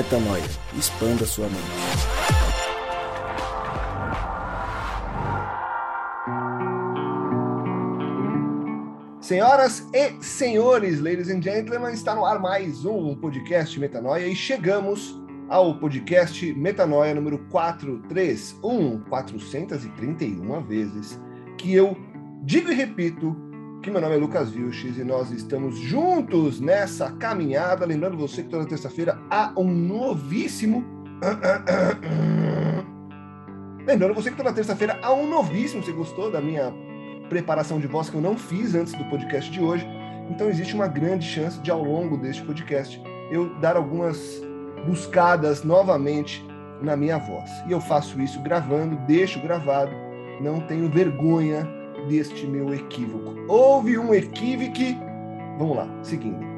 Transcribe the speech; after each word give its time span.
Metanoia. 0.00 0.42
Expanda 0.78 1.26
sua 1.26 1.46
mente. 1.46 1.60
Senhoras 9.20 9.86
e 9.92 10.24
senhores, 10.24 11.00
ladies 11.00 11.28
and 11.28 11.42
gentlemen, 11.42 11.92
está 11.92 12.14
no 12.14 12.24
ar 12.24 12.40
mais 12.40 12.86
um 12.86 13.14
podcast 13.14 13.78
Metanoia 13.78 14.26
e 14.26 14.34
chegamos 14.34 15.14
ao 15.50 15.78
podcast 15.78 16.50
Metanoia 16.54 17.14
número 17.14 17.38
431, 17.50 19.00
431 19.00 20.62
vezes, 20.62 21.20
que 21.58 21.74
eu 21.74 21.94
digo 22.42 22.72
e 22.72 22.74
repito 22.74 23.49
que 23.82 23.90
meu 23.90 24.00
nome 24.00 24.14
é 24.14 24.18
Lucas 24.18 24.50
Vilches 24.50 24.98
e 24.98 25.04
nós 25.04 25.30
estamos 25.30 25.78
juntos 25.78 26.60
nessa 26.60 27.10
caminhada. 27.12 27.86
Lembrando 27.86 28.16
você 28.16 28.42
que 28.42 28.50
toda 28.50 28.66
terça-feira 28.66 29.18
há 29.30 29.52
um 29.56 29.72
novíssimo. 29.72 30.84
Lembrando 33.86 34.12
você 34.12 34.30
que 34.30 34.36
toda 34.36 34.52
terça-feira 34.52 34.98
há 35.02 35.14
um 35.14 35.26
novíssimo. 35.26 35.82
Você 35.82 35.92
gostou 35.92 36.30
da 36.30 36.42
minha 36.42 36.74
preparação 37.30 37.80
de 37.80 37.86
voz 37.86 38.10
que 38.10 38.16
eu 38.16 38.20
não 38.20 38.36
fiz 38.36 38.74
antes 38.74 38.92
do 38.92 39.04
podcast 39.06 39.50
de 39.50 39.62
hoje? 39.62 39.86
Então 40.28 40.50
existe 40.50 40.74
uma 40.74 40.86
grande 40.86 41.24
chance 41.24 41.58
de, 41.60 41.70
ao 41.70 41.82
longo 41.82 42.18
deste 42.18 42.42
podcast, 42.42 43.02
eu 43.30 43.58
dar 43.60 43.76
algumas 43.76 44.42
buscadas 44.86 45.64
novamente 45.64 46.46
na 46.82 46.96
minha 46.96 47.16
voz. 47.16 47.50
E 47.66 47.72
eu 47.72 47.80
faço 47.80 48.20
isso 48.20 48.40
gravando, 48.42 48.96
deixo 49.06 49.40
gravado, 49.40 49.92
não 50.40 50.60
tenho 50.60 50.88
vergonha 50.90 51.79
deste 52.08 52.46
meu 52.46 52.72
equívoco. 52.74 53.34
Houve 53.48 53.98
um 53.98 54.14
equívoco. 54.14 55.00
Vamos 55.58 55.76
lá, 55.76 55.88
seguindo. 56.02 56.50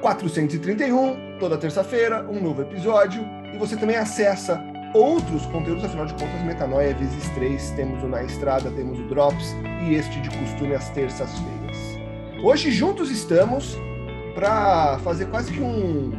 431, 0.00 1.38
toda 1.38 1.58
terça-feira, 1.58 2.26
um 2.28 2.42
novo 2.42 2.62
episódio. 2.62 3.22
E 3.52 3.58
você 3.58 3.76
também 3.76 3.96
acessa 3.96 4.62
outros 4.94 5.46
conteúdos, 5.46 5.84
afinal 5.84 6.06
de 6.06 6.14
contas, 6.14 6.42
Metanoia 6.44 6.94
vezes 6.94 7.28
três. 7.30 7.70
Temos 7.72 8.02
o 8.02 8.08
Na 8.08 8.22
Estrada, 8.22 8.70
temos 8.70 8.98
o 8.98 9.08
Drops 9.08 9.54
e 9.86 9.94
este 9.94 10.20
de 10.20 10.30
costume 10.38 10.74
às 10.74 10.88
terças-feiras. 10.90 11.76
Hoje 12.42 12.70
juntos 12.70 13.10
estamos 13.10 13.76
para 14.34 14.98
fazer 15.00 15.26
quase 15.26 15.52
que 15.52 15.60
um. 15.60 16.12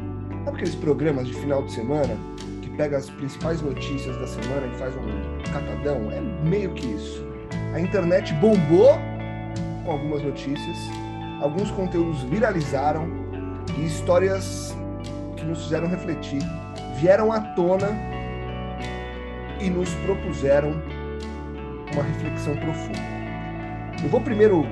Sabe 0.46 0.58
aqueles 0.58 0.76
programas 0.76 1.28
de 1.28 1.34
final 1.34 1.64
de 1.64 1.72
semana 1.72 2.18
que 2.62 2.70
pega 2.72 2.98
as 2.98 3.10
principais 3.10 3.62
notícias 3.62 4.18
da 4.18 4.28
semana 4.28 4.68
e 4.68 4.78
faz 4.78 4.96
um 4.96 5.52
catadão? 5.52 6.12
É 6.12 6.22
meio 6.48 6.72
que 6.74 6.86
isso. 6.88 7.31
A 7.74 7.80
internet 7.80 8.34
bombou 8.36 9.00
com 9.86 9.92
algumas 9.92 10.22
notícias, 10.22 10.78
alguns 11.42 11.72
conteúdos 11.72 12.22
viralizaram 12.24 13.08
e 13.78 13.86
histórias 13.86 14.76
que 15.38 15.46
nos 15.46 15.64
fizeram 15.64 15.88
refletir 15.88 16.42
vieram 17.02 17.32
à 17.32 17.40
tona 17.40 17.90
e 19.60 19.70
nos 19.70 19.90
propuseram 20.06 20.72
uma 21.94 22.04
reflexão 22.04 22.56
profunda. 22.58 23.00
Eu 24.04 24.10
vou 24.10 24.22
primeiro 24.22 24.66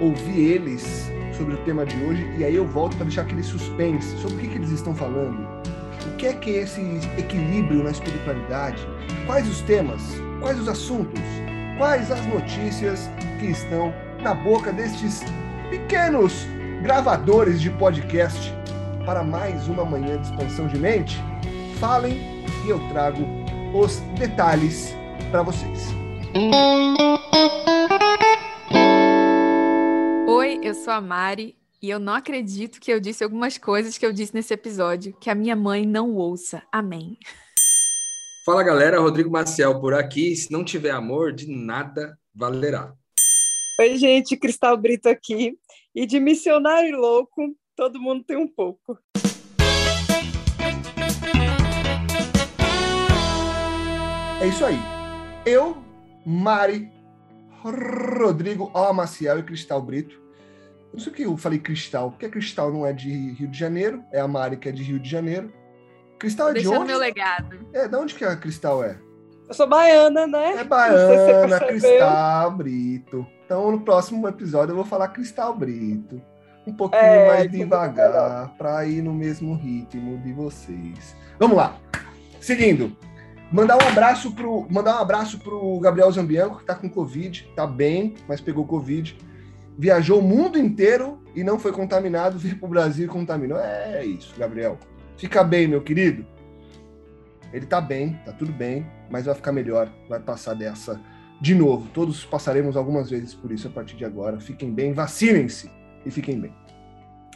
ouvir 0.00 0.52
eles 0.52 1.10
sobre 1.36 1.54
o 1.54 1.58
tema 1.58 1.84
de 1.84 1.96
hoje 2.04 2.24
e 2.38 2.44
aí 2.44 2.54
eu 2.54 2.66
volto 2.66 2.96
para 2.96 3.04
deixar 3.04 3.22
aquele 3.22 3.42
suspense 3.42 4.16
sobre 4.18 4.36
o 4.36 4.40
que, 4.40 4.48
que 4.48 4.56
eles 4.56 4.70
estão 4.70 4.94
falando. 4.94 5.46
O 6.06 6.16
que 6.16 6.26
é 6.26 6.32
que 6.32 6.56
é 6.56 6.62
esse 6.62 6.80
equilíbrio 7.18 7.82
na 7.82 7.90
espiritualidade? 7.90 8.86
Quais 9.26 9.48
os 9.48 9.60
temas? 9.62 10.00
Quais 10.40 10.58
os 10.58 10.68
assuntos? 10.68 11.20
Quais 11.76 12.10
as 12.10 12.24
notícias 12.26 13.10
que 13.38 13.46
estão 13.46 13.92
na 14.20 14.34
boca 14.34 14.72
destes 14.72 15.22
pequenos 15.70 16.46
gravadores 16.82 17.60
de 17.60 17.70
podcast 17.70 18.52
para 19.04 19.22
mais 19.22 19.66
uma 19.68 19.84
manhã 19.84 20.20
de 20.20 20.26
expansão 20.28 20.66
de 20.66 20.78
mente? 20.78 21.18
Falem 21.78 22.18
e 22.64 22.68
eu 22.68 22.78
trago 22.88 23.22
os 23.74 23.98
detalhes 24.18 24.94
para 25.30 25.42
vocês. 25.42 25.88
Oi, 30.26 30.60
eu 30.62 30.74
sou 30.74 30.92
a 30.92 31.00
Mari 31.00 31.56
e 31.82 31.90
eu 31.90 31.98
não 31.98 32.14
acredito 32.14 32.80
que 32.80 32.92
eu 32.92 33.00
disse 33.00 33.24
algumas 33.24 33.58
coisas 33.58 33.98
que 33.98 34.06
eu 34.06 34.12
disse 34.12 34.34
nesse 34.34 34.54
episódio 34.54 35.14
que 35.20 35.28
a 35.28 35.34
minha 35.34 35.56
mãe 35.56 35.84
não 35.84 36.14
ouça. 36.14 36.62
Amém. 36.72 37.18
Fala 38.44 38.62
galera, 38.62 39.00
Rodrigo 39.00 39.30
Maciel 39.30 39.80
por 39.80 39.94
aqui. 39.94 40.36
Se 40.36 40.52
não 40.52 40.62
tiver 40.62 40.90
amor, 40.90 41.32
de 41.32 41.50
nada 41.50 42.18
valerá. 42.34 42.92
Oi, 43.80 43.96
gente, 43.96 44.36
Cristal 44.36 44.76
Brito 44.76 45.08
aqui. 45.08 45.58
E 45.94 46.04
de 46.04 46.20
missionário 46.20 46.94
louco, 46.98 47.56
todo 47.74 47.98
mundo 47.98 48.22
tem 48.22 48.36
um 48.36 48.46
pouco. 48.46 48.98
É 54.42 54.46
isso 54.46 54.62
aí. 54.62 54.76
Eu, 55.46 55.82
Mari, 56.26 56.92
Rodrigo 57.62 58.70
O. 58.74 58.92
Maciel 58.92 59.38
e 59.38 59.42
Cristal 59.42 59.80
Brito. 59.80 60.20
Não 60.92 61.00
sei 61.00 61.10
o 61.10 61.16
que 61.16 61.22
eu 61.22 61.34
falei 61.38 61.58
cristal, 61.58 62.10
porque 62.10 62.28
Cristal 62.28 62.70
não 62.70 62.84
é 62.84 62.92
de 62.92 63.08
Rio 63.08 63.48
de 63.48 63.58
Janeiro, 63.58 64.04
é 64.12 64.20
a 64.20 64.28
Mari 64.28 64.58
que 64.58 64.68
é 64.68 64.72
de 64.72 64.82
Rio 64.82 65.00
de 65.00 65.08
Janeiro. 65.08 65.50
Cristal 66.18 66.50
é 66.50 66.54
de 66.54 66.68
onde? 66.68 66.86
meu 66.86 66.98
legado. 66.98 67.58
É, 67.72 67.88
de 67.88 67.96
onde 67.96 68.14
que 68.14 68.24
a 68.24 68.36
Cristal 68.36 68.82
é? 68.84 68.96
Eu 69.48 69.54
sou 69.54 69.66
baiana, 69.66 70.26
né? 70.26 70.52
É 70.52 70.58
se 70.58 70.64
baiana, 70.64 71.58
percebeu. 71.58 71.68
Cristal 71.68 72.50
Brito. 72.52 73.26
Então, 73.44 73.70
no 73.70 73.80
próximo 73.80 74.26
episódio, 74.26 74.72
eu 74.72 74.76
vou 74.76 74.84
falar 74.84 75.08
Cristal 75.08 75.54
Brito. 75.54 76.20
Um 76.66 76.72
pouquinho 76.72 77.02
É, 77.02 77.28
mais 77.28 77.44
então 77.46 77.58
devagar, 77.58 78.54
para 78.56 78.86
ir 78.86 79.02
no 79.02 79.12
mesmo 79.12 79.54
ritmo 79.54 80.16
de 80.18 80.32
vocês. 80.32 81.14
Vamos 81.38 81.56
lá. 81.56 81.76
Seguindo. 82.40 82.96
Mandar 83.52 83.76
um 83.76 83.86
abraço 83.86 84.32
pro, 84.32 84.66
mandar 84.70 84.96
um 84.96 85.00
abraço 85.00 85.38
pro 85.38 85.78
Gabriel 85.78 86.10
Zambianco, 86.10 86.58
que 86.58 86.64
tá 86.64 86.74
com 86.74 86.88
Covid, 86.88 87.46
tá 87.54 87.66
bem, 87.66 88.14
mas 88.26 88.40
pegou 88.40 88.66
Covid. 88.66 89.16
Viajou 89.76 90.20
o 90.20 90.22
mundo 90.22 90.58
inteiro 90.58 91.22
e 91.34 91.44
não 91.44 91.58
foi 91.58 91.70
contaminado, 91.70 92.38
veio 92.38 92.56
pro 92.58 92.68
Brasil 92.68 93.04
e 93.04 93.08
contaminou. 93.08 93.58
É 93.58 94.04
isso, 94.04 94.34
Gabriel. 94.38 94.78
Fica 95.16 95.44
bem, 95.44 95.68
meu 95.68 95.82
querido. 95.82 96.26
Ele 97.52 97.66
tá 97.66 97.80
bem, 97.80 98.18
tá 98.24 98.32
tudo 98.32 98.52
bem, 98.52 98.86
mas 99.08 99.26
vai 99.26 99.34
ficar 99.34 99.52
melhor, 99.52 99.90
vai 100.08 100.18
passar 100.18 100.54
dessa 100.54 101.00
de 101.40 101.54
novo. 101.54 101.88
Todos 101.90 102.24
passaremos 102.24 102.76
algumas 102.76 103.10
vezes 103.10 103.34
por 103.34 103.52
isso 103.52 103.68
a 103.68 103.70
partir 103.70 103.96
de 103.96 104.04
agora. 104.04 104.40
Fiquem 104.40 104.72
bem, 104.72 104.92
vacinem-se 104.92 105.70
e 106.04 106.10
fiquem 106.10 106.40
bem. 106.40 106.52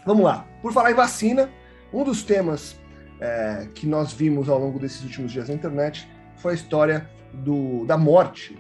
Vamos 0.05 0.25
lá. 0.25 0.47
Por 0.61 0.72
falar 0.72 0.91
em 0.91 0.94
vacina, 0.94 1.49
um 1.93 2.03
dos 2.03 2.22
temas 2.22 2.77
é, 3.21 3.69
que 3.75 3.87
nós 3.87 4.12
vimos 4.12 4.49
ao 4.49 4.59
longo 4.59 4.78
desses 4.78 5.03
últimos 5.03 5.33
dias 5.33 5.49
na 5.49 5.55
internet 5.55 6.09
foi 6.37 6.53
a 6.53 6.55
história 6.55 7.09
do, 7.33 7.84
da 7.84 7.97
morte 7.97 8.56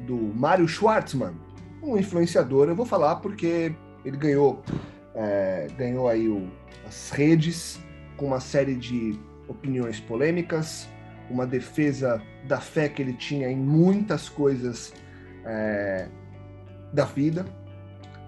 do 0.00 0.16
Mário 0.16 0.66
Schwartzman, 0.66 1.34
um 1.82 1.96
influenciador. 1.96 2.68
Eu 2.68 2.76
vou 2.76 2.86
falar 2.86 3.16
porque 3.16 3.74
ele 4.04 4.16
ganhou, 4.16 4.62
é, 5.14 5.68
ganhou 5.76 6.08
aí 6.08 6.28
o, 6.28 6.48
as 6.86 7.10
redes 7.10 7.80
com 8.16 8.26
uma 8.26 8.40
série 8.40 8.74
de 8.74 9.18
opiniões 9.48 10.00
polêmicas, 10.00 10.88
uma 11.30 11.46
defesa 11.46 12.22
da 12.46 12.60
fé 12.60 12.88
que 12.88 13.02
ele 13.02 13.14
tinha 13.14 13.50
em 13.50 13.56
muitas 13.56 14.28
coisas 14.28 14.92
é, 15.44 16.08
da 16.92 17.04
vida. 17.04 17.44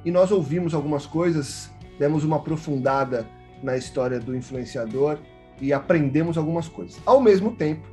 E 0.04 0.10
nós 0.10 0.30
ouvimos 0.30 0.74
algumas 0.74 1.06
coisas, 1.06 1.70
demos 1.98 2.24
uma 2.24 2.36
aprofundada 2.36 3.26
na 3.62 3.76
história 3.76 4.20
do 4.20 4.36
influenciador 4.36 5.18
e 5.60 5.72
aprendemos 5.72 6.36
algumas 6.36 6.68
coisas. 6.68 7.00
Ao 7.06 7.20
mesmo 7.20 7.52
tempo, 7.52 7.88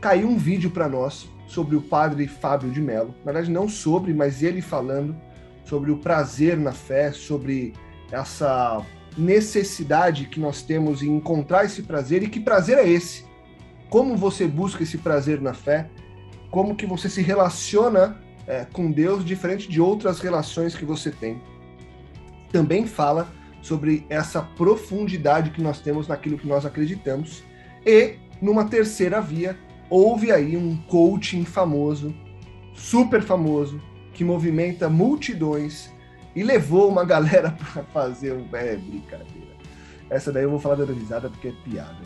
caiu 0.00 0.28
um 0.28 0.36
vídeo 0.36 0.70
para 0.70 0.88
nós 0.88 1.28
sobre 1.46 1.74
o 1.74 1.82
padre 1.82 2.28
Fábio 2.28 2.70
de 2.70 2.80
Mello. 2.80 3.14
Na 3.24 3.32
verdade, 3.32 3.50
não 3.50 3.68
sobre, 3.68 4.12
mas 4.12 4.42
ele 4.42 4.60
falando 4.60 5.16
sobre 5.64 5.90
o 5.90 5.98
prazer 5.98 6.56
na 6.56 6.72
fé, 6.72 7.10
sobre 7.12 7.74
essa 8.10 8.84
necessidade 9.16 10.26
que 10.26 10.40
nós 10.40 10.62
temos 10.62 11.02
em 11.02 11.16
encontrar 11.16 11.64
esse 11.64 11.82
prazer 11.82 12.22
e 12.22 12.28
que 12.28 12.40
prazer 12.40 12.78
é 12.78 12.88
esse? 12.88 13.24
Como 13.88 14.16
você 14.16 14.46
busca 14.46 14.82
esse 14.82 14.98
prazer 14.98 15.40
na 15.40 15.54
fé? 15.54 15.88
Como 16.50 16.76
que 16.76 16.86
você 16.86 17.08
se 17.08 17.22
relaciona 17.22 18.20
é, 18.46 18.64
com 18.64 18.90
Deus 18.90 19.24
diferente 19.24 19.68
de 19.68 19.80
outras 19.80 20.20
relações 20.20 20.74
que 20.74 20.84
você 20.84 21.10
tem? 21.10 21.40
Também 22.52 22.86
fala 22.86 23.32
sobre 23.60 24.06
essa 24.08 24.40
profundidade 24.40 25.50
que 25.50 25.62
nós 25.62 25.80
temos 25.80 26.06
naquilo 26.06 26.38
que 26.38 26.46
nós 26.46 26.64
acreditamos 26.64 27.42
e 27.84 28.16
numa 28.40 28.64
terceira 28.66 29.20
via 29.20 29.58
houve 29.90 30.30
aí 30.30 30.56
um 30.56 30.76
coaching 30.76 31.44
famoso, 31.44 32.14
super 32.74 33.22
famoso, 33.22 33.80
que 34.12 34.24
movimenta 34.24 34.88
multidões 34.88 35.90
e 36.34 36.42
levou 36.42 36.88
uma 36.88 37.04
galera 37.04 37.50
para 37.72 37.82
fazer 37.84 38.32
um. 38.32 38.46
É 38.52 38.76
brincadeira. 38.76 39.56
Essa 40.10 40.32
daí 40.32 40.44
eu 40.44 40.50
vou 40.50 40.58
falar 40.58 40.76
da 40.76 40.92
risada 40.92 41.28
porque 41.28 41.48
é 41.48 41.52
piada. 41.64 41.96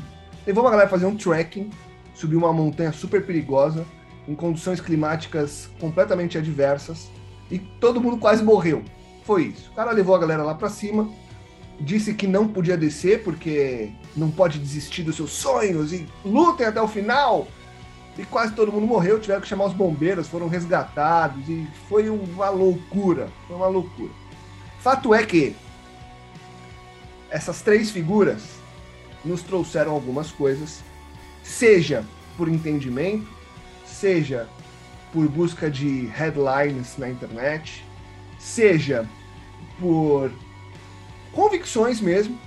Levou 0.46 0.64
uma 0.64 0.70
galera 0.70 0.88
para 0.88 0.98
fazer 0.98 1.06
um 1.06 1.16
trekking, 1.16 1.70
subir 2.14 2.36
uma 2.36 2.52
montanha 2.52 2.92
super 2.92 3.24
perigosa, 3.24 3.84
em 4.26 4.34
condições 4.34 4.80
climáticas 4.80 5.70
completamente 5.78 6.36
adversas, 6.36 7.10
e 7.50 7.58
todo 7.58 8.00
mundo 8.00 8.18
quase 8.18 8.42
morreu. 8.42 8.82
Foi 9.24 9.44
isso. 9.44 9.70
O 9.70 9.74
cara 9.74 9.92
levou 9.92 10.14
a 10.14 10.18
galera 10.18 10.42
lá 10.42 10.54
para 10.54 10.68
cima, 10.68 11.08
disse 11.80 12.14
que 12.14 12.26
não 12.26 12.48
podia 12.48 12.76
descer 12.76 13.22
porque 13.22 13.92
não 14.16 14.30
pode 14.30 14.58
desistir 14.58 15.02
dos 15.02 15.16
seus 15.16 15.32
sonhos 15.32 15.92
e 15.92 16.08
lutem 16.24 16.66
até 16.66 16.80
o 16.80 16.88
final. 16.88 17.46
E 18.18 18.24
quase 18.24 18.54
todo 18.54 18.70
mundo 18.70 18.86
morreu, 18.86 19.18
tiveram 19.18 19.40
que 19.40 19.48
chamar 19.48 19.66
os 19.66 19.72
bombeiros, 19.72 20.28
foram 20.28 20.48
resgatados 20.48 21.48
e 21.48 21.66
foi 21.88 22.10
uma 22.10 22.50
loucura, 22.50 23.30
foi 23.46 23.56
uma 23.56 23.68
loucura. 23.68 24.12
Fato 24.80 25.14
é 25.14 25.24
que 25.24 25.56
essas 27.30 27.62
três 27.62 27.90
figuras 27.90 28.42
nos 29.24 29.42
trouxeram 29.42 29.92
algumas 29.92 30.30
coisas, 30.30 30.82
seja 31.42 32.04
por 32.36 32.48
entendimento, 32.48 33.26
seja 33.86 34.48
por 35.12 35.26
busca 35.28 35.70
de 35.70 36.06
headlines 36.06 36.96
na 36.98 37.08
internet, 37.08 37.84
seja 38.38 39.08
por 39.78 40.30
convicções 41.32 42.00
mesmo. 42.00 42.38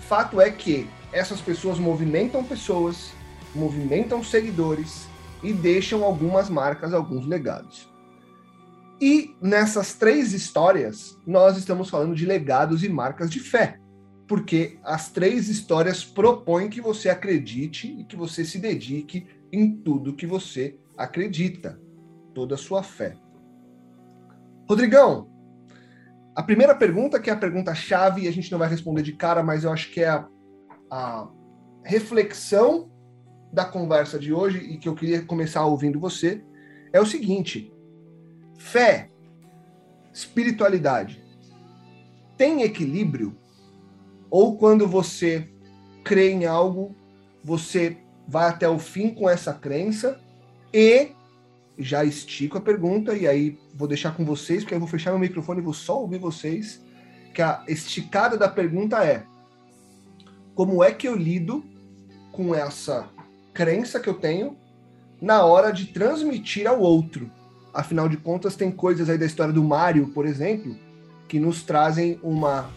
Fato 0.00 0.40
é 0.40 0.50
que 0.50 0.88
essas 1.12 1.40
pessoas 1.40 1.78
movimentam 1.78 2.44
pessoas, 2.44 3.12
movimentam 3.54 4.22
seguidores 4.22 5.06
e 5.42 5.52
deixam 5.52 6.04
algumas 6.04 6.48
marcas, 6.48 6.92
alguns 6.92 7.26
legados. 7.26 7.92
E 9.00 9.36
nessas 9.40 9.94
três 9.94 10.32
histórias, 10.32 11.18
nós 11.26 11.56
estamos 11.56 11.90
falando 11.90 12.14
de 12.14 12.24
legados 12.24 12.82
e 12.82 12.88
marcas 12.88 13.30
de 13.30 13.40
fé, 13.40 13.78
porque 14.26 14.78
as 14.82 15.10
três 15.10 15.48
histórias 15.48 16.04
propõem 16.04 16.70
que 16.70 16.80
você 16.80 17.10
acredite 17.10 17.88
e 17.88 18.04
que 18.04 18.16
você 18.16 18.44
se 18.44 18.58
dedique 18.58 19.26
em 19.52 19.76
tudo 19.76 20.14
que 20.14 20.26
você 20.26 20.78
acredita, 20.96 21.78
toda 22.34 22.54
a 22.54 22.58
sua 22.58 22.82
fé. 22.82 23.16
Rodrigão, 24.68 25.28
a 26.34 26.42
primeira 26.42 26.74
pergunta, 26.74 27.20
que 27.20 27.28
é 27.28 27.32
a 27.32 27.36
pergunta-chave, 27.36 28.22
e 28.22 28.28
a 28.28 28.32
gente 28.32 28.50
não 28.50 28.58
vai 28.58 28.68
responder 28.68 29.02
de 29.02 29.12
cara, 29.12 29.42
mas 29.42 29.64
eu 29.64 29.72
acho 29.72 29.92
que 29.92 30.00
é 30.00 30.08
a, 30.08 30.26
a 30.90 31.28
reflexão 31.84 32.90
da 33.54 33.64
conversa 33.64 34.18
de 34.18 34.32
hoje 34.32 34.58
e 34.58 34.76
que 34.76 34.88
eu 34.88 34.94
queria 34.96 35.22
começar 35.22 35.64
ouvindo 35.64 36.00
você, 36.00 36.42
é 36.92 37.00
o 37.00 37.06
seguinte: 37.06 37.72
fé, 38.58 39.10
espiritualidade, 40.12 41.24
tem 42.36 42.62
equilíbrio? 42.62 43.36
Ou 44.28 44.58
quando 44.58 44.88
você 44.88 45.48
crê 46.02 46.32
em 46.32 46.44
algo, 46.44 46.94
você 47.42 47.96
vai 48.26 48.48
até 48.48 48.68
o 48.68 48.78
fim 48.78 49.14
com 49.14 49.30
essa 49.30 49.54
crença 49.54 50.20
e 50.72 51.12
já 51.78 52.04
estico 52.04 52.58
a 52.58 52.60
pergunta 52.60 53.16
e 53.16 53.28
aí 53.28 53.58
vou 53.72 53.86
deixar 53.86 54.16
com 54.16 54.24
vocês, 54.24 54.64
porque 54.64 54.74
eu 54.74 54.80
vou 54.80 54.88
fechar 54.88 55.10
meu 55.10 55.20
microfone 55.20 55.60
e 55.60 55.64
vou 55.64 55.72
só 55.72 56.00
ouvir 56.00 56.18
vocês, 56.18 56.82
que 57.32 57.40
a 57.40 57.62
esticada 57.68 58.36
da 58.36 58.48
pergunta 58.48 59.04
é: 59.04 59.24
como 60.56 60.82
é 60.82 60.90
que 60.90 61.06
eu 61.06 61.14
lido 61.14 61.64
com 62.32 62.52
essa 62.52 63.08
crença 63.54 64.00
que 64.00 64.08
eu 64.08 64.14
tenho 64.14 64.56
na 65.22 65.44
hora 65.44 65.72
de 65.72 65.86
transmitir 65.86 66.66
ao 66.66 66.80
outro? 66.80 67.30
Afinal 67.72 68.08
de 68.08 68.16
contas, 68.16 68.56
tem 68.56 68.70
coisas 68.70 69.08
aí 69.08 69.16
da 69.16 69.24
história 69.24 69.52
do 69.52 69.64
Mário, 69.64 70.08
por 70.08 70.26
exemplo, 70.26 70.76
que 71.28 71.38
nos 71.40 71.62
trazem 71.62 72.18
uma, 72.22 72.68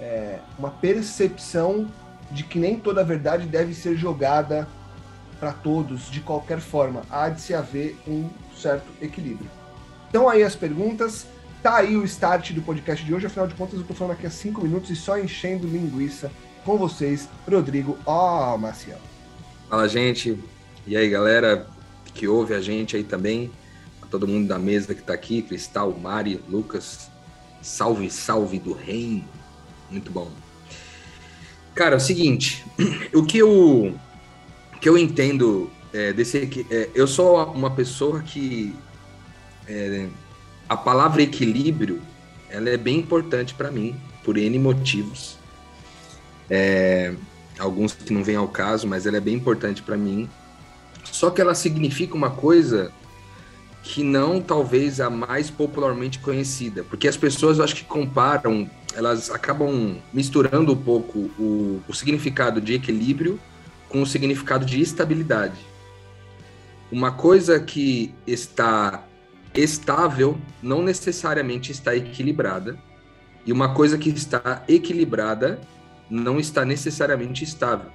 é, 0.00 0.38
uma 0.58 0.70
percepção 0.70 1.88
de 2.30 2.42
que 2.44 2.58
nem 2.58 2.78
toda 2.78 3.02
a 3.02 3.04
verdade 3.04 3.46
deve 3.46 3.74
ser 3.74 3.96
jogada 3.96 4.66
para 5.38 5.52
todos 5.52 6.10
de 6.10 6.20
qualquer 6.20 6.60
forma. 6.60 7.02
Há 7.10 7.28
de 7.28 7.40
se 7.40 7.54
haver 7.54 7.96
um 8.06 8.28
certo 8.56 8.86
equilíbrio. 9.00 9.50
Então 10.08 10.28
aí 10.28 10.42
as 10.42 10.54
perguntas, 10.54 11.26
tá 11.62 11.76
aí 11.76 11.96
o 11.96 12.04
start 12.04 12.52
do 12.52 12.62
podcast 12.62 13.04
de 13.04 13.14
hoje, 13.14 13.26
afinal 13.26 13.46
de 13.46 13.54
contas 13.54 13.78
eu 13.78 13.86
tô 13.86 13.94
falando 13.94 14.12
aqui 14.12 14.26
há 14.26 14.30
cinco 14.30 14.62
minutos 14.62 14.90
e 14.90 14.96
só 14.96 15.18
enchendo 15.18 15.66
linguiça 15.66 16.30
com 16.64 16.76
vocês, 16.76 17.28
Rodrigo 17.48 17.98
Ó 18.06 18.54
oh, 18.54 18.58
Maciel. 18.58 19.11
Fala 19.72 19.88
gente, 19.88 20.38
e 20.86 20.94
aí 20.98 21.08
galera 21.08 21.66
que 22.12 22.28
ouve 22.28 22.52
a 22.52 22.60
gente 22.60 22.94
aí 22.94 23.02
também, 23.02 23.50
a 24.02 24.06
todo 24.06 24.28
mundo 24.28 24.46
da 24.46 24.58
mesa 24.58 24.94
que 24.94 25.02
tá 25.02 25.14
aqui, 25.14 25.40
Cristal, 25.40 25.98
Mari, 25.98 26.38
Lucas, 26.46 27.10
salve, 27.62 28.10
salve 28.10 28.58
do 28.58 28.74
reino, 28.74 29.24
muito 29.90 30.10
bom. 30.10 30.30
Cara, 31.74 31.94
é 31.94 31.96
o 31.96 32.00
seguinte, 32.00 32.62
o 33.16 33.24
que 33.24 33.38
eu 33.38 33.98
que 34.78 34.86
eu 34.90 34.98
entendo 34.98 35.70
é, 35.90 36.12
desse 36.12 36.66
é, 36.70 36.90
eu 36.94 37.06
sou 37.06 37.42
uma 37.42 37.70
pessoa 37.70 38.20
que 38.20 38.76
é, 39.66 40.06
a 40.68 40.76
palavra 40.76 41.22
equilíbrio 41.22 42.02
ela 42.50 42.68
é 42.68 42.76
bem 42.76 42.98
importante 42.98 43.54
para 43.54 43.70
mim 43.70 43.98
por 44.22 44.36
n 44.36 44.58
motivos. 44.58 45.38
É, 46.50 47.14
alguns 47.62 47.92
que 47.92 48.12
não 48.12 48.22
vêm 48.22 48.36
ao 48.36 48.48
caso 48.48 48.86
mas 48.86 49.06
ela 49.06 49.16
é 49.16 49.20
bem 49.20 49.34
importante 49.34 49.82
para 49.82 49.96
mim 49.96 50.28
só 51.04 51.30
que 51.30 51.40
ela 51.40 51.54
significa 51.54 52.14
uma 52.14 52.30
coisa 52.30 52.92
que 53.82 54.04
não 54.04 54.40
talvez 54.40 55.00
a 55.00 55.10
mais 55.10 55.50
popularmente 55.50 56.18
conhecida 56.18 56.84
porque 56.84 57.08
as 57.08 57.16
pessoas 57.16 57.58
eu 57.58 57.64
acho 57.64 57.74
que 57.74 57.84
comparam 57.84 58.68
elas 58.94 59.30
acabam 59.30 59.96
misturando 60.12 60.72
um 60.72 60.76
pouco 60.76 61.18
o, 61.38 61.80
o 61.88 61.94
significado 61.94 62.60
de 62.60 62.74
equilíbrio 62.74 63.40
com 63.88 64.02
o 64.02 64.06
significado 64.06 64.64
de 64.64 64.80
estabilidade. 64.80 65.58
Uma 66.90 67.12
coisa 67.12 67.60
que 67.60 68.14
está 68.26 69.04
estável 69.54 70.38
não 70.62 70.82
necessariamente 70.82 71.70
está 71.70 71.94
equilibrada, 71.94 72.78
e 73.44 73.52
uma 73.52 73.74
coisa 73.74 73.98
que 73.98 74.08
está 74.08 74.62
equilibrada 74.68 75.60
não 76.12 76.38
está 76.38 76.64
necessariamente 76.64 77.42
estável. 77.42 77.90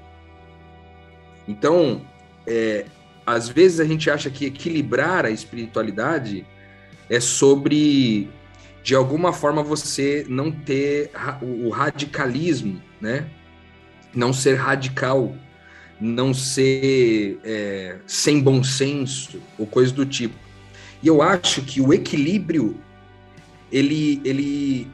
Então, 1.47 2.01
é, 2.45 2.85
às 3.25 3.47
vezes 3.47 3.79
a 3.79 3.85
gente 3.85 4.09
acha 4.09 4.29
que 4.29 4.45
equilibrar 4.45 5.25
a 5.25 5.29
espiritualidade 5.29 6.45
é 7.09 7.19
sobre, 7.19 8.29
de 8.83 8.95
alguma 8.95 9.31
forma, 9.31 9.61
você 9.61 10.25
não 10.27 10.51
ter 10.51 11.11
o 11.41 11.69
radicalismo, 11.69 12.81
né? 12.99 13.29
Não 14.13 14.33
ser 14.33 14.55
radical 14.55 15.35
não 15.99 16.33
ser 16.33 17.39
é, 17.43 17.97
sem 18.05 18.39
bom 18.39 18.63
senso 18.63 19.41
ou 19.57 19.65
coisa 19.65 19.91
do 19.91 20.05
tipo. 20.05 20.35
E 21.01 21.07
eu 21.07 21.21
acho 21.21 21.61
que 21.63 21.81
o 21.81 21.93
equilíbrio, 21.93 22.79
ele, 23.71 24.21
ele, 24.23 24.87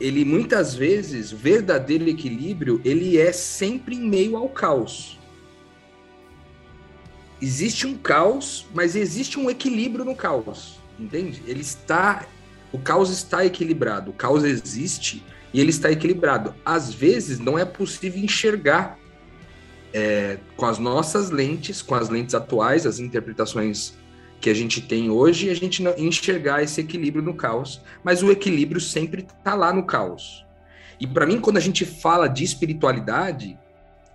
ele 0.00 0.24
muitas 0.24 0.74
vezes, 0.74 1.30
verdadeiro 1.30 2.08
equilíbrio, 2.08 2.80
ele 2.84 3.18
é 3.18 3.32
sempre 3.32 3.96
em 3.96 4.08
meio 4.08 4.36
ao 4.36 4.48
caos. 4.48 5.18
Existe 7.40 7.86
um 7.86 7.96
caos, 7.96 8.66
mas 8.74 8.96
existe 8.96 9.38
um 9.38 9.50
equilíbrio 9.50 10.04
no 10.04 10.14
caos, 10.14 10.80
entende? 10.98 11.42
Ele 11.46 11.60
está, 11.60 12.26
o 12.72 12.78
caos 12.78 13.10
está 13.10 13.44
equilibrado, 13.44 14.10
o 14.10 14.14
caos 14.14 14.42
existe 14.44 15.24
e 15.52 15.60
ele 15.60 15.70
está 15.70 15.90
equilibrado. 15.90 16.54
Às 16.64 16.92
vezes 16.92 17.38
não 17.38 17.58
é 17.58 17.64
possível 17.64 18.22
enxergar 18.22 18.98
é, 19.92 20.38
com 20.56 20.66
as 20.66 20.78
nossas 20.78 21.30
lentes, 21.30 21.80
com 21.80 21.94
as 21.94 22.08
lentes 22.08 22.34
atuais, 22.34 22.86
as 22.86 22.98
interpretações 22.98 23.94
que 24.40 24.50
a 24.50 24.54
gente 24.54 24.80
tem 24.80 25.10
hoje, 25.10 25.50
a 25.50 25.54
gente 25.54 25.82
enxergar 25.98 26.62
esse 26.62 26.80
equilíbrio 26.80 27.22
no 27.22 27.34
caos, 27.34 27.80
mas 28.04 28.22
o 28.22 28.30
equilíbrio 28.30 28.80
sempre 28.80 29.22
está 29.22 29.54
lá 29.54 29.72
no 29.72 29.84
caos. 29.84 30.44
E 31.00 31.06
para 31.06 31.26
mim, 31.26 31.40
quando 31.40 31.56
a 31.56 31.60
gente 31.60 31.84
fala 31.84 32.26
de 32.28 32.44
espiritualidade, 32.44 33.58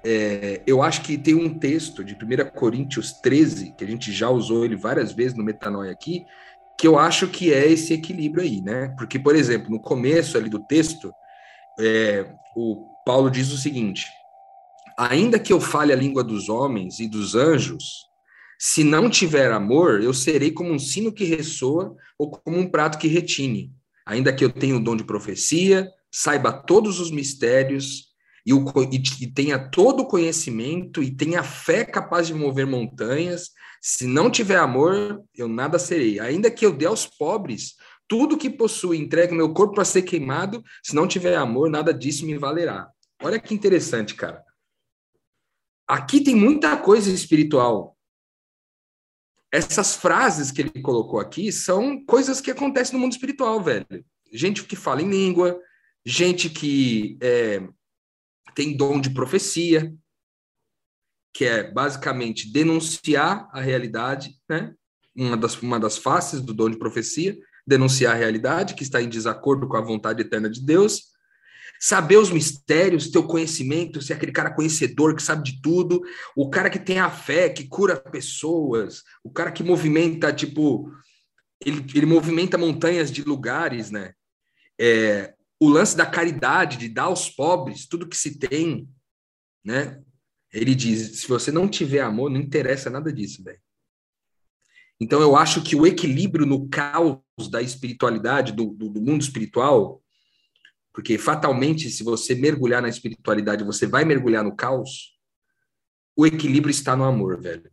é, 0.03 0.61
eu 0.65 0.81
acho 0.81 1.01
que 1.01 1.17
tem 1.17 1.35
um 1.35 1.57
texto 1.57 2.03
de 2.03 2.13
1 2.15 2.49
Coríntios 2.51 3.13
13, 3.13 3.73
que 3.77 3.83
a 3.83 3.87
gente 3.87 4.11
já 4.11 4.29
usou 4.29 4.65
ele 4.65 4.75
várias 4.75 5.11
vezes 5.11 5.37
no 5.37 5.43
Metanoia 5.43 5.91
aqui, 5.91 6.25
que 6.77 6.87
eu 6.87 6.97
acho 6.97 7.27
que 7.27 7.53
é 7.53 7.67
esse 7.67 7.93
equilíbrio 7.93 8.43
aí, 8.43 8.61
né? 8.61 8.93
Porque, 8.97 9.19
por 9.19 9.35
exemplo, 9.35 9.69
no 9.69 9.79
começo 9.79 10.37
ali 10.37 10.49
do 10.49 10.59
texto, 10.59 11.13
é, 11.79 12.27
o 12.55 12.87
Paulo 13.05 13.29
diz 13.29 13.51
o 13.51 13.57
seguinte: 13.57 14.07
Ainda 14.97 15.37
que 15.37 15.53
eu 15.53 15.61
fale 15.61 15.93
a 15.93 15.95
língua 15.95 16.23
dos 16.23 16.49
homens 16.49 16.99
e 16.99 17.07
dos 17.07 17.35
anjos, 17.35 18.10
se 18.63 18.83
não 18.83 19.09
tiver 19.09 19.51
amor, 19.51 20.03
eu 20.03 20.13
serei 20.13 20.51
como 20.51 20.71
um 20.71 20.77
sino 20.77 21.11
que 21.11 21.23
ressoa 21.23 21.97
ou 22.15 22.29
como 22.29 22.59
um 22.59 22.69
prato 22.69 22.99
que 22.99 23.07
retine. 23.07 23.73
Ainda 24.05 24.31
que 24.31 24.45
eu 24.45 24.51
tenha 24.51 24.77
o 24.77 24.79
dom 24.79 24.95
de 24.95 25.03
profecia, 25.03 25.89
saiba 26.11 26.53
todos 26.53 26.99
os 26.99 27.09
mistérios 27.09 28.09
e, 28.45 28.53
o, 28.53 28.63
e, 28.91 29.25
tenha 29.25 29.57
todo 29.57 30.01
o 30.01 30.07
conhecimento 30.07 31.01
e 31.01 31.09
tenha 31.09 31.41
fé 31.41 31.83
capaz 31.83 32.27
de 32.27 32.35
mover 32.35 32.67
montanhas, 32.67 33.49
se 33.81 34.05
não 34.05 34.29
tiver 34.29 34.57
amor, 34.57 35.23
eu 35.35 35.47
nada 35.47 35.79
serei. 35.79 36.19
Ainda 36.19 36.51
que 36.51 36.63
eu 36.63 36.71
dê 36.71 36.85
aos 36.85 37.07
pobres 37.07 37.77
tudo 38.07 38.37
que 38.37 38.47
possui, 38.47 38.99
entregue 38.99 39.33
meu 39.33 39.51
corpo 39.55 39.73
para 39.73 39.85
ser 39.85 40.03
queimado, 40.03 40.63
se 40.83 40.93
não 40.93 41.07
tiver 41.07 41.35
amor, 41.35 41.67
nada 41.67 41.91
disso 41.91 42.27
me 42.27 42.37
valerá. 42.37 42.87
Olha 43.23 43.39
que 43.39 43.55
interessante, 43.55 44.13
cara. 44.13 44.43
Aqui 45.87 46.23
tem 46.23 46.35
muita 46.35 46.77
coisa 46.77 47.09
espiritual. 47.09 47.97
Essas 49.51 49.95
frases 49.95 50.49
que 50.49 50.61
ele 50.61 50.81
colocou 50.81 51.19
aqui 51.19 51.51
são 51.51 52.03
coisas 52.05 52.39
que 52.39 52.51
acontecem 52.51 52.93
no 52.93 52.99
mundo 52.99 53.11
espiritual, 53.11 53.61
velho. 53.61 53.85
Gente 54.31 54.63
que 54.63 54.77
fala 54.77 55.01
em 55.01 55.09
língua, 55.09 55.59
gente 56.05 56.49
que 56.49 57.17
é, 57.21 57.61
tem 58.55 58.75
dom 58.77 59.01
de 59.01 59.09
profecia, 59.09 59.93
que 61.33 61.45
é 61.45 61.69
basicamente 61.69 62.51
denunciar 62.51 63.49
a 63.51 63.61
realidade, 63.61 64.35
né? 64.49 64.73
Uma 65.13 65.35
das, 65.35 65.61
uma 65.61 65.79
das 65.79 65.97
faces 65.97 66.39
do 66.39 66.53
dom 66.53 66.69
de 66.69 66.79
profecia, 66.79 67.37
denunciar 67.67 68.15
a 68.15 68.17
realidade 68.17 68.73
que 68.73 68.83
está 68.83 69.01
em 69.01 69.09
desacordo 69.09 69.67
com 69.67 69.75
a 69.75 69.81
vontade 69.81 70.21
eterna 70.21 70.49
de 70.49 70.65
Deus, 70.65 71.10
saber 71.81 72.17
os 72.17 72.29
mistérios, 72.29 73.09
ter 73.09 73.17
o 73.17 73.27
conhecimento, 73.27 74.03
ser 74.03 74.13
aquele 74.13 74.31
cara 74.31 74.53
conhecedor 74.53 75.15
que 75.15 75.23
sabe 75.23 75.43
de 75.43 75.59
tudo, 75.59 75.99
o 76.35 76.47
cara 76.47 76.69
que 76.69 76.77
tem 76.77 76.99
a 76.99 77.09
fé, 77.09 77.49
que 77.49 77.67
cura 77.67 77.99
pessoas, 77.99 79.01
o 79.23 79.31
cara 79.31 79.51
que 79.51 79.63
movimenta, 79.63 80.31
tipo, 80.31 80.93
ele, 81.59 81.83
ele 81.95 82.05
movimenta 82.05 82.55
montanhas 82.55 83.11
de 83.11 83.23
lugares, 83.23 83.89
né? 83.89 84.13
É, 84.79 85.33
o 85.59 85.67
lance 85.69 85.97
da 85.97 86.05
caridade, 86.05 86.77
de 86.77 86.87
dar 86.87 87.03
aos 87.03 87.29
pobres 87.29 87.87
tudo 87.87 88.07
que 88.07 88.17
se 88.17 88.37
tem, 88.37 88.87
né? 89.65 89.99
Ele 90.53 90.75
diz: 90.75 91.21
se 91.21 91.27
você 91.27 91.51
não 91.51 91.67
tiver 91.67 92.01
amor, 92.01 92.29
não 92.29 92.39
interessa 92.39 92.91
nada 92.91 93.11
disso, 93.11 93.43
velho. 93.43 93.59
Então 94.99 95.19
eu 95.19 95.35
acho 95.35 95.63
que 95.63 95.75
o 95.75 95.87
equilíbrio 95.87 96.45
no 96.45 96.69
caos 96.69 97.19
da 97.49 97.59
espiritualidade, 97.59 98.51
do, 98.51 98.67
do, 98.67 98.87
do 98.87 99.01
mundo 99.01 99.21
espiritual, 99.21 100.00
porque 100.93 101.17
fatalmente, 101.17 101.89
se 101.89 102.03
você 102.03 102.35
mergulhar 102.35 102.81
na 102.81 102.89
espiritualidade, 102.89 103.63
você 103.63 103.85
vai 103.85 104.03
mergulhar 104.03 104.43
no 104.43 104.55
caos, 104.55 105.17
o 106.15 106.25
equilíbrio 106.25 106.71
está 106.71 106.95
no 106.95 107.03
amor, 107.03 107.41
velho. 107.41 107.71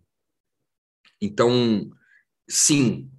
Então, 1.20 1.90
sim, 2.48 3.10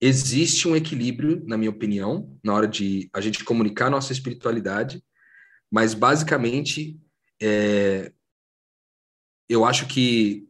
existe 0.00 0.68
um 0.68 0.76
equilíbrio, 0.76 1.42
na 1.46 1.56
minha 1.56 1.70
opinião, 1.70 2.38
na 2.42 2.54
hora 2.54 2.68
de 2.68 3.10
a 3.12 3.20
gente 3.20 3.42
comunicar 3.44 3.90
nossa 3.90 4.12
espiritualidade, 4.12 5.02
mas 5.70 5.92
basicamente 5.92 6.98
é, 7.42 8.12
eu 9.48 9.64
acho 9.64 9.86
que, 9.88 10.46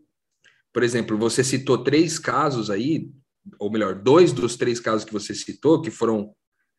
por 0.73 0.83
exemplo, 0.83 1.17
você 1.17 1.43
citou 1.43 1.83
três 1.83 2.19
casos 2.19 2.69
aí, 2.71 3.11
ou 3.59 3.71
melhor, 3.71 3.95
dois 3.95 4.33
dos 4.33 4.57
três 4.57 4.79
casos 4.79 5.05
que 5.05 5.13
você 5.13 5.35
citou, 5.35 5.81
que 5.81 5.91
foram 5.91 6.35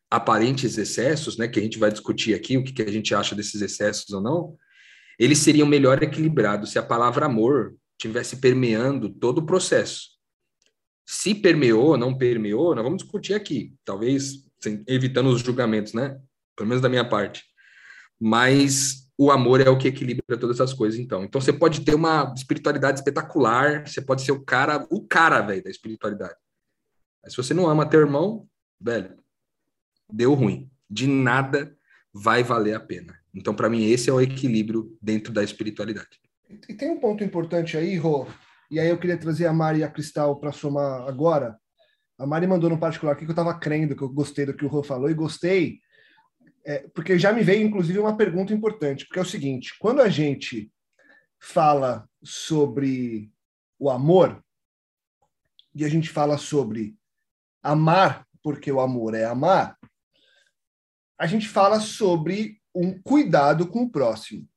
aparentes 0.10 0.78
excessos, 0.78 1.38
né, 1.38 1.48
que 1.48 1.60
a 1.60 1.64
gente 1.64 1.78
vai 1.78 1.92
discutir 1.92 2.34
aqui, 2.34 2.58
o 2.58 2.64
que, 2.64 2.74
que 2.74 2.82
a 2.82 2.92
gente 2.92 3.14
acha 3.14 3.36
desses 3.36 3.62
excessos 3.62 4.10
ou 4.12 4.22
não, 4.22 4.58
eles 5.20 5.40
seriam 5.40 5.68
melhor 5.68 6.02
equilibrados 6.02 6.72
se 6.72 6.80
a 6.80 6.84
palavra 6.84 7.26
amor 7.26 7.76
tivesse 7.98 8.38
permeando 8.38 9.10
todo 9.10 9.40
o 9.40 9.46
processo. 9.46 10.18
Se 11.06 11.36
permeou, 11.36 11.98
não 11.98 12.18
permeou, 12.18 12.74
nós 12.74 12.84
vamos 12.84 13.04
discutir 13.04 13.34
aqui, 13.34 13.74
talvez 13.84 14.46
evitando 14.88 15.28
os 15.30 15.42
julgamentos, 15.42 15.94
né? 15.94 16.20
Pelo 16.56 16.70
menos 16.70 16.82
da 16.82 16.90
minha 16.90 17.08
parte. 17.08 17.44
Mas 18.20 19.10
o 19.18 19.32
amor 19.32 19.60
é 19.60 19.70
o 19.70 19.78
que 19.78 19.88
equilibra 19.90 20.38
todas 20.38 20.60
essas 20.60 20.74
coisas, 20.74 21.00
então. 21.00 21.24
Então 21.24 21.42
você 21.42 21.52
pode 21.52 21.82
ter 21.82 21.94
uma 21.94 22.34
espiritualidade 22.36 23.00
espetacular, 23.00 23.86
você 23.86 24.02
pode 24.02 24.22
ser 24.22 24.32
o 24.32 24.42
cara, 24.42 24.88
o 24.90 25.06
cara, 25.06 25.42
velho, 25.42 25.64
da 25.64 25.70
espiritualidade. 25.70 26.36
Mas 27.22 27.34
se 27.34 27.38
você 27.38 27.54
não 27.54 27.68
ama 27.68 27.90
teu 27.90 28.00
irmão, 28.00 28.48
velho, 28.80 29.19
deu 30.12 30.34
ruim. 30.34 30.70
De 30.90 31.08
nada 31.08 31.76
vai 32.14 32.44
valer 32.44 32.76
a 32.76 32.80
pena. 32.80 33.18
Então, 33.34 33.54
para 33.54 33.70
mim, 33.70 33.86
esse 33.86 34.10
é 34.10 34.14
o 34.14 34.22
equilíbrio 34.22 34.98
dentro 35.02 35.32
da 35.32 35.44
espiritualidade. 35.44 36.20
E 36.68 36.74
tem 36.74 36.90
um 36.90 37.00
ponto 37.00 37.24
importante 37.24 37.78
aí, 37.78 37.96
Rô, 37.96 38.28
e 38.72 38.80
aí 38.80 38.90
eu 38.90 38.98
queria 38.98 39.18
trazer 39.18 39.46
a 39.46 39.54
Mari 39.54 39.80
e 39.80 39.84
a 39.84 39.90
Cristal 39.90 40.40
para 40.40 40.52
somar 40.52 41.08
agora. 41.08 41.58
A 42.18 42.26
Mari 42.26 42.48
mandou 42.48 42.70
no 42.70 42.80
particular 42.80 43.14
aqui 43.14 43.24
que 43.24 43.32
eu 43.32 43.34
estava 43.34 43.58
crendo, 43.58 43.96
que 43.96 44.02
eu 44.02 44.10
gostei 44.10 44.46
do 44.46 44.54
que 44.54 44.66
o 44.66 44.68
Rô 44.68 44.82
falou, 44.82 45.10
e 45.10 45.14
gostei 45.14 45.80
é, 46.66 46.88
porque 46.94 47.18
já 47.18 47.32
me 47.34 47.42
veio, 47.42 47.66
inclusive, 47.66 47.98
uma 47.98 48.16
pergunta 48.16 48.54
importante, 48.54 49.06
porque 49.06 49.20
é 49.20 49.24
o 49.24 49.26
seguinte: 49.26 49.76
quando 49.80 50.02
a 50.02 50.10
gente 50.10 50.72
fala 51.40 52.08
sobre 52.24 53.32
o 53.80 53.90
amor, 53.90 54.44
e 55.74 55.86
a 55.86 55.90
gente 55.90 56.10
fala 56.10 56.38
sobre 56.38 56.96
amar, 57.64 58.28
porque 58.44 58.72
o 58.72 58.80
amor 58.80 59.14
é 59.14 59.26
amar, 59.26 59.78
a 61.20 61.28
gente 61.28 61.48
fala 61.48 61.80
sobre 61.80 62.60
um 62.74 63.00
cuidado 63.02 63.68
com 63.68 63.84
o 63.84 63.90
próximo, 63.90 64.48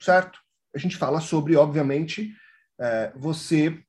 certo? 0.00 0.38
A 0.74 0.78
gente 0.78 0.96
fala 0.96 1.20
sobre, 1.20 1.56
obviamente, 1.56 2.32
é, 2.78 3.12
você 3.16 3.82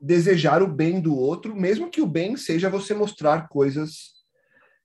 desejar 0.00 0.62
o 0.62 0.66
bem 0.66 1.00
do 1.00 1.14
outro, 1.14 1.54
mesmo 1.54 1.90
que 1.90 2.00
o 2.00 2.06
bem 2.06 2.36
seja 2.36 2.70
você 2.70 2.94
mostrar 2.94 3.48
coisas 3.48 4.20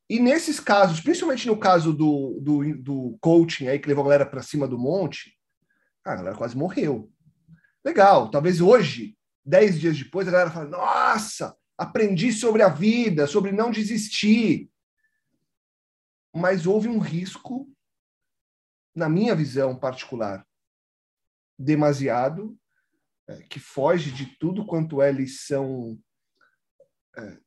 e 0.09 0.19
nesses 0.19 0.59
casos, 0.59 1.01
principalmente 1.01 1.47
no 1.47 1.57
caso 1.57 1.91
do, 1.91 2.39
do, 2.39 2.77
do 2.77 3.17
coaching 3.19 3.67
aí 3.67 3.79
que 3.79 3.87
levou 3.87 4.03
a 4.03 4.07
galera 4.07 4.25
para 4.25 4.41
cima 4.41 4.67
do 4.67 4.77
monte, 4.77 5.33
a 6.03 6.15
galera 6.15 6.35
quase 6.35 6.55
morreu. 6.55 7.09
Legal, 7.83 8.29
talvez 8.29 8.61
hoje, 8.61 9.17
dez 9.43 9.79
dias 9.79 9.97
depois, 9.97 10.27
a 10.27 10.31
galera 10.31 10.51
fala: 10.51 10.67
Nossa, 10.67 11.55
aprendi 11.75 12.31
sobre 12.31 12.61
a 12.61 12.69
vida, 12.69 13.25
sobre 13.25 13.51
não 13.51 13.71
desistir. 13.71 14.69
Mas 16.35 16.67
houve 16.67 16.89
um 16.89 16.99
risco, 16.99 17.71
na 18.93 19.07
minha 19.07 19.33
visão 19.33 19.77
particular, 19.79 20.45
demasiado, 21.57 22.57
é, 23.27 23.41
que 23.43 23.59
foge 23.59 24.11
de 24.11 24.37
tudo 24.37 24.65
quanto 24.65 25.01
é 25.01 25.11
lição 25.11 25.97
é, 27.17 27.37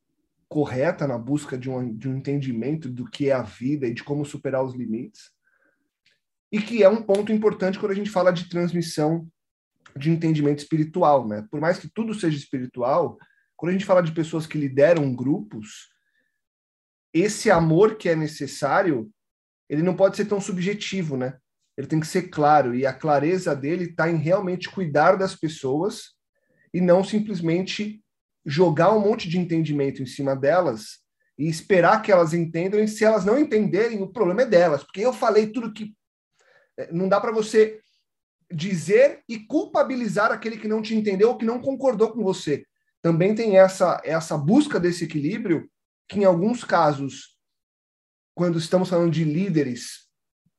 correta 0.47 1.07
na 1.07 1.17
busca 1.17 1.55
de 1.55 1.69
um, 1.69 1.95
de 1.95 2.09
um 2.09 2.17
entendimento 2.17 2.89
do 2.89 3.05
que 3.05 3.29
é 3.29 3.33
a 3.33 3.43
vida 3.43 3.85
e 3.85 3.93
de 3.93 4.03
como 4.03 4.25
superar 4.25 4.63
os 4.63 4.73
limites. 4.73 5.31
E 6.51 6.59
que 6.59 6.81
é 6.83 6.89
um 6.89 7.03
ponto 7.03 7.31
importante 7.31 7.77
quando 7.77 7.91
a 7.91 7.95
gente 7.95 8.09
fala 8.09 8.31
de 8.31 8.49
transmissão 8.49 9.29
de 9.95 10.09
entendimento 10.09 10.59
espiritual, 10.59 11.27
né? 11.27 11.47
Por 11.51 11.61
mais 11.61 11.77
que 11.77 11.87
tudo 11.87 12.13
seja 12.15 12.37
espiritual, 12.37 13.19
quando 13.55 13.69
a 13.69 13.73
gente 13.73 13.85
fala 13.85 14.01
de 14.01 14.11
pessoas 14.11 14.47
que 14.47 14.57
lideram 14.57 15.15
grupos, 15.15 15.89
esse 17.13 17.49
amor 17.49 17.95
que 17.95 18.09
é 18.09 18.15
necessário, 18.15 19.09
ele 19.69 19.83
não 19.83 19.95
pode 19.95 20.17
ser 20.17 20.25
tão 20.25 20.39
subjetivo, 20.39 21.17
né? 21.17 21.37
Ele 21.77 21.87
tem 21.87 21.99
que 21.99 22.07
ser 22.07 22.23
claro 22.23 22.75
e 22.75 22.85
a 22.85 22.93
clareza 22.93 23.55
dele 23.55 23.85
está 23.85 24.09
em 24.09 24.17
realmente 24.17 24.69
cuidar 24.69 25.15
das 25.15 25.35
pessoas 25.35 26.15
e 26.73 26.81
não 26.81 27.03
simplesmente 27.03 28.03
jogar 28.45 28.93
um 28.93 28.99
monte 28.99 29.29
de 29.29 29.39
entendimento 29.39 30.01
em 30.01 30.05
cima 30.05 30.35
delas 30.35 30.99
e 31.37 31.47
esperar 31.47 32.01
que 32.01 32.11
elas 32.11 32.33
entendam, 32.33 32.81
e 32.81 32.87
se 32.87 33.05
elas 33.05 33.23
não 33.23 33.39
entenderem, 33.39 34.01
o 34.01 34.11
problema 34.11 34.41
é 34.41 34.45
delas, 34.45 34.83
porque 34.83 34.99
eu 34.99 35.13
falei 35.13 35.47
tudo 35.47 35.73
que. 35.73 35.95
É, 36.77 36.91
não 36.91 37.07
dá 37.07 37.21
para 37.21 37.31
você 37.31 37.79
dizer 38.51 39.23
e 39.29 39.39
culpabilizar 39.39 40.33
aquele 40.33 40.57
que 40.57 40.67
não 40.67 40.81
te 40.81 40.93
entendeu 40.93 41.29
ou 41.29 41.37
que 41.37 41.45
não 41.45 41.61
concordou 41.61 42.11
com 42.11 42.23
você. 42.23 42.65
Também 43.01 43.33
tem 43.33 43.57
essa, 43.57 44.01
essa 44.03 44.37
busca 44.37 44.79
desse 44.79 45.05
equilíbrio, 45.05 45.69
que 46.09 46.19
em 46.19 46.25
alguns 46.25 46.63
casos, 46.63 47.37
quando 48.35 48.57
estamos 48.57 48.89
falando 48.89 49.11
de 49.11 49.23
líderes 49.23 50.09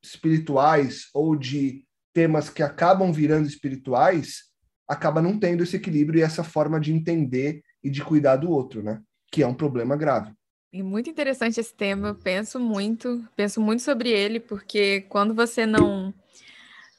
espirituais 0.03 1.09
ou 1.13 1.37
de 1.37 1.85
temas 2.15 2.49
que 2.49 2.63
acabam 2.63 3.13
virando 3.13 3.49
espirituais, 3.49 4.45
acaba 4.89 5.21
não 5.21 5.39
tendo 5.39 5.65
esse 5.65 5.77
equilíbrio 5.77 6.21
e 6.21 6.23
essa 6.23 6.45
forma 6.45 6.81
de 6.81 6.93
entender 6.93 7.63
e 7.83 7.91
de 7.91 8.03
cuidar 8.03 8.37
do 8.37 8.51
outro, 8.51 8.83
né? 8.83 9.03
Que 9.31 9.43
é 9.43 9.47
um 9.47 9.55
problema 9.55 9.97
grave. 9.97 10.33
E 10.73 10.85
muito 10.85 11.11
interessante 11.11 11.59
esse 11.59 11.75
tema, 11.75 12.09
eu 12.09 12.15
penso 12.15 12.61
muito, 12.61 13.25
penso 13.35 13.61
muito 13.61 13.83
sobre 13.83 14.11
ele, 14.11 14.39
porque 14.39 15.03
quando 15.09 15.35
você 15.35 15.67
não 15.67 16.15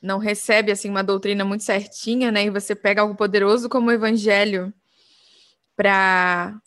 não 0.01 0.17
recebe 0.17 0.71
assim 0.71 0.89
uma 0.89 1.03
doutrina 1.03 1.45
muito 1.45 1.63
certinha, 1.63 2.31
né, 2.31 2.45
e 2.45 2.49
você 2.49 2.73
pega 2.73 3.01
algo 3.01 3.13
poderoso 3.13 3.69
como 3.69 3.89
o 3.89 3.93
evangelho 3.93 4.73
para 5.75 6.59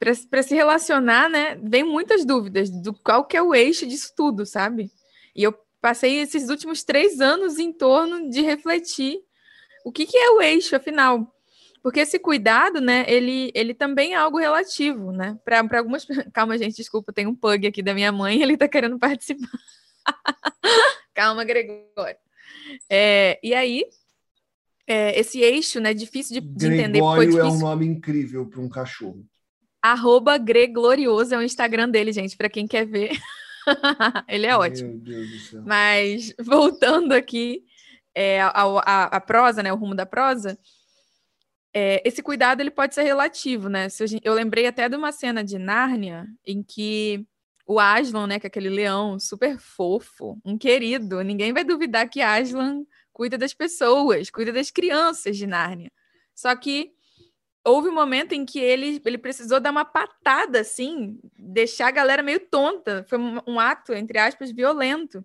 para 0.00 0.42
se 0.42 0.54
relacionar, 0.54 1.28
né, 1.28 1.56
vem 1.62 1.84
muitas 1.84 2.24
dúvidas 2.24 2.70
do 2.70 2.94
qual 2.94 3.26
que 3.26 3.36
é 3.36 3.42
o 3.42 3.54
eixo 3.54 3.86
disso 3.86 4.14
tudo, 4.16 4.46
sabe? 4.46 4.90
E 5.36 5.42
eu 5.42 5.54
passei 5.78 6.20
esses 6.20 6.48
últimos 6.48 6.82
três 6.82 7.20
anos 7.20 7.58
em 7.58 7.70
torno 7.70 8.30
de 8.30 8.40
refletir 8.40 9.18
o 9.84 9.92
que, 9.92 10.06
que 10.06 10.16
é 10.16 10.30
o 10.30 10.40
eixo, 10.40 10.74
afinal. 10.74 11.30
Porque 11.82 12.00
esse 12.00 12.18
cuidado, 12.18 12.80
né, 12.80 13.04
ele, 13.08 13.50
ele 13.54 13.74
também 13.74 14.14
é 14.14 14.16
algo 14.16 14.38
relativo, 14.38 15.12
né? 15.12 15.38
Para 15.44 15.60
algumas. 15.78 16.06
Calma, 16.32 16.56
gente, 16.56 16.76
desculpa, 16.76 17.12
tem 17.12 17.26
um 17.26 17.34
pug 17.34 17.66
aqui 17.66 17.82
da 17.82 17.94
minha 17.94 18.12
mãe, 18.12 18.40
ele 18.42 18.54
está 18.54 18.68
querendo 18.68 18.98
participar. 18.98 19.48
Calma, 21.14 21.44
Gregório. 21.44 22.16
É, 22.88 23.38
e 23.42 23.54
aí, 23.54 23.84
é, 24.86 25.18
esse 25.18 25.40
eixo, 25.40 25.78
né, 25.78 25.92
difícil 25.92 26.40
de, 26.40 26.46
de 26.46 26.66
entender. 26.66 27.00
Gregório 27.00 27.38
é 27.38 27.44
um 27.44 27.58
nome 27.58 27.86
incrível 27.86 28.46
para 28.46 28.60
um 28.60 28.68
cachorro. 28.68 29.26
Arroba 29.82 30.36
Greglorioso 30.38 31.34
é 31.34 31.38
o 31.38 31.42
Instagram 31.42 31.88
dele, 31.88 32.12
gente, 32.12 32.36
para 32.36 32.50
quem 32.50 32.66
quer 32.66 32.86
ver. 32.86 33.18
ele 34.28 34.46
é 34.46 34.56
ótimo. 34.56 35.02
Mas, 35.64 36.34
voltando 36.40 37.12
aqui 37.12 37.64
é, 38.14 38.40
a 38.42 39.20
prosa, 39.20 39.62
né, 39.62 39.72
o 39.72 39.76
rumo 39.76 39.94
da 39.94 40.04
prosa 40.04 40.58
é, 41.72 42.02
esse 42.06 42.22
cuidado 42.22 42.60
ele 42.60 42.70
pode 42.70 42.94
ser 42.94 43.02
relativo, 43.02 43.68
né? 43.68 43.86
Eu 44.22 44.34
lembrei 44.34 44.66
até 44.66 44.88
de 44.88 44.96
uma 44.96 45.12
cena 45.12 45.44
de 45.44 45.58
Nárnia 45.58 46.26
em 46.44 46.62
que 46.62 47.24
o 47.66 47.78
Aslan, 47.78 48.26
né, 48.26 48.40
que 48.40 48.46
é 48.46 48.48
aquele 48.48 48.68
leão 48.68 49.18
super 49.18 49.58
fofo, 49.58 50.36
um 50.44 50.58
querido. 50.58 51.22
Ninguém 51.22 51.52
vai 51.52 51.62
duvidar 51.62 52.08
que 52.08 52.20
Aslan 52.20 52.84
cuida 53.12 53.38
das 53.38 53.54
pessoas, 53.54 54.30
cuida 54.30 54.52
das 54.52 54.70
crianças 54.70 55.36
de 55.36 55.46
Nárnia. 55.46 55.92
Só 56.34 56.54
que 56.56 56.92
houve 57.64 57.88
um 57.88 57.94
momento 57.94 58.32
em 58.32 58.44
que 58.44 58.58
ele, 58.58 59.00
ele 59.04 59.18
precisou 59.18 59.60
dar 59.60 59.70
uma 59.70 59.84
patada, 59.84 60.60
assim, 60.60 61.18
deixar 61.38 61.88
a 61.88 61.92
galera 61.92 62.22
meio 62.22 62.40
tonta. 62.40 63.04
Foi 63.08 63.18
um, 63.18 63.40
um 63.46 63.60
ato, 63.60 63.92
entre 63.92 64.18
aspas, 64.18 64.50
violento. 64.50 65.24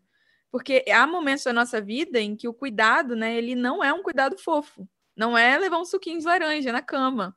Porque 0.51 0.86
há 0.89 1.06
momentos 1.06 1.44
da 1.44 1.54
nossa 1.54 1.82
vida 1.82 2.20
em 2.20 2.36
que 2.36 2.48
o 2.48 2.54
cuidado, 2.54 3.15
né, 3.15 3.36
ele 3.36 3.56
não 3.56 3.84
é 3.84 3.94
um 3.94 4.04
cuidado 4.04 4.38
fofo. 4.38 4.88
Não 5.15 5.38
é 5.38 5.58
levar 5.58 5.80
um 5.80 5.86
suquinho 5.86 6.20
de 6.20 6.25
laranja 6.25 6.72
na 6.72 6.82
cama. 6.82 7.36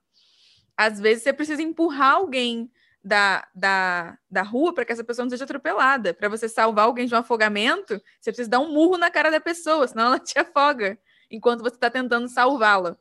Às 0.76 1.00
vezes 1.00 1.24
você 1.24 1.32
precisa 1.32 1.62
empurrar 1.62 2.14
alguém 2.14 2.70
da, 3.02 3.46
da, 3.54 4.18
da 4.30 4.42
rua 4.42 4.72
para 4.74 4.84
que 4.84 4.92
essa 4.92 5.04
pessoa 5.04 5.24
não 5.24 5.30
seja 5.30 5.44
atropelada. 5.44 6.12
Para 6.12 6.28
você 6.28 6.48
salvar 6.48 6.84
alguém 6.84 7.06
de 7.06 7.14
um 7.14 7.18
afogamento, 7.18 8.00
você 8.20 8.30
precisa 8.30 8.50
dar 8.50 8.60
um 8.60 8.72
murro 8.72 8.96
na 8.96 9.10
cara 9.10 9.30
da 9.30 9.40
pessoa, 9.40 9.86
senão 9.86 10.06
ela 10.06 10.18
te 10.18 10.38
afoga, 10.38 10.98
enquanto 11.30 11.62
você 11.62 11.76
está 11.76 11.90
tentando 11.90 12.28
salvá-la. 12.28 12.96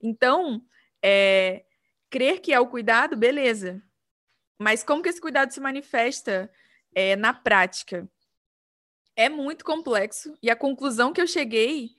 Então, 0.00 0.62
é, 1.02 1.64
crer 2.08 2.40
que 2.40 2.52
é 2.52 2.60
o 2.60 2.68
cuidado, 2.68 3.16
beleza. 3.16 3.82
Mas 4.58 4.84
como 4.84 5.02
que 5.02 5.08
esse 5.08 5.20
cuidado 5.20 5.52
se 5.52 5.60
manifesta 5.60 6.50
é, 6.94 7.16
na 7.16 7.34
prática? 7.34 8.08
É 9.16 9.28
muito 9.28 9.64
complexo 9.64 10.36
e 10.42 10.50
a 10.50 10.56
conclusão 10.56 11.12
que 11.12 11.20
eu 11.20 11.26
cheguei 11.26 11.90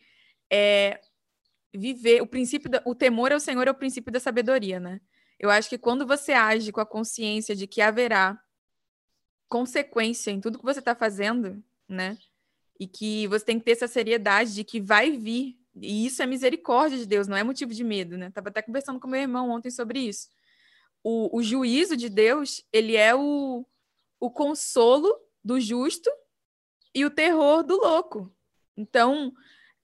é 0.52 1.00
viver 1.74 2.22
o 2.22 2.28
princípio, 2.28 2.72
o 2.86 2.96
temor 2.96 3.32
ao 3.32 3.40
Senhor 3.40 3.68
é 3.68 3.72
o 3.72 3.76
princípio 3.76 4.12
da 4.12 4.20
sabedoria, 4.20 4.80
né? 4.80 5.02
Eu 5.40 5.50
acho 5.50 5.68
que 5.68 5.78
quando 5.78 6.06
você 6.06 6.32
age 6.32 6.72
com 6.72 6.80
a 6.80 6.86
consciência 6.86 7.56
de 7.56 7.68
que 7.68 7.82
haverá 7.82 8.40
consequência 9.50 10.32
em 10.32 10.40
tudo 10.40 10.58
que 10.58 10.64
você 10.64 10.80
está 10.80 10.96
fazendo, 10.96 11.64
né? 11.88 12.18
E 12.80 12.88
que 12.88 13.28
você 13.28 13.46
tem 13.46 13.60
que 13.60 13.66
ter 13.66 13.72
essa 13.72 13.88
seriedade 13.88 14.54
de 14.54 14.64
que 14.64 14.80
vai 14.80 15.12
vir. 15.12 15.60
E 15.76 16.06
isso 16.06 16.22
é 16.22 16.26
misericórdia 16.26 16.98
de 16.98 17.06
Deus, 17.06 17.28
não 17.28 17.38
é 17.38 17.44
motivo 17.44 17.74
de 17.74 17.84
medo, 17.84 18.18
né? 18.18 18.30
Tava 18.30 18.50
até 18.50 18.62
conversando 18.62 19.00
com 19.00 19.08
meu 19.08 19.22
irmão 19.22 19.50
ontem 19.50 19.72
sobre 19.72 20.00
isso. 20.00 20.28
O, 21.04 21.38
o 21.38 21.44
juízo 21.44 21.98
de 21.98 22.10
Deus, 22.10 22.64
ele 22.72 22.96
é 22.96 23.16
o, 23.16 23.66
o 24.20 24.32
consolo 24.32 25.14
do 25.44 25.60
justo 25.60 26.10
e 26.94 27.04
o 27.06 27.10
terror 27.10 27.64
do 27.64 27.76
louco. 27.76 28.34
Então, 28.78 29.34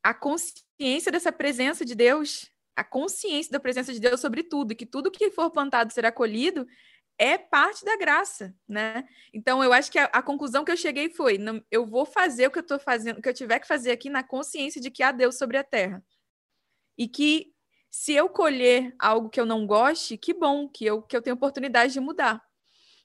a 0.03 0.13
consciência 0.13 1.11
dessa 1.11 1.31
presença 1.31 1.83
de 1.83 1.95
Deus 1.95 2.49
a 2.79 2.83
consciência 2.83 3.51
da 3.51 3.59
presença 3.59 3.91
de 3.91 3.99
Deus 3.99 4.21
sobre 4.21 4.41
tudo, 4.41 4.73
que 4.73 4.85
tudo 4.85 5.11
que 5.11 5.29
for 5.31 5.51
plantado 5.51 5.91
será 5.91 6.13
colhido, 6.13 6.65
é 7.19 7.37
parte 7.37 7.83
da 7.83 7.97
graça, 7.97 8.55
né? 8.67 9.07
Então 9.33 9.61
eu 9.61 9.73
acho 9.73 9.91
que 9.91 9.99
a, 9.99 10.05
a 10.05 10.21
conclusão 10.21 10.63
que 10.63 10.71
eu 10.71 10.77
cheguei 10.77 11.09
foi: 11.09 11.37
não, 11.37 11.61
eu 11.69 11.85
vou 11.85 12.05
fazer 12.05 12.47
o 12.47 12.51
que 12.51 12.59
eu 12.59 12.63
estou 12.63 12.79
fazendo, 12.79 13.19
o 13.19 13.21
que 13.21 13.27
eu 13.27 13.33
tiver 13.33 13.59
que 13.59 13.67
fazer 13.67 13.91
aqui 13.91 14.09
na 14.09 14.23
consciência 14.23 14.79
de 14.79 14.89
que 14.89 15.03
há 15.03 15.11
Deus 15.11 15.37
sobre 15.37 15.57
a 15.57 15.63
terra. 15.63 16.03
E 16.97 17.07
que 17.07 17.53
se 17.91 18.13
eu 18.13 18.29
colher 18.29 18.95
algo 18.97 19.29
que 19.29 19.39
eu 19.39 19.45
não 19.45 19.67
goste, 19.67 20.17
que 20.17 20.33
bom, 20.33 20.69
que 20.69 20.85
eu, 20.85 21.01
que 21.01 21.15
eu 21.15 21.21
tenho 21.21 21.35
oportunidade 21.35 21.91
de 21.91 21.99
mudar. 21.99 22.41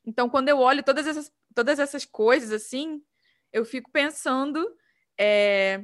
Então, 0.06 0.28
quando 0.28 0.49
eu 0.49 0.59
olho 0.59 0.83
todas 0.83 1.06
essas, 1.06 1.33
todas 1.54 1.78
essas 1.78 2.04
coisas 2.04 2.52
assim, 2.52 3.02
eu 3.52 3.64
fico 3.64 3.90
pensando 3.90 4.64
é, 5.18 5.83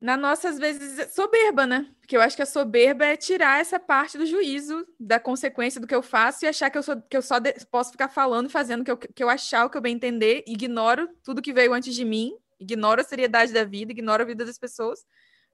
na 0.00 0.16
nossa, 0.16 0.48
às 0.48 0.58
vezes, 0.58 1.12
soberba, 1.14 1.66
né? 1.66 1.86
Porque 2.00 2.16
eu 2.16 2.22
acho 2.22 2.34
que 2.34 2.42
a 2.42 2.46
soberba 2.46 3.04
é 3.04 3.16
tirar 3.16 3.60
essa 3.60 3.78
parte 3.78 4.16
do 4.16 4.24
juízo, 4.24 4.86
da 4.98 5.20
consequência 5.20 5.78
do 5.78 5.86
que 5.86 5.94
eu 5.94 6.02
faço 6.02 6.44
e 6.44 6.48
achar 6.48 6.70
que 6.70 6.78
eu, 6.78 6.82
sou, 6.82 7.00
que 7.02 7.16
eu 7.16 7.20
só 7.20 7.38
de, 7.38 7.52
posso 7.70 7.92
ficar 7.92 8.08
falando 8.08 8.48
fazendo 8.48 8.80
o 8.80 8.84
que 8.84 8.90
eu, 8.90 8.96
que 8.96 9.22
eu 9.22 9.28
achar, 9.28 9.66
o 9.66 9.70
que 9.70 9.76
eu 9.76 9.82
bem 9.82 9.94
entender, 9.94 10.42
ignoro 10.46 11.06
tudo 11.22 11.42
que 11.42 11.52
veio 11.52 11.74
antes 11.74 11.94
de 11.94 12.04
mim, 12.04 12.32
ignoro 12.58 13.00
a 13.00 13.04
seriedade 13.04 13.52
da 13.52 13.62
vida, 13.62 13.92
ignoro 13.92 14.22
a 14.22 14.26
vida 14.26 14.44
das 14.44 14.58
pessoas. 14.58 15.04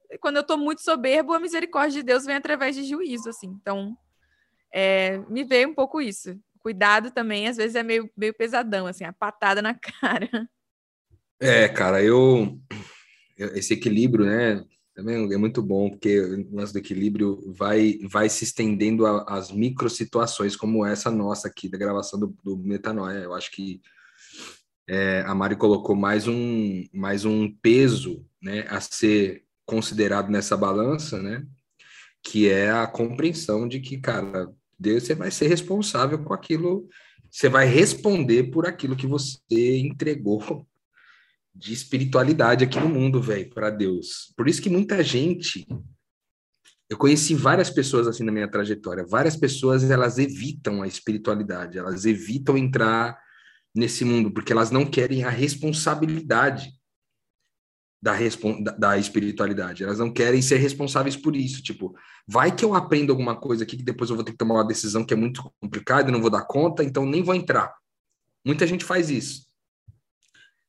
E 0.09 0.16
quando 0.16 0.37
eu 0.37 0.44
tô 0.44 0.56
muito 0.56 0.80
soberbo, 0.80 1.32
a 1.32 1.40
misericórdia 1.40 2.00
de 2.00 2.06
Deus 2.06 2.24
vem 2.24 2.37
através 2.37 2.76
de 2.76 2.85
juízo, 2.85 3.28
assim. 3.28 3.48
Então, 3.61 3.96
é, 4.72 5.18
me 5.28 5.42
veio 5.42 5.68
um 5.68 5.74
pouco 5.74 6.00
isso. 6.00 6.38
Cuidado 6.61 7.11
também, 7.11 7.48
às 7.48 7.56
vezes, 7.56 7.74
é 7.74 7.82
meio, 7.82 8.09
meio 8.16 8.32
pesadão, 8.32 8.87
assim, 8.87 9.02
a 9.02 9.12
patada 9.12 9.61
na 9.61 9.74
cara. 10.00 10.48
É, 11.40 11.68
cara, 11.68 12.02
eu 12.02 12.59
esse 13.37 13.75
equilíbrio, 13.75 14.27
né? 14.27 14.64
Também 14.94 15.31
é 15.31 15.37
muito 15.37 15.62
bom, 15.62 15.90
porque 15.90 16.18
o 16.18 16.57
lance 16.57 16.72
do 16.72 16.79
equilíbrio 16.79 17.53
vai, 17.53 17.99
vai 18.11 18.31
se 18.31 18.44
estendendo 18.44 19.07
às 19.07 19.53
micro 19.53 19.90
situações 19.90 20.57
como 20.57 20.87
essa 20.87 21.11
nossa 21.11 21.49
aqui, 21.49 21.68
da 21.68 21.77
gravação 21.77 22.18
do, 22.18 22.35
do 22.42 22.57
Metanoia. 22.57 23.18
Eu 23.18 23.35
acho 23.35 23.51
que 23.51 23.83
é, 24.88 25.22
a 25.27 25.35
Mari 25.35 25.57
colocou 25.57 25.94
mais 25.94 26.27
um, 26.27 26.83
mais 26.94 27.27
um 27.27 27.53
peso 27.61 28.25
né, 28.40 28.64
a 28.70 28.81
ser 28.81 29.44
considerado 29.66 30.31
nessa 30.31 30.57
balança, 30.57 31.20
né? 31.20 31.44
Que 32.22 32.49
é 32.49 32.70
a 32.70 32.87
compreensão 32.87 33.68
de 33.68 33.81
que, 33.81 33.99
cara, 33.99 34.51
Deus 34.79 35.03
você 35.03 35.14
vai 35.14 35.31
ser 35.31 35.49
responsável 35.49 36.18
com 36.22 36.33
aquilo, 36.33 36.88
você 37.31 37.49
vai 37.49 37.66
responder 37.66 38.44
por 38.44 38.66
aquilo 38.66 38.96
que 38.96 39.07
você 39.07 39.77
entregou 39.79 40.66
de 41.56 41.72
espiritualidade 41.72 42.64
aqui 42.64 42.78
no 42.78 42.88
mundo, 42.88 43.20
velho, 43.20 43.48
para 43.50 43.70
Deus. 43.70 44.32
Por 44.36 44.48
isso 44.48 44.60
que 44.60 44.68
muita 44.68 45.02
gente 45.02 45.66
eu 46.88 46.96
conheci 46.96 47.34
várias 47.34 47.68
pessoas 47.68 48.06
assim 48.06 48.22
na 48.22 48.30
minha 48.30 48.48
trajetória. 48.48 49.04
Várias 49.04 49.36
pessoas 49.36 49.90
elas 49.90 50.18
evitam 50.18 50.82
a 50.82 50.86
espiritualidade, 50.86 51.78
elas 51.78 52.04
evitam 52.04 52.56
entrar 52.56 53.18
nesse 53.74 54.04
mundo 54.04 54.30
porque 54.30 54.52
elas 54.52 54.70
não 54.70 54.86
querem 54.86 55.24
a 55.24 55.30
responsabilidade 55.30 56.70
da, 58.00 58.14
da, 58.62 58.70
da 58.72 58.98
espiritualidade. 58.98 59.82
Elas 59.82 59.98
não 59.98 60.12
querem 60.12 60.40
ser 60.40 60.58
responsáveis 60.58 61.16
por 61.16 61.34
isso. 61.34 61.62
Tipo, 61.62 61.96
vai 62.28 62.54
que 62.54 62.64
eu 62.64 62.74
aprendo 62.74 63.10
alguma 63.10 63.34
coisa 63.34 63.64
aqui 63.64 63.78
que 63.78 63.82
depois 63.82 64.10
eu 64.10 64.16
vou 64.16 64.24
ter 64.24 64.32
que 64.32 64.38
tomar 64.38 64.56
uma 64.56 64.66
decisão 64.66 65.04
que 65.04 65.14
é 65.14 65.16
muito 65.16 65.42
complicada 65.60 66.08
e 66.08 66.12
não 66.12 66.20
vou 66.20 66.30
dar 66.30 66.44
conta, 66.44 66.84
então 66.84 67.04
nem 67.04 67.22
vou 67.22 67.34
entrar. 67.34 67.74
Muita 68.44 68.66
gente 68.66 68.84
faz 68.84 69.10
isso 69.10 69.45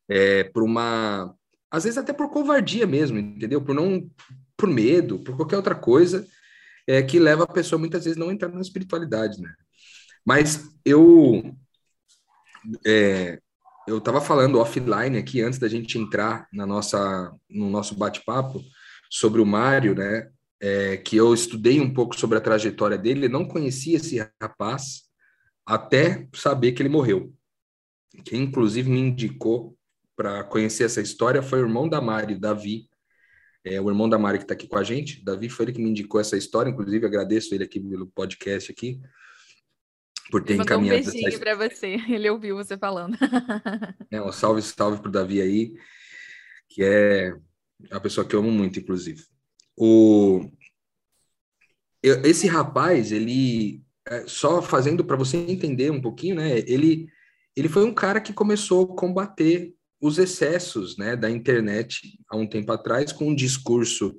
é, 0.09 0.43
por 0.45 0.63
uma. 0.63 1.33
Às 1.69 1.83
vezes 1.83 1.97
até 1.97 2.13
por 2.13 2.29
covardia 2.29 2.87
mesmo, 2.87 3.17
entendeu? 3.19 3.61
Por 3.61 3.75
não. 3.75 4.09
Por 4.55 4.67
medo, 4.67 5.19
por 5.19 5.35
qualquer 5.35 5.57
outra 5.57 5.75
coisa, 5.75 6.25
é, 6.87 7.03
que 7.03 7.19
leva 7.19 7.43
a 7.43 7.53
pessoa 7.53 7.77
muitas 7.77 8.05
vezes 8.05 8.17
não 8.17 8.31
entrar 8.31 8.49
na 8.49 8.61
espiritualidade, 8.61 9.39
né? 9.39 9.53
Mas 10.25 10.67
eu. 10.83 11.55
É, 12.85 13.39
eu 13.87 13.99
estava 13.99 14.19
falando 14.19 14.59
offline 14.59 15.17
aqui 15.17 15.41
antes 15.41 15.59
da 15.59 15.67
gente 15.67 15.97
entrar 15.97 16.47
na 16.51 16.65
nossa, 16.65 17.33
no 17.49 17.69
nosso 17.69 17.95
bate-papo 17.95 18.61
sobre 19.09 19.41
o 19.41 19.45
Mário, 19.45 19.95
né? 19.95 20.29
É, 20.59 20.97
que 20.97 21.15
eu 21.15 21.33
estudei 21.33 21.79
um 21.79 21.93
pouco 21.93 22.19
sobre 22.19 22.37
a 22.37 22.41
trajetória 22.41 22.97
dele, 22.97 23.29
não 23.29 23.47
conhecia 23.47 23.97
esse 23.97 24.17
rapaz 24.41 25.03
até 25.65 26.27
saber 26.33 26.71
que 26.71 26.81
ele 26.81 26.89
morreu. 26.89 27.31
Quem 28.25 28.43
inclusive 28.43 28.89
me 28.89 28.99
indicou 28.99 29.76
para 30.17 30.43
conhecer 30.43 30.83
essa 30.83 30.99
história 30.99 31.43
foi 31.43 31.59
o 31.61 31.65
irmão 31.67 31.87
da 31.87 32.01
Mari, 32.01 32.35
Davi. 32.35 32.89
É, 33.63 33.79
o 33.79 33.87
irmão 33.87 34.09
da 34.09 34.17
Mari 34.17 34.39
que 34.39 34.45
está 34.45 34.55
aqui 34.55 34.67
com 34.67 34.77
a 34.77 34.83
gente. 34.83 35.23
Davi 35.23 35.47
foi 35.47 35.65
ele 35.65 35.73
que 35.73 35.81
me 35.81 35.91
indicou 35.91 36.19
essa 36.19 36.35
história, 36.35 36.71
inclusive 36.71 37.05
agradeço 37.05 37.53
ele 37.53 37.63
aqui 37.63 37.79
pelo 37.79 38.07
podcast 38.07 38.71
aqui. 38.71 38.99
Por 40.31 40.43
ter 40.43 40.55
encaminhado. 40.55 41.01
Um 41.01 41.03
beijinho 41.03 41.27
essa... 41.27 41.39
para 41.39 41.55
você, 41.55 41.97
ele 42.09 42.29
ouviu 42.29 42.55
você 42.55 42.75
falando. 42.77 43.15
é, 44.09 44.19
um 44.21 44.31
salve, 44.31 44.61
salve 44.63 44.99
para 44.99 45.09
o 45.09 45.11
Davi 45.11 45.39
aí, 45.39 45.73
que 46.67 46.83
é 46.83 47.33
a 47.91 47.99
pessoa 47.99 48.25
que 48.27 48.35
eu 48.35 48.39
amo 48.39 48.51
muito, 48.51 48.79
inclusive. 48.79 49.23
O... 49.77 50.49
Esse 52.01 52.47
rapaz, 52.47 53.11
ele, 53.11 53.83
é, 54.07 54.25
só 54.27 54.61
fazendo 54.61 55.05
para 55.05 55.15
você 55.15 55.37
entender 55.37 55.91
um 55.91 56.01
pouquinho, 56.01 56.35
né? 56.35 56.59
Ele, 56.59 57.07
ele 57.55 57.69
foi 57.69 57.83
um 57.83 57.93
cara 57.93 58.19
que 58.19 58.33
começou 58.33 58.85
a 58.85 58.95
combater 58.95 59.76
os 59.99 60.17
excessos 60.17 60.97
né, 60.97 61.15
da 61.15 61.29
internet 61.29 62.19
há 62.29 62.37
um 62.37 62.47
tempo 62.47 62.71
atrás 62.71 63.11
com 63.11 63.29
um 63.29 63.35
discurso 63.35 64.15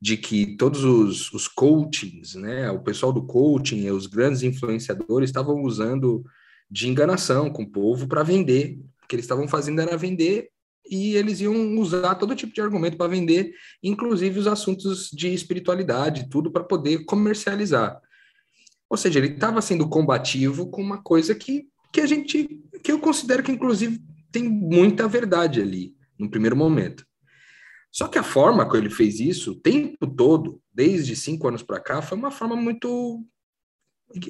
de 0.00 0.16
que 0.16 0.56
todos 0.56 0.84
os, 0.84 1.32
os 1.32 1.48
coachings, 1.48 2.34
né, 2.34 2.70
o 2.70 2.80
pessoal 2.80 3.12
do 3.12 3.26
coaching 3.26 3.90
os 3.90 4.06
grandes 4.06 4.42
influenciadores 4.42 5.28
estavam 5.28 5.62
usando 5.62 6.24
de 6.70 6.88
enganação 6.88 7.50
com 7.50 7.62
o 7.62 7.70
povo 7.70 8.06
para 8.06 8.22
vender. 8.22 8.78
O 9.02 9.06
que 9.08 9.16
eles 9.16 9.24
estavam 9.24 9.48
fazendo 9.48 9.80
era 9.80 9.96
vender 9.96 10.50
e 10.90 11.16
eles 11.16 11.40
iam 11.40 11.78
usar 11.78 12.14
todo 12.14 12.34
tipo 12.34 12.54
de 12.54 12.60
argumento 12.60 12.96
para 12.96 13.10
vender, 13.10 13.52
inclusive 13.82 14.38
os 14.38 14.46
assuntos 14.46 15.10
de 15.12 15.32
espiritualidade, 15.32 16.28
tudo 16.30 16.50
para 16.50 16.64
poder 16.64 17.04
comercializar. 17.04 18.00
Ou 18.88 18.96
seja, 18.96 19.18
ele 19.18 19.34
estava 19.34 19.60
sendo 19.60 19.88
combativo 19.88 20.70
com 20.70 20.80
uma 20.80 21.02
coisa 21.02 21.34
que, 21.34 21.66
que 21.92 22.00
a 22.00 22.06
gente, 22.06 22.62
que 22.82 22.90
eu 22.90 22.98
considero 22.98 23.42
que 23.42 23.52
inclusive 23.52 24.00
tem 24.30 24.44
muita 24.44 25.08
verdade 25.08 25.60
ali 25.60 25.94
no 26.18 26.30
primeiro 26.30 26.56
momento. 26.56 27.06
Só 27.90 28.06
que 28.08 28.18
a 28.18 28.22
forma 28.22 28.68
que 28.68 28.76
ele 28.76 28.90
fez 28.90 29.18
isso, 29.18 29.52
o 29.52 29.60
tempo 29.60 30.06
todo, 30.06 30.60
desde 30.72 31.16
cinco 31.16 31.48
anos 31.48 31.62
para 31.62 31.80
cá, 31.80 32.02
foi 32.02 32.18
uma 32.18 32.30
forma 32.30 32.54
muito. 32.56 33.24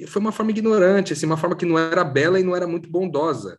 Foi 0.07 0.21
uma 0.21 0.31
forma 0.31 0.51
ignorante, 0.51 1.13
assim, 1.13 1.25
uma 1.25 1.37
forma 1.37 1.55
que 1.55 1.65
não 1.65 1.77
era 1.77 2.03
bela 2.03 2.39
e 2.39 2.43
não 2.43 2.55
era 2.55 2.67
muito 2.67 2.89
bondosa. 2.89 3.57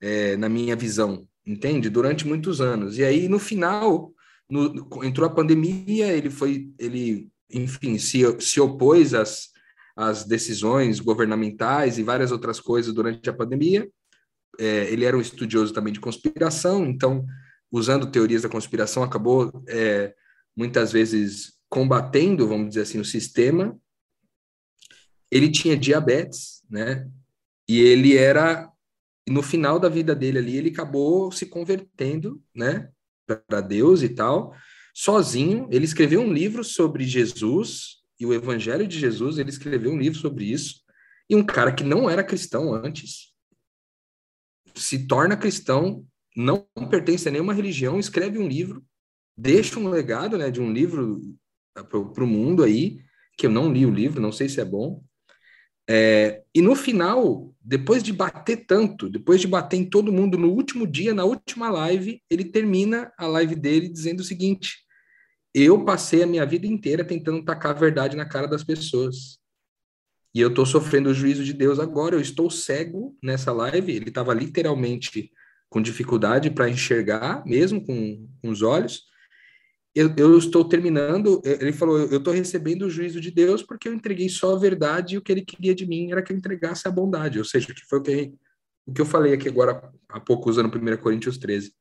é, 0.00 0.36
na 0.36 0.48
minha 0.48 0.76
visão, 0.76 1.26
entende? 1.46 1.88
Durante 1.88 2.26
muitos 2.26 2.60
anos. 2.60 2.98
E 2.98 3.04
aí, 3.04 3.28
no 3.28 3.38
final, 3.38 4.12
no, 4.48 4.88
entrou 5.04 5.26
a 5.26 5.32
pandemia, 5.34 6.12
ele 6.12 6.30
foi, 6.30 6.70
ele, 6.78 7.28
enfim, 7.50 7.98
se, 7.98 8.22
se 8.40 8.60
opôs 8.60 9.14
às, 9.14 9.48
às 9.96 10.24
decisões 10.24 11.00
governamentais 11.00 11.98
e 11.98 12.02
várias 12.02 12.30
outras 12.32 12.60
coisas 12.60 12.92
durante 12.94 13.28
a 13.28 13.32
pandemia. 13.34 13.88
É, 14.58 14.90
ele 14.90 15.04
era 15.04 15.16
um 15.16 15.20
estudioso 15.20 15.72
também 15.72 15.92
de 15.92 16.00
conspiração, 16.00 16.86
então, 16.86 17.26
usando 17.70 18.10
teorias 18.10 18.42
da 18.42 18.48
conspiração, 18.48 19.02
acabou 19.02 19.62
é, 19.68 20.14
muitas 20.56 20.92
vezes 20.92 21.54
combatendo, 21.68 22.48
vamos 22.48 22.68
dizer 22.70 22.82
assim, 22.82 22.98
o 22.98 23.04
sistema. 23.04 23.78
Ele 25.30 25.50
tinha 25.50 25.76
diabetes, 25.76 26.62
né? 26.70 27.08
E 27.68 27.80
ele 27.80 28.16
era 28.16 28.70
no 29.28 29.42
final 29.42 29.78
da 29.78 29.88
vida 29.88 30.14
dele 30.14 30.38
ali, 30.38 30.56
ele 30.56 30.70
acabou 30.70 31.32
se 31.32 31.46
convertendo, 31.46 32.40
né, 32.54 32.88
para 33.48 33.60
Deus 33.60 34.02
e 34.02 34.08
tal, 34.08 34.54
sozinho. 34.94 35.68
Ele 35.70 35.84
escreveu 35.84 36.20
um 36.20 36.32
livro 36.32 36.62
sobre 36.62 37.04
Jesus 37.04 37.96
e 38.20 38.24
o 38.24 38.32
Evangelho 38.32 38.86
de 38.86 38.98
Jesus. 38.98 39.38
Ele 39.38 39.50
escreveu 39.50 39.90
um 39.90 39.98
livro 39.98 40.18
sobre 40.18 40.44
isso. 40.44 40.80
E 41.28 41.34
um 41.34 41.44
cara 41.44 41.72
que 41.72 41.82
não 41.82 42.08
era 42.08 42.22
cristão 42.22 42.72
antes 42.72 43.34
se 44.76 45.06
torna 45.06 45.36
cristão, 45.36 46.04
não 46.36 46.66
pertence 46.90 47.28
a 47.28 47.32
nenhuma 47.32 47.54
religião, 47.54 47.98
escreve 47.98 48.38
um 48.38 48.46
livro, 48.46 48.84
deixa 49.36 49.80
um 49.80 49.88
legado, 49.88 50.36
né, 50.36 50.50
de 50.50 50.60
um 50.60 50.72
livro 50.72 51.20
para 51.74 52.24
o 52.24 52.26
mundo 52.26 52.62
aí, 52.62 53.00
que 53.36 53.46
eu 53.46 53.50
não 53.50 53.72
li 53.72 53.84
o 53.84 53.90
livro, 53.90 54.20
não 54.20 54.32
sei 54.32 54.48
se 54.48 54.60
é 54.60 54.64
bom. 54.64 55.02
É, 55.88 56.42
e 56.54 56.60
no 56.60 56.74
final, 56.74 57.54
depois 57.60 58.02
de 58.02 58.12
bater 58.12 58.66
tanto, 58.66 59.08
depois 59.08 59.40
de 59.40 59.46
bater 59.46 59.76
em 59.76 59.88
todo 59.88 60.12
mundo 60.12 60.36
no 60.36 60.50
último 60.50 60.86
dia, 60.86 61.14
na 61.14 61.24
última 61.24 61.70
live, 61.70 62.20
ele 62.28 62.44
termina 62.44 63.12
a 63.16 63.26
live 63.26 63.54
dele 63.54 63.88
dizendo 63.88 64.20
o 64.20 64.24
seguinte: 64.24 64.78
Eu 65.54 65.84
passei 65.84 66.22
a 66.22 66.26
minha 66.26 66.44
vida 66.44 66.66
inteira 66.66 67.04
tentando 67.04 67.44
tacar 67.44 67.70
a 67.70 67.78
verdade 67.78 68.16
na 68.16 68.26
cara 68.26 68.48
das 68.48 68.64
pessoas. 68.64 69.38
E 70.36 70.40
eu 70.42 70.50
estou 70.50 70.66
sofrendo 70.66 71.08
o 71.08 71.14
juízo 71.14 71.42
de 71.42 71.54
Deus 71.54 71.78
agora, 71.78 72.14
eu 72.14 72.20
estou 72.20 72.50
cego 72.50 73.16
nessa 73.22 73.50
live. 73.52 73.90
Ele 73.90 74.10
estava 74.10 74.34
literalmente 74.34 75.32
com 75.70 75.80
dificuldade 75.80 76.50
para 76.50 76.68
enxergar, 76.68 77.42
mesmo 77.46 77.82
com, 77.82 78.28
com 78.42 78.50
os 78.50 78.60
olhos. 78.60 79.04
Eu, 79.94 80.14
eu, 80.14 80.36
estou 80.36 80.68
terminando, 80.68 81.40
ele 81.42 81.72
falou, 81.72 82.00
eu 82.00 82.18
estou 82.18 82.34
recebendo 82.34 82.82
o 82.82 82.90
juízo 82.90 83.18
de 83.18 83.30
Deus 83.30 83.62
porque 83.62 83.88
eu 83.88 83.94
entreguei 83.94 84.28
só 84.28 84.54
a 84.54 84.58
verdade 84.58 85.14
e 85.14 85.18
o 85.18 85.22
que 85.22 85.32
ele 85.32 85.40
queria 85.40 85.74
de 85.74 85.86
mim 85.86 86.12
era 86.12 86.22
que 86.22 86.34
eu 86.34 86.36
entregasse 86.36 86.86
a 86.86 86.90
bondade, 86.90 87.38
ou 87.38 87.44
seja, 87.46 87.72
que 87.72 87.86
foi 87.88 88.00
o 88.00 88.02
que, 88.02 88.34
o 88.84 88.92
que 88.92 89.00
eu 89.00 89.06
falei 89.06 89.32
aqui 89.32 89.48
agora 89.48 89.90
há 90.06 90.20
pouco 90.20 90.50
usando 90.50 90.68
1 90.68 90.98
Coríntios 90.98 91.38
13, 91.38 91.72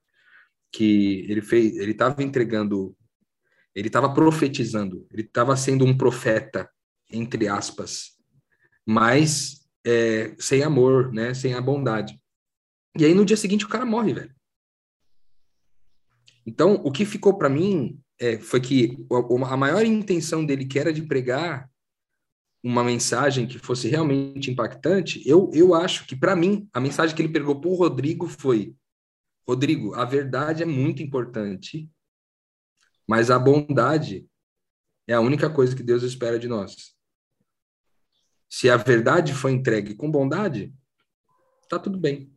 que 0.72 1.26
ele 1.28 1.42
fez, 1.42 1.76
ele 1.76 1.92
estava 1.92 2.24
entregando, 2.24 2.96
ele 3.76 3.88
estava 3.88 4.14
profetizando, 4.14 5.06
ele 5.12 5.24
estava 5.24 5.58
sendo 5.58 5.84
um 5.84 5.98
profeta, 5.98 6.70
entre 7.12 7.50
aspas, 7.50 8.15
mas 8.86 9.66
é, 9.86 10.36
sem 10.40 10.64
amor, 10.64 11.12
né, 11.12 11.34
sem 11.34 11.54
a 11.54 11.62
bondade. 11.62 12.20
E 12.98 13.06
aí 13.06 13.14
no 13.14 13.26
dia 13.26 13.38
seguinte 13.38 13.66
o 13.66 13.70
cara 13.70 13.86
morre, 13.86 14.14
velho. 14.14 14.36
Então, 16.46 16.76
o 16.76 16.92
que 16.92 17.06
ficou 17.06 17.38
para 17.38 17.50
mim 17.50 18.00
é, 18.20 18.38
foi 18.40 18.62
que 18.62 19.06
a 19.50 19.58
maior 19.58 19.84
intenção 19.84 20.46
dele, 20.46 20.66
que 20.66 20.80
era 20.80 20.94
de 20.94 21.02
pregar 21.02 21.70
uma 22.64 22.84
mensagem 22.84 23.48
que 23.48 23.60
fosse 23.60 23.88
realmente 23.88 24.50
impactante, 24.50 25.22
eu, 25.28 25.50
eu 25.54 25.74
acho 25.74 26.06
que, 26.08 26.16
para 26.16 26.36
mim, 26.36 26.68
a 26.74 26.80
mensagem 26.80 27.16
que 27.16 27.22
ele 27.22 27.32
pregou 27.32 27.60
para 27.60 27.70
o 27.70 27.76
Rodrigo 27.76 28.28
foi: 28.28 28.76
Rodrigo, 29.48 29.94
a 29.96 30.06
verdade 30.06 30.64
é 30.64 30.66
muito 30.66 31.04
importante, 31.04 31.90
mas 33.08 33.30
a 33.30 33.38
bondade 33.38 34.28
é 35.08 35.14
a 35.14 35.20
única 35.22 35.50
coisa 35.50 35.76
que 35.76 35.84
Deus 35.84 36.04
espera 36.04 36.40
de 36.40 36.48
nós. 36.48 36.95
Se 38.56 38.70
a 38.70 38.78
verdade 38.78 39.34
foi 39.34 39.52
entregue 39.52 39.96
com 39.96 40.10
bondade, 40.10 40.74
tá 41.68 41.78
tudo 41.78 42.00
bem. 42.00 42.32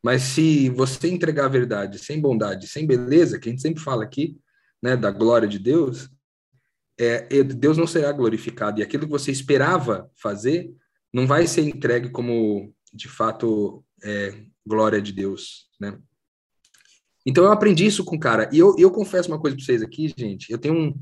Mas 0.00 0.22
se 0.22 0.68
você 0.68 1.08
entregar 1.08 1.46
a 1.46 1.48
verdade 1.48 1.98
sem 1.98 2.20
bondade, 2.20 2.68
sem 2.68 2.86
beleza, 2.86 3.40
que 3.40 3.48
a 3.48 3.50
gente 3.50 3.60
sempre 3.60 3.82
fala 3.82 4.04
aqui, 4.04 4.38
né, 4.80 4.96
da 4.96 5.10
glória 5.10 5.48
de 5.48 5.58
Deus, 5.58 6.08
é, 6.96 7.42
Deus 7.42 7.76
não 7.76 7.88
será 7.88 8.12
glorificado. 8.12 8.78
E 8.78 8.84
aquilo 8.84 9.04
que 9.04 9.10
você 9.10 9.32
esperava 9.32 10.08
fazer 10.14 10.72
não 11.12 11.26
vai 11.26 11.44
ser 11.48 11.62
entregue 11.62 12.08
como, 12.10 12.72
de 12.94 13.08
fato, 13.08 13.84
é, 14.04 14.44
glória 14.64 15.02
de 15.02 15.12
Deus, 15.12 15.68
né? 15.80 15.98
Então 17.26 17.42
eu 17.42 17.50
aprendi 17.50 17.84
isso 17.84 18.04
com 18.04 18.14
o 18.14 18.20
cara. 18.20 18.48
E 18.52 18.60
eu, 18.60 18.76
eu 18.78 18.92
confesso 18.92 19.28
uma 19.28 19.40
coisa 19.40 19.56
para 19.56 19.64
vocês 19.64 19.82
aqui, 19.82 20.14
gente. 20.16 20.52
Eu 20.52 20.58
tenho 20.58 20.74
um, 20.74 20.94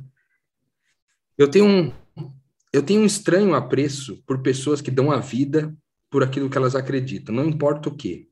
eu 1.37 1.51
tenho 1.51 1.67
um, 1.67 1.93
eu 2.73 2.83
tenho 2.83 3.03
um 3.03 3.07
estranho 3.07 3.55
apreço 3.55 4.23
por 4.27 4.43
pessoas 4.43 4.81
que 4.81 4.91
dão 4.91 5.11
a 5.11 5.19
vida 5.19 5.75
por 6.11 6.23
aquilo 6.23 6.51
que 6.51 6.59
elas 6.59 6.75
acreditam, 6.75 7.35
não 7.35 7.49
importa 7.49 7.89
o 7.89 7.95
que. 7.95 8.29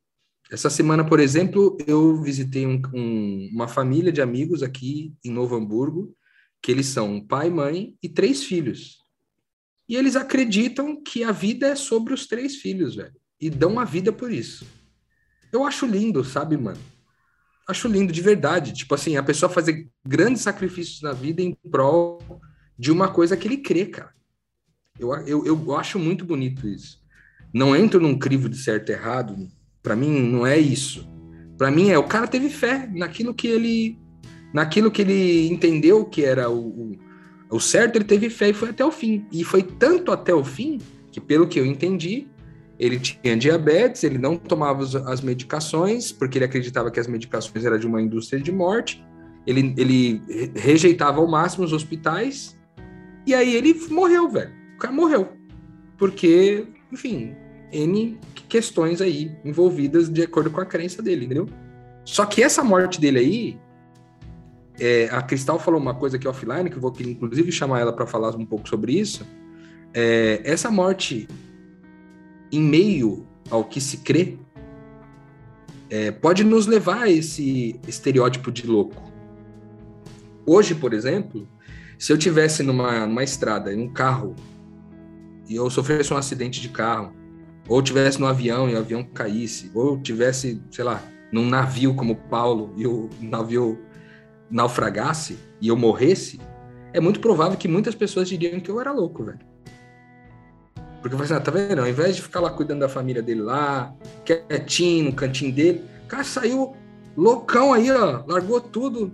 Essa 0.51 0.71
semana, 0.71 1.05
por 1.05 1.21
exemplo, 1.21 1.77
eu 1.87 2.21
visitei 2.23 2.67
um, 2.67 2.81
um, 2.95 3.51
uma 3.53 3.69
família 3.69 4.11
de 4.11 4.23
amigos 4.23 4.63
aqui 4.63 5.15
em 5.23 5.31
Novo 5.31 5.55
Hamburgo, 5.55 6.15
que 6.63 6.73
eles 6.73 6.87
são 6.87 7.21
pai, 7.21 7.51
mãe 7.51 7.95
e 8.03 8.09
três 8.09 8.43
filhos. 8.45 9.05
E 9.89 9.95
eles 9.95 10.17
acreditam 10.17 11.03
que 11.03 11.23
a 11.23 11.33
vida 11.33 11.69
é 11.69 11.77
sobre 11.77 12.15
os 12.15 12.27
três 12.27 12.57
filhos, 12.57 12.97
velho. 12.97 13.15
E 13.41 13.49
dão 13.49 13.79
a 13.79 13.85
vida 13.85 14.13
por 14.13 14.33
isso. 14.33 14.67
Eu 15.53 15.65
acho 15.65 15.87
lindo, 15.87 16.25
sabe, 16.25 16.57
mano? 16.57 16.81
Acho 17.67 17.87
lindo 17.87 18.13
de 18.13 18.21
verdade. 18.21 18.73
Tipo 18.73 18.95
assim, 18.95 19.17
a 19.17 19.23
pessoa 19.23 19.51
fazer 19.51 19.89
grandes 20.05 20.43
sacrifícios 20.43 21.03
na 21.03 21.13
vida 21.13 21.43
em 21.43 21.55
prol 21.71 22.21
de 22.79 22.91
uma 22.91 23.13
coisa 23.13 23.37
que 23.37 23.47
ele 23.47 23.59
crê, 23.59 23.87
cara. 23.87 24.18
Eu, 24.99 25.13
eu, 25.27 25.47
eu 25.47 25.77
acho 25.77 25.99
muito 25.99 26.25
bonito 26.25 26.67
isso. 26.69 27.01
Não 27.53 27.75
entro 27.75 28.01
num 28.01 28.19
crivo 28.19 28.49
de 28.49 28.57
certo 28.57 28.91
e 28.91 28.93
errado, 28.93 29.49
para 29.83 29.97
mim 29.97 30.21
não 30.21 30.47
é 30.47 30.59
isso. 30.59 31.09
Para 31.57 31.71
mim 31.71 31.91
é 31.91 31.99
o 31.99 32.05
cara 32.05 32.27
teve 32.27 32.49
fé 32.49 32.89
naquilo 32.93 33.35
que 33.35 33.49
ele 33.49 33.99
naquilo 34.53 34.91
que 34.91 35.03
ele 35.03 35.49
entendeu 35.49 36.05
que 36.05 36.25
era 36.25 36.49
o, 36.49 36.59
o, 36.59 36.99
o 37.51 37.61
certo, 37.61 37.97
ele 37.97 38.05
teve 38.05 38.31
fé 38.31 38.51
e 38.51 38.53
foi 38.53 38.71
até 38.71 38.85
o 38.85 38.93
fim. 38.93 39.27
E 39.33 39.45
foi 39.45 39.63
tanto 39.63 40.13
até 40.13 40.33
o 40.35 40.45
fim 40.45 40.79
que 41.11 41.21
pelo 41.21 41.47
que 41.47 41.59
eu 41.59 41.67
entendi, 41.67 42.27
ele 42.79 42.99
tinha 42.99 43.37
diabetes, 43.37 44.05
ele 44.05 44.19
não 44.19 44.37
tomava 44.37 44.83
as 45.11 45.21
medicações, 45.21 46.13
porque 46.13 46.39
ele 46.39 46.45
acreditava 46.45 46.91
que 46.91 47.01
as 47.01 47.07
medicações 47.07 47.65
eram 47.65 47.79
de 47.79 47.87
uma 47.87 48.01
indústria 48.01 48.41
de 48.41 48.53
morte. 48.53 49.05
Ele, 49.47 49.75
ele 49.77 50.23
rejeitava 50.55 51.21
ao 51.21 51.27
máximo 51.27 51.65
os 51.65 51.73
hospitais. 51.73 52.57
E 53.27 53.35
aí 53.35 53.55
ele 53.55 53.75
morreu, 53.91 54.29
velho. 54.29 54.58
O 54.79 54.81
cara 54.81 54.95
morreu. 54.95 55.33
Porque, 55.99 56.69
enfim, 56.93 57.35
N 57.73 58.17
questões 58.49 59.01
aí 59.01 59.37
envolvidas 59.45 60.09
de 60.09 60.23
acordo 60.23 60.53
com 60.53 60.61
a 60.61 60.65
crença 60.65 61.03
dele, 61.03 61.25
entendeu? 61.25 61.49
Só 62.05 62.25
que 62.25 62.45
essa 62.45 62.63
morte 62.63 63.01
dele 63.01 63.19
aí, 63.19 63.59
é, 64.79 65.09
a 65.11 65.21
Cristal 65.21 65.59
falou 65.59 65.81
uma 65.81 65.95
coisa 65.95 66.17
aqui 66.17 66.29
offline, 66.29 66.71
que 66.71 66.77
eu 66.77 66.81
vou 66.81 66.95
inclusive 67.01 67.51
chamar 67.51 67.81
ela 67.81 67.93
para 67.93 68.07
falar 68.07 68.37
um 68.37 68.47
pouco 68.47 68.69
sobre 68.69 68.93
isso. 68.93 69.27
É, 69.93 70.43
essa 70.45 70.71
morte, 70.71 71.27
em 72.53 72.63
meio 72.63 73.27
ao 73.51 73.65
que 73.65 73.81
se 73.81 73.97
crê, 73.97 74.39
é, 75.91 76.13
pode 76.13 76.45
nos 76.45 76.69
levar 76.69 77.03
a 77.03 77.11
esse 77.11 77.81
estereótipo 77.89 78.53
de 78.53 78.65
louco. 78.65 79.03
Hoje, 80.47 80.73
por 80.73 80.95
exemplo, 80.95 81.49
se 81.99 82.13
eu 82.13 82.17
tivesse 82.17 82.63
numa, 82.63 83.09
numa 83.09 83.25
estrada, 83.25 83.75
em 83.75 83.83
um 83.83 83.93
carro, 83.93 84.37
e 85.49 85.57
eu 85.57 85.69
sofresse 85.71 86.13
um 86.13 86.17
acidente 86.17 86.61
de 86.61 86.69
carro, 86.69 87.13
ou 87.69 87.83
tivesse 87.83 88.21
no 88.21 88.27
avião 88.27 88.69
e 88.69 88.75
o 88.75 88.79
avião 88.79 89.03
caísse, 89.03 89.71
ou 89.75 89.99
tivesse, 89.99 90.63
sei 90.71 90.85
lá, 90.85 91.03
num 91.33 91.49
navio 91.49 91.95
como 91.95 92.17
Paulo 92.17 92.73
e 92.77 92.87
o 92.87 93.09
navio 93.21 93.79
naufragasse 94.51 95.39
e 95.61 95.69
eu 95.69 95.77
morresse, 95.77 96.41
é 96.93 97.01
muito 97.01 97.21
provável 97.21 97.57
que 97.59 97.69
muitas 97.69 97.95
pessoas 97.95 98.29
diriam 98.29 98.61
que 98.61 98.71
eu 98.71 98.81
era 98.81 98.93
louco, 98.93 99.25
velho. 99.25 99.39
Porque 101.01 101.15
você 101.15 101.35
assim, 101.35 101.43
ah, 101.43 101.45
tá 101.45 101.51
vendo? 101.51 101.81
Ao 101.81 101.89
invés 101.89 102.17
de 102.17 102.23
ficar 102.23 102.41
lá 102.41 102.51
cuidando 102.51 102.81
da 102.81 102.89
família 102.89 103.23
dele 103.23 103.43
lá, 103.43 103.95
quietinho, 104.25 105.05
no 105.07 105.13
cantinho 105.13 105.53
dele, 105.53 105.85
o 106.05 106.09
cara 106.09 106.25
saiu 106.25 106.75
loucão 107.17 107.73
aí, 107.73 107.91
ó, 107.91 108.25
largou 108.27 108.61
tudo 108.61 109.13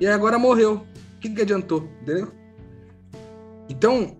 e 0.00 0.06
agora 0.06 0.38
morreu. 0.38 0.86
O 1.16 1.20
que, 1.20 1.28
que 1.30 1.42
adiantou, 1.42 1.88
entendeu? 2.02 2.30
Então, 3.68 4.16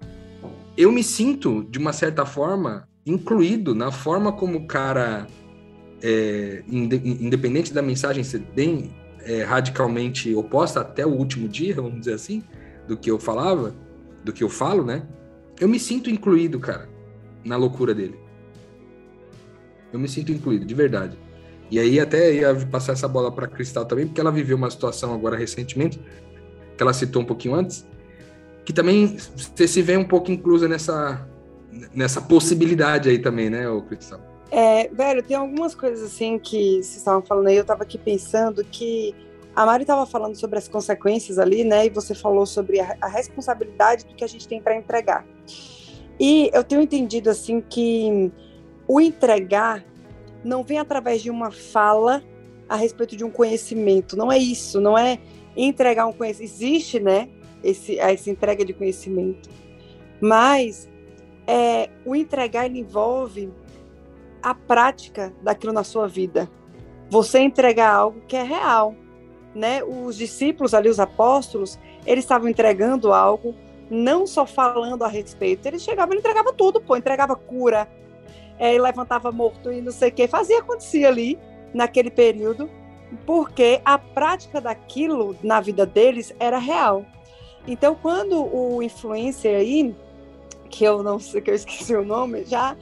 eu 0.77 0.91
me 0.91 1.03
sinto, 1.03 1.65
de 1.65 1.79
uma 1.79 1.93
certa 1.93 2.27
forma, 2.27 2.89
incluído 3.07 3.75
na 3.75 3.93
forma 3.93 4.33
como 4.33 4.59
o 4.59 4.67
cara, 4.67 5.27
é, 6.03 6.63
independente 6.69 7.73
da 7.73 7.83
mensagem 7.83 8.25
ser 8.25 8.41
bem 8.41 8.91
é, 9.21 9.43
radicalmente 9.43 10.35
oposta 10.35 10.81
até 10.81 11.07
o 11.07 11.11
último 11.11 11.49
dia, 11.49 11.75
vamos 11.77 12.01
dizer 12.01 12.15
assim, 12.15 12.43
do 12.89 12.97
que 12.97 13.11
eu 13.11 13.19
falava, 13.19 13.75
do 14.25 14.33
que 14.33 14.43
eu 14.43 14.49
falo, 14.49 14.85
né? 14.85 15.07
Eu 15.61 15.69
me 15.69 15.79
sinto 15.79 16.11
incluído, 16.11 16.59
cara, 16.59 16.89
na 17.45 17.57
loucura 17.57 17.95
dele. 17.95 18.19
Eu 19.93 19.99
me 19.99 20.09
sinto 20.09 20.33
incluído, 20.33 20.65
de 20.65 20.75
verdade. 20.75 21.17
E 21.71 21.79
aí 21.79 22.01
até 22.01 22.35
ia 22.35 22.55
passar 22.67 22.93
essa 22.93 23.09
bola 23.09 23.31
para 23.31 23.47
Cristal 23.47 23.85
também, 23.85 24.07
porque 24.07 24.21
ela 24.21 24.33
viveu 24.33 24.57
uma 24.57 24.71
situação 24.71 25.15
agora 25.15 25.37
recentemente, 25.37 26.01
que 26.77 26.83
ela 26.83 26.93
citou 26.93 27.23
um 27.23 27.25
pouquinho 27.25 27.55
antes, 27.55 27.87
que 28.65 28.73
também 28.73 29.17
você 29.17 29.69
se 29.69 29.83
vê 29.83 29.97
um 29.97 30.05
pouco 30.05 30.31
inclusa 30.31 30.67
nessa, 30.67 31.27
nessa 31.95 32.21
possibilidade 32.21 33.09
aí 33.09 33.19
também, 33.19 33.51
né, 33.51 33.69
o 33.69 33.83
Cristal? 33.83 34.21
É, 34.51 34.89
velho, 34.89 35.23
tem 35.23 35.37
algumas 35.37 35.75
coisas 35.75 36.13
assim 36.13 36.39
que 36.39 36.75
vocês 36.75 36.97
estavam 36.97 37.23
falando 37.23 37.49
aí, 37.49 37.57
eu 37.57 37.63
estava 37.63 37.83
aqui 37.83 37.99
pensando 37.99 38.65
que 38.65 39.15
a 39.55 39.67
Mari 39.67 39.83
estava 39.83 40.07
falando 40.07 40.35
sobre 40.37 40.59
as 40.59 40.69
consequências 40.69 41.39
ali, 41.39 41.65
né, 41.65 41.87
e 41.87 41.91
você 41.91 42.15
falou 42.15 42.47
sobre 42.47 42.81
a, 42.81 42.97
a 43.01 43.09
responsabilidade 43.09 44.05
do 44.07 44.15
que 44.15 44.25
a 44.25 44.27
gente 44.27 44.49
tem 44.49 44.61
para 44.61 44.77
entregar. 44.77 45.27
E 46.19 46.51
eu 46.53 46.63
tenho 46.63 46.81
entendido 46.81 47.29
assim 47.31 47.61
que 47.61 48.31
o 48.87 49.01
entregar 49.01 49.85
não 50.45 50.63
vem 50.63 50.79
através 50.79 51.23
de 51.23 51.31
uma 51.31 51.51
fala 51.51 52.23
a 52.69 52.77
respeito 52.77 53.17
de 53.17 53.25
um 53.25 53.31
conhecimento, 53.31 54.17
não 54.17 54.31
é 54.31 54.39
isso, 54.39 54.81
não 54.81 54.97
é 54.97 55.19
entregar 55.57 56.07
um 56.07 56.13
conhecimento. 56.13 56.53
Existe, 56.53 57.01
né, 57.01 57.29
esse, 57.65 57.99
essa 57.99 58.31
entrega 58.31 58.65
de 58.65 58.73
conhecimento, 58.73 59.49
mas 60.21 60.89
é, 61.47 61.91
o 62.05 62.15
entregar 62.15 62.71
envolve 62.71 63.51
a 64.43 64.55
prática 64.55 65.33
daquilo 65.43 65.73
na 65.73 65.83
sua 65.83 66.07
vida. 66.07 66.51
Você 67.09 67.39
entregar 67.41 67.95
algo 67.95 68.21
que 68.29 68.37
é 68.37 68.43
real, 68.43 68.95
né? 69.55 69.83
Os 69.83 70.17
discípulos 70.17 70.75
ali, 70.75 70.89
os 70.89 71.01
apóstolos, 71.01 71.79
eles 72.07 72.25
estavam 72.25 72.49
entregando 72.49 73.13
algo, 73.13 73.55
não 73.91 74.27
só 74.27 74.47
falando 74.47 75.05
a 75.05 75.09
respeito, 75.09 75.67
eles 75.67 75.83
chegavam, 75.83 76.15
e 76.15 76.19
entregavam 76.19 76.53
tudo, 76.53 76.81
pô, 76.81 76.97
entregava 76.97 77.37
cura, 77.37 77.89
é, 78.59 78.79
levantava 78.79 79.33
morto 79.33 79.73
e 79.73 79.81
não 79.81 79.93
sei 79.93 80.11
o 80.11 80.13
que, 80.13 80.27
fazia 80.29 80.59
acontecer 80.59 81.05
ali 81.05 81.39
naquele 81.73 82.11
período, 82.11 82.69
porque 83.27 83.81
a 83.85 83.99
prática 83.99 84.61
daquilo 84.61 85.37
na 85.43 85.61
vida 85.61 85.87
deles 85.87 86.35
era 86.39 86.59
real. 86.59 87.05
Então, 87.67 87.95
quando 87.95 88.45
o 88.45 88.83
influencer 88.83 89.57
aí, 89.57 89.95
que 90.69 90.85
eu 90.85 91.03
não 91.03 91.19
sei, 91.19 91.41
que 91.41 91.51
eu 91.51 91.55
esqueci 91.55 91.95
o 91.95 92.05
nome, 92.05 92.45
já 92.45 92.77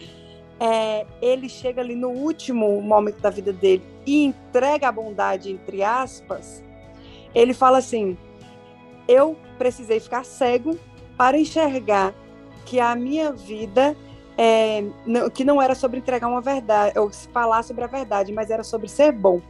é, 0.58 1.06
ele 1.20 1.48
chega 1.48 1.80
ali 1.80 1.94
no 1.94 2.08
último 2.08 2.80
momento 2.80 3.20
da 3.20 3.30
vida 3.30 3.52
dele 3.52 3.82
e 4.06 4.24
entrega 4.24 4.88
a 4.88 4.92
bondade, 4.92 5.50
entre 5.52 5.82
aspas, 5.82 6.62
ele 7.34 7.54
fala 7.54 7.78
assim: 7.78 8.16
eu 9.06 9.36
precisei 9.58 10.00
ficar 10.00 10.24
cego 10.24 10.78
para 11.16 11.38
enxergar 11.38 12.14
que 12.64 12.80
a 12.80 12.94
minha 12.94 13.32
vida 13.32 13.96
é, 14.36 14.84
não, 15.06 15.28
que 15.28 15.44
não 15.44 15.60
era 15.60 15.74
sobre 15.74 15.98
entregar 15.98 16.28
uma 16.28 16.40
verdade, 16.40 16.98
ou 16.98 17.10
falar 17.10 17.62
sobre 17.62 17.84
a 17.84 17.86
verdade, 17.86 18.32
mas 18.32 18.50
era 18.50 18.62
sobre 18.62 18.88
ser 18.88 19.12
bom. 19.12 19.40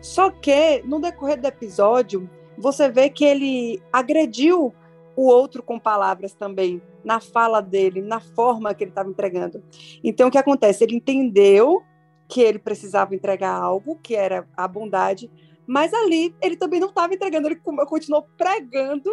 Só 0.00 0.30
que, 0.30 0.82
no 0.84 1.00
decorrer 1.00 1.40
do 1.40 1.46
episódio, 1.46 2.28
você 2.58 2.90
vê 2.90 3.08
que 3.08 3.24
ele 3.24 3.82
agrediu 3.92 4.74
o 5.16 5.26
outro 5.26 5.62
com 5.62 5.78
palavras 5.78 6.32
também, 6.32 6.80
na 7.04 7.20
fala 7.20 7.60
dele, 7.60 8.02
na 8.02 8.20
forma 8.20 8.74
que 8.74 8.84
ele 8.84 8.90
estava 8.90 9.08
entregando. 9.08 9.62
Então, 10.02 10.28
o 10.28 10.30
que 10.30 10.38
acontece? 10.38 10.84
Ele 10.84 10.96
entendeu 10.96 11.82
que 12.28 12.40
ele 12.40 12.58
precisava 12.58 13.14
entregar 13.14 13.52
algo, 13.52 13.98
que 14.02 14.14
era 14.14 14.46
a 14.56 14.68
bondade, 14.68 15.30
mas 15.66 15.92
ali 15.92 16.34
ele 16.40 16.56
também 16.56 16.78
não 16.78 16.88
estava 16.88 17.14
entregando, 17.14 17.48
ele 17.48 17.56
continuou 17.56 18.26
pregando 18.36 19.10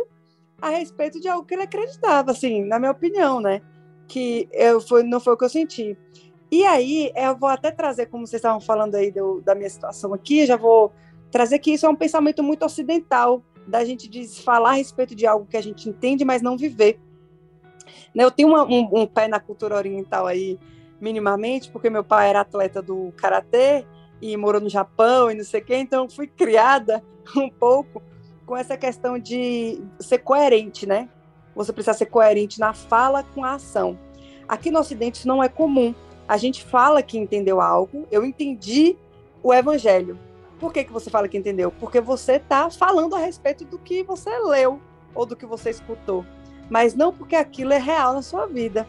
a 0.62 0.70
respeito 0.70 1.20
de 1.20 1.28
algo 1.28 1.46
que 1.46 1.54
ele 1.54 1.64
acreditava, 1.64 2.32
assim, 2.32 2.64
na 2.64 2.78
minha 2.78 2.92
opinião, 2.92 3.40
né? 3.40 3.62
que 4.08 4.48
eu, 4.52 4.80
foi, 4.82 5.04
não 5.04 5.20
foi 5.20 5.34
o 5.34 5.38
que 5.38 5.46
eu 5.46 5.50
senti. 5.50 5.98
E 6.52 6.64
aí, 6.64 7.12
eu 7.16 7.36
vou 7.36 7.50
até 7.50 7.72
trazer, 7.72 8.06
como 8.08 8.26
vocês 8.26 8.40
estavam 8.40 8.62
falando 8.62 8.96
aí 8.96 9.12
do, 9.12 9.42
da 9.42 9.56
minha 9.56 9.70
situação 9.70 10.14
aqui, 10.14 10.46
já 10.46 10.56
vou 10.56 10.92
trazer 11.36 11.60
que 11.60 11.74
isso 11.74 11.86
é 11.86 11.90
um 11.90 11.96
pensamento 11.98 12.42
muito 12.42 12.64
ocidental, 12.64 13.44
da 13.68 13.84
gente 13.84 14.26
falar 14.42 14.70
a 14.70 14.76
respeito 14.76 15.14
de 15.14 15.28
algo 15.28 15.46
que 15.46 15.58
a 15.58 15.62
gente 15.62 15.90
entende, 15.90 16.24
mas 16.24 16.42
não 16.42 16.56
viver. 16.58 16.98
Né, 18.16 18.24
eu 18.24 18.32
tenho 18.32 18.48
uma, 18.48 18.64
um, 18.64 19.02
um 19.02 19.06
pé 19.06 19.28
na 19.28 19.38
cultura 19.38 19.76
oriental 19.76 20.28
aí, 20.28 20.58
minimamente, 21.02 21.70
porque 21.70 21.90
meu 21.90 22.06
pai 22.06 22.30
era 22.30 22.40
atleta 22.40 22.82
do 22.82 23.12
karatê 23.18 23.86
e 24.22 24.38
morou 24.38 24.62
no 24.62 24.70
Japão 24.70 25.30
e 25.30 25.36
não 25.36 25.44
sei 25.44 25.60
o 25.60 25.66
quê, 25.66 25.76
então 25.76 26.08
fui 26.10 26.26
criada 26.26 27.04
um 27.36 27.50
pouco 27.50 28.02
com 28.46 28.56
essa 28.56 28.78
questão 28.78 29.20
de 29.20 29.84
ser 30.00 30.20
coerente, 30.20 30.88
né? 30.88 31.10
você 31.54 31.74
precisa 31.74 31.98
ser 31.98 32.06
coerente 32.06 32.62
na 32.62 32.74
fala 32.74 33.24
com 33.24 33.44
a 33.44 33.56
ação. 33.56 34.00
Aqui 34.48 34.72
no 34.72 34.80
Ocidente 34.80 35.20
isso 35.20 35.28
não 35.28 35.44
é 35.44 35.50
comum. 35.50 35.94
A 36.30 36.38
gente 36.38 36.64
fala 36.64 37.04
que 37.04 37.18
entendeu 37.18 37.60
algo, 37.60 38.08
eu 38.10 38.24
entendi 38.24 38.96
o 39.44 39.54
evangelho. 39.54 40.18
Por 40.60 40.72
que, 40.72 40.84
que 40.84 40.92
você 40.92 41.10
fala 41.10 41.28
que 41.28 41.38
entendeu? 41.38 41.72
Porque 41.72 42.00
você 42.00 42.34
está 42.34 42.70
falando 42.70 43.16
a 43.16 43.20
respeito 43.20 43.66
do 43.66 43.78
que 43.78 44.04
você 44.04 44.30
leu 44.40 44.80
ou 45.14 45.26
do 45.26 45.36
que 45.36 45.46
você 45.46 45.70
escutou, 45.70 46.26
mas 46.70 46.94
não 46.94 47.14
porque 47.14 47.36
aquilo 47.36 47.74
é 47.74 47.78
real 47.78 48.14
na 48.14 48.22
sua 48.22 48.46
vida. 48.46 48.88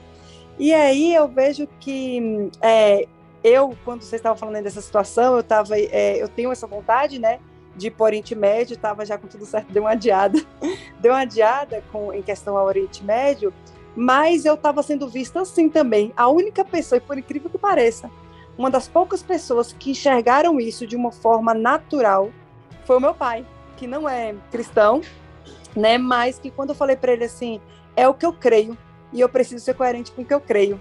E 0.58 0.72
aí 0.72 1.14
eu 1.14 1.28
vejo 1.28 1.68
que 1.80 2.50
é, 2.60 3.06
eu, 3.44 3.76
quando 3.84 4.02
você 4.02 4.16
estava 4.16 4.36
falando 4.36 4.64
dessa 4.64 4.80
situação, 4.80 5.36
eu 5.36 5.42
tava, 5.42 5.78
é, 5.78 6.20
eu 6.20 6.28
tenho 6.28 6.50
essa 6.50 6.66
vontade, 6.66 7.18
né, 7.18 7.38
de 7.76 7.88
ir 7.88 7.90
para 7.90 8.04
Oriente 8.04 8.34
Médio, 8.34 8.74
estava 8.74 9.04
já 9.04 9.18
com 9.18 9.26
tudo 9.26 9.44
certo, 9.44 9.70
deu 9.72 9.82
uma 9.82 9.90
adiada. 9.90 10.38
deu 10.98 11.12
uma 11.12 11.20
adiada 11.20 11.82
com, 11.92 12.12
em 12.12 12.22
questão 12.22 12.56
ao 12.56 12.66
Oriente 12.66 13.04
Médio, 13.04 13.52
mas 13.94 14.44
eu 14.44 14.54
estava 14.54 14.82
sendo 14.82 15.08
vista 15.08 15.42
assim 15.42 15.68
também. 15.68 16.12
A 16.16 16.28
única 16.28 16.64
pessoa, 16.64 16.96
e 16.96 17.00
por 17.00 17.18
incrível 17.18 17.50
que 17.50 17.58
pareça, 17.58 18.10
uma 18.58 18.70
das 18.70 18.88
poucas 18.88 19.22
pessoas 19.22 19.72
que 19.72 19.90
enxergaram 19.90 20.58
isso 20.58 20.86
de 20.86 20.96
uma 20.96 21.12
forma 21.12 21.52
natural 21.52 22.30
foi 22.84 22.96
o 22.96 23.00
meu 23.00 23.14
pai, 23.14 23.44
que 23.76 23.86
não 23.86 24.08
é 24.08 24.34
cristão, 24.50 25.02
né? 25.74 25.98
Mas 25.98 26.38
que 26.38 26.50
quando 26.50 26.70
eu 26.70 26.74
falei 26.74 26.96
para 26.96 27.12
ele 27.12 27.24
assim, 27.24 27.60
é 27.94 28.08
o 28.08 28.14
que 28.14 28.24
eu 28.24 28.32
creio 28.32 28.76
e 29.12 29.20
eu 29.20 29.28
preciso 29.28 29.64
ser 29.64 29.74
coerente 29.74 30.12
com 30.12 30.22
o 30.22 30.24
que 30.24 30.32
eu 30.32 30.40
creio. 30.40 30.80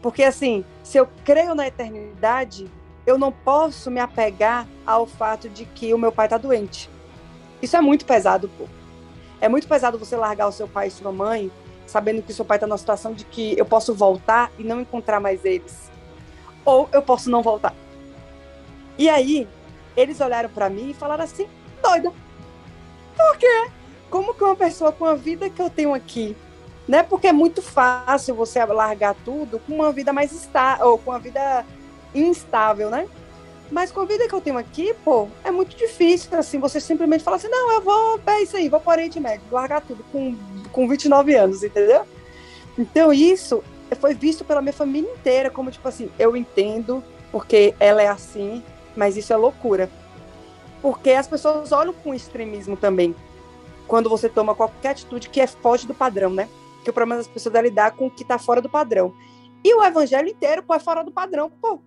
Porque 0.00 0.22
assim, 0.22 0.64
se 0.82 0.98
eu 0.98 1.08
creio 1.24 1.54
na 1.54 1.66
eternidade, 1.66 2.70
eu 3.06 3.18
não 3.18 3.32
posso 3.32 3.90
me 3.90 4.00
apegar 4.00 4.66
ao 4.86 5.06
fato 5.06 5.48
de 5.48 5.64
que 5.64 5.92
o 5.92 5.98
meu 5.98 6.12
pai 6.12 6.26
está 6.26 6.38
doente. 6.38 6.88
Isso 7.60 7.76
é 7.76 7.80
muito 7.80 8.04
pesado, 8.04 8.48
pô. 8.56 8.66
É 9.40 9.48
muito 9.48 9.66
pesado 9.66 9.98
você 9.98 10.16
largar 10.16 10.48
o 10.48 10.52
seu 10.52 10.68
pai 10.68 10.88
e 10.88 10.90
sua 10.90 11.12
mãe, 11.12 11.50
sabendo 11.86 12.22
que 12.22 12.32
seu 12.32 12.44
pai 12.44 12.56
está 12.56 12.66
numa 12.66 12.78
situação 12.78 13.12
de 13.12 13.24
que 13.24 13.58
eu 13.58 13.64
posso 13.64 13.94
voltar 13.94 14.50
e 14.58 14.62
não 14.64 14.80
encontrar 14.80 15.20
mais 15.20 15.44
eles. 15.44 15.91
Ou 16.64 16.88
eu 16.92 17.02
posso 17.02 17.30
não 17.30 17.42
voltar. 17.42 17.74
E 18.98 19.08
aí, 19.08 19.48
eles 19.96 20.20
olharam 20.20 20.48
para 20.48 20.68
mim 20.68 20.90
e 20.90 20.94
falaram 20.94 21.24
assim: 21.24 21.46
doida. 21.82 22.12
Por 23.16 23.36
quê? 23.38 23.68
Como 24.10 24.34
que 24.34 24.44
uma 24.44 24.56
pessoa 24.56 24.92
com 24.92 25.04
a 25.04 25.14
vida 25.14 25.48
que 25.48 25.60
eu 25.60 25.70
tenho 25.70 25.94
aqui, 25.94 26.36
né? 26.86 27.02
Porque 27.02 27.28
é 27.28 27.32
muito 27.32 27.62
fácil 27.62 28.34
você 28.34 28.64
largar 28.64 29.14
tudo 29.24 29.58
com 29.60 29.74
uma 29.74 29.92
vida 29.92 30.12
mais 30.12 30.32
estável, 30.32 30.88
ou 30.88 30.98
com 30.98 31.10
uma 31.10 31.18
vida 31.18 31.64
instável, 32.14 32.90
né? 32.90 33.08
Mas 33.70 33.90
com 33.90 34.00
a 34.00 34.04
vida 34.04 34.28
que 34.28 34.34
eu 34.34 34.40
tenho 34.40 34.58
aqui, 34.58 34.94
pô, 35.02 35.28
é 35.42 35.50
muito 35.50 35.74
difícil, 35.74 36.28
assim, 36.38 36.58
você 36.58 36.78
simplesmente 36.78 37.24
falar 37.24 37.38
assim, 37.38 37.48
não, 37.48 37.72
eu 37.72 37.80
vou, 37.80 38.20
é 38.26 38.42
isso 38.42 38.54
aí, 38.54 38.68
vou 38.68 38.78
para 38.78 38.90
o 38.90 38.92
Oriente 38.92 39.18
Médio, 39.18 39.46
largar 39.50 39.80
tudo 39.80 40.04
com, 40.12 40.36
com 40.70 40.86
29 40.86 41.34
anos, 41.34 41.62
entendeu? 41.62 42.02
Então 42.78 43.10
isso 43.10 43.64
foi 43.94 44.14
visto 44.14 44.44
pela 44.44 44.60
minha 44.60 44.72
família 44.72 45.10
inteira 45.10 45.50
como, 45.50 45.70
tipo 45.70 45.86
assim, 45.86 46.10
eu 46.18 46.36
entendo 46.36 47.02
porque 47.30 47.74
ela 47.80 48.02
é 48.02 48.08
assim, 48.08 48.62
mas 48.96 49.16
isso 49.16 49.32
é 49.32 49.36
loucura. 49.36 49.90
Porque 50.80 51.10
as 51.10 51.26
pessoas 51.26 51.72
olham 51.72 51.92
com 51.92 52.12
extremismo 52.12 52.76
também, 52.76 53.14
quando 53.86 54.10
você 54.10 54.28
toma 54.28 54.54
qualquer 54.54 54.90
atitude 54.90 55.28
que 55.28 55.40
é 55.40 55.46
foge 55.46 55.86
do 55.86 55.94
padrão, 55.94 56.30
né? 56.30 56.48
Que 56.84 56.90
o 56.90 56.92
problema 56.92 57.18
das 57.20 57.28
pessoas 57.28 57.54
é 57.54 57.62
lidar 57.62 57.92
com 57.92 58.06
o 58.06 58.10
que 58.10 58.22
está 58.22 58.38
fora 58.38 58.60
do 58.60 58.68
padrão. 58.68 59.14
E 59.64 59.74
o 59.74 59.82
evangelho 59.82 60.28
inteiro, 60.28 60.62
pô, 60.62 60.74
é 60.74 60.80
fora 60.80 61.04
do 61.04 61.12
padrão, 61.12 61.48
pô 61.48 61.80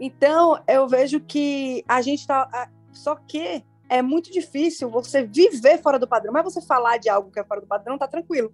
então, 0.00 0.58
eu 0.66 0.88
vejo 0.88 1.20
que 1.20 1.84
a 1.86 2.00
gente 2.00 2.20
está. 2.20 2.70
Só 2.90 3.14
que 3.14 3.62
é 3.86 4.00
muito 4.00 4.32
difícil 4.32 4.88
você 4.88 5.22
viver 5.22 5.78
fora 5.82 5.98
do 5.98 6.08
padrão, 6.08 6.32
mas 6.32 6.42
você 6.42 6.62
falar 6.62 6.96
de 6.96 7.10
algo 7.10 7.30
que 7.30 7.38
é 7.38 7.44
fora 7.44 7.60
do 7.60 7.66
padrão, 7.66 7.98
tá 7.98 8.08
tranquilo. 8.08 8.50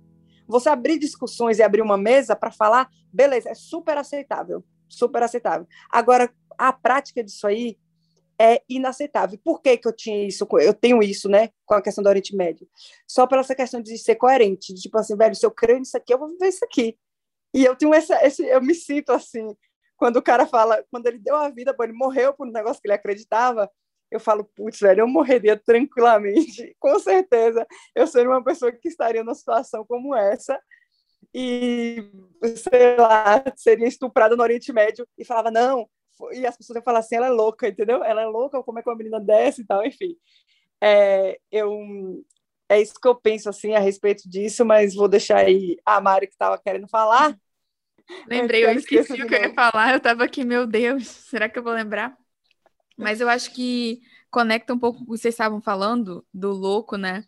Você 0.47 0.69
abrir 0.69 0.99
discussões 0.99 1.59
e 1.59 1.63
abrir 1.63 1.83
uma 1.83 1.97
mesa 1.97 2.37
para 2.37 2.51
falar, 2.51 2.89
beleza, 3.13 3.51
é 3.51 3.55
super 3.55 3.97
aceitável. 3.99 4.65
Super 4.89 5.23
aceitável. 5.23 5.67
Agora, 5.91 6.33
a 6.57 6.73
prática 6.73 7.23
disso 7.23 7.47
aí 7.47 7.79
é 8.39 8.63
inaceitável. 8.69 9.39
Por 9.43 9.61
que, 9.61 9.77
que 9.77 9.89
eu 9.89 9.93
tinha 9.93 10.27
isso? 10.27 10.47
Eu 10.61 10.75
tenho 10.75 11.03
isso, 11.03 11.29
né? 11.29 11.51
Com 11.65 11.75
a 11.75 11.83
questão 11.83 12.03
do 12.05 12.09
Oriente 12.09 12.37
Médio. 12.37 12.69
Só 13.07 13.27
pela 13.27 13.41
essa 13.41 13.55
questão 13.55 13.81
de 13.81 13.97
ser 13.99 14.17
coerente, 14.17 14.75
de 14.75 14.83
tipo 14.83 14.99
assim, 14.99 15.17
velho, 15.17 15.35
se 15.35 15.45
eu 15.45 15.51
creio 15.51 15.79
nisso 15.79 15.97
aqui, 15.97 16.13
eu 16.13 16.19
vou 16.19 16.29
viver 16.29 16.49
isso 16.49 16.65
aqui. 16.65 16.97
E 17.55 17.65
eu 17.65 17.75
tenho 17.75 17.95
essa, 17.95 18.15
esse, 18.25 18.45
eu 18.45 18.61
me 18.61 18.75
sinto 18.75 19.11
assim, 19.11 19.57
quando 19.97 20.17
o 20.17 20.23
cara 20.23 20.47
fala, 20.47 20.85
quando 20.91 21.07
ele 21.07 21.19
deu 21.19 21.37
a 21.37 21.49
vida, 21.49 21.75
ele 21.81 21.93
morreu 21.93 22.35
por 22.35 22.47
um 22.47 22.53
negócio 22.53 22.81
que 22.81 22.87
ele 22.87 22.95
acreditava, 22.95 23.71
eu 24.11 24.21
falo, 24.21 24.45
putz, 24.45 24.81
velho, 24.81 25.01
eu 25.01 25.09
morreria 25.09 25.57
tranquilamente, 25.57 26.75
com 26.79 26.99
certeza. 26.99 27.67
Eu 27.95 28.07
seria 28.07 28.31
uma 28.31 28.43
pessoa 28.43 28.73
que 28.73 28.89
estaria 28.89 29.23
numa 29.23 29.35
situação 29.35 29.85
como 29.85 30.15
essa 30.15 30.59
e, 31.35 32.11
sei 32.57 32.97
lá, 32.97 33.43
seria 33.57 33.87
estuprada 33.87 34.37
no 34.37 34.43
Oriente 34.43 34.73
Médio 34.73 35.07
e 35.19 35.25
falava, 35.25 35.51
não, 35.51 35.89
e 36.33 36.47
as 36.47 36.57
pessoas 36.57 36.77
iam 36.77 36.83
falar 36.83 37.01
assim, 37.01 37.17
ela 37.17 37.27
é 37.27 37.31
louca, 37.31 37.69
entendeu? 37.69 38.03
Ela 38.03 38.23
é 38.23 38.27
louca, 38.27 38.63
como 38.63 38.79
é 38.79 38.83
que 38.83 38.89
uma 38.89 38.97
menina 38.97 39.21
desce 39.21 39.63
e 39.63 39.67
tal, 39.67 39.85
enfim. 39.85 40.17
É, 40.81 41.39
eu, 41.51 42.25
é 42.69 42.81
isso 42.81 42.95
que 43.01 43.09
eu 43.09 43.15
penso, 43.15 43.49
assim, 43.49 43.75
a 43.75 43.81
respeito 43.81 44.29
disso, 44.29 44.65
mas 44.65 44.95
vou 44.95 45.09
deixar 45.09 45.39
aí 45.39 45.77
a 45.85 46.01
Mari 46.01 46.27
que 46.27 46.35
estava 46.35 46.59
querendo 46.59 46.89
falar. 46.89 47.37
Lembrei, 48.27 48.65
eu 48.65 48.71
esqueci 48.71 49.13
o 49.13 49.27
que 49.27 49.35
eu 49.35 49.43
ia 49.43 49.55
falar, 49.55 49.91
eu 49.91 49.99
estava 49.99 50.25
aqui, 50.25 50.45
meu 50.45 50.67
Deus, 50.67 51.07
será 51.07 51.49
que 51.49 51.59
eu 51.59 51.63
vou 51.63 51.73
lembrar? 51.73 52.17
Mas 52.97 53.21
eu 53.21 53.29
acho 53.29 53.53
que 53.53 54.01
conecta 54.31 54.73
um 54.73 54.79
pouco 54.79 55.01
o 55.01 55.05
que 55.05 55.11
vocês 55.11 55.35
estavam 55.35 55.61
falando 55.61 56.27
do 56.33 56.53
louco, 56.53 56.97
né? 56.97 57.25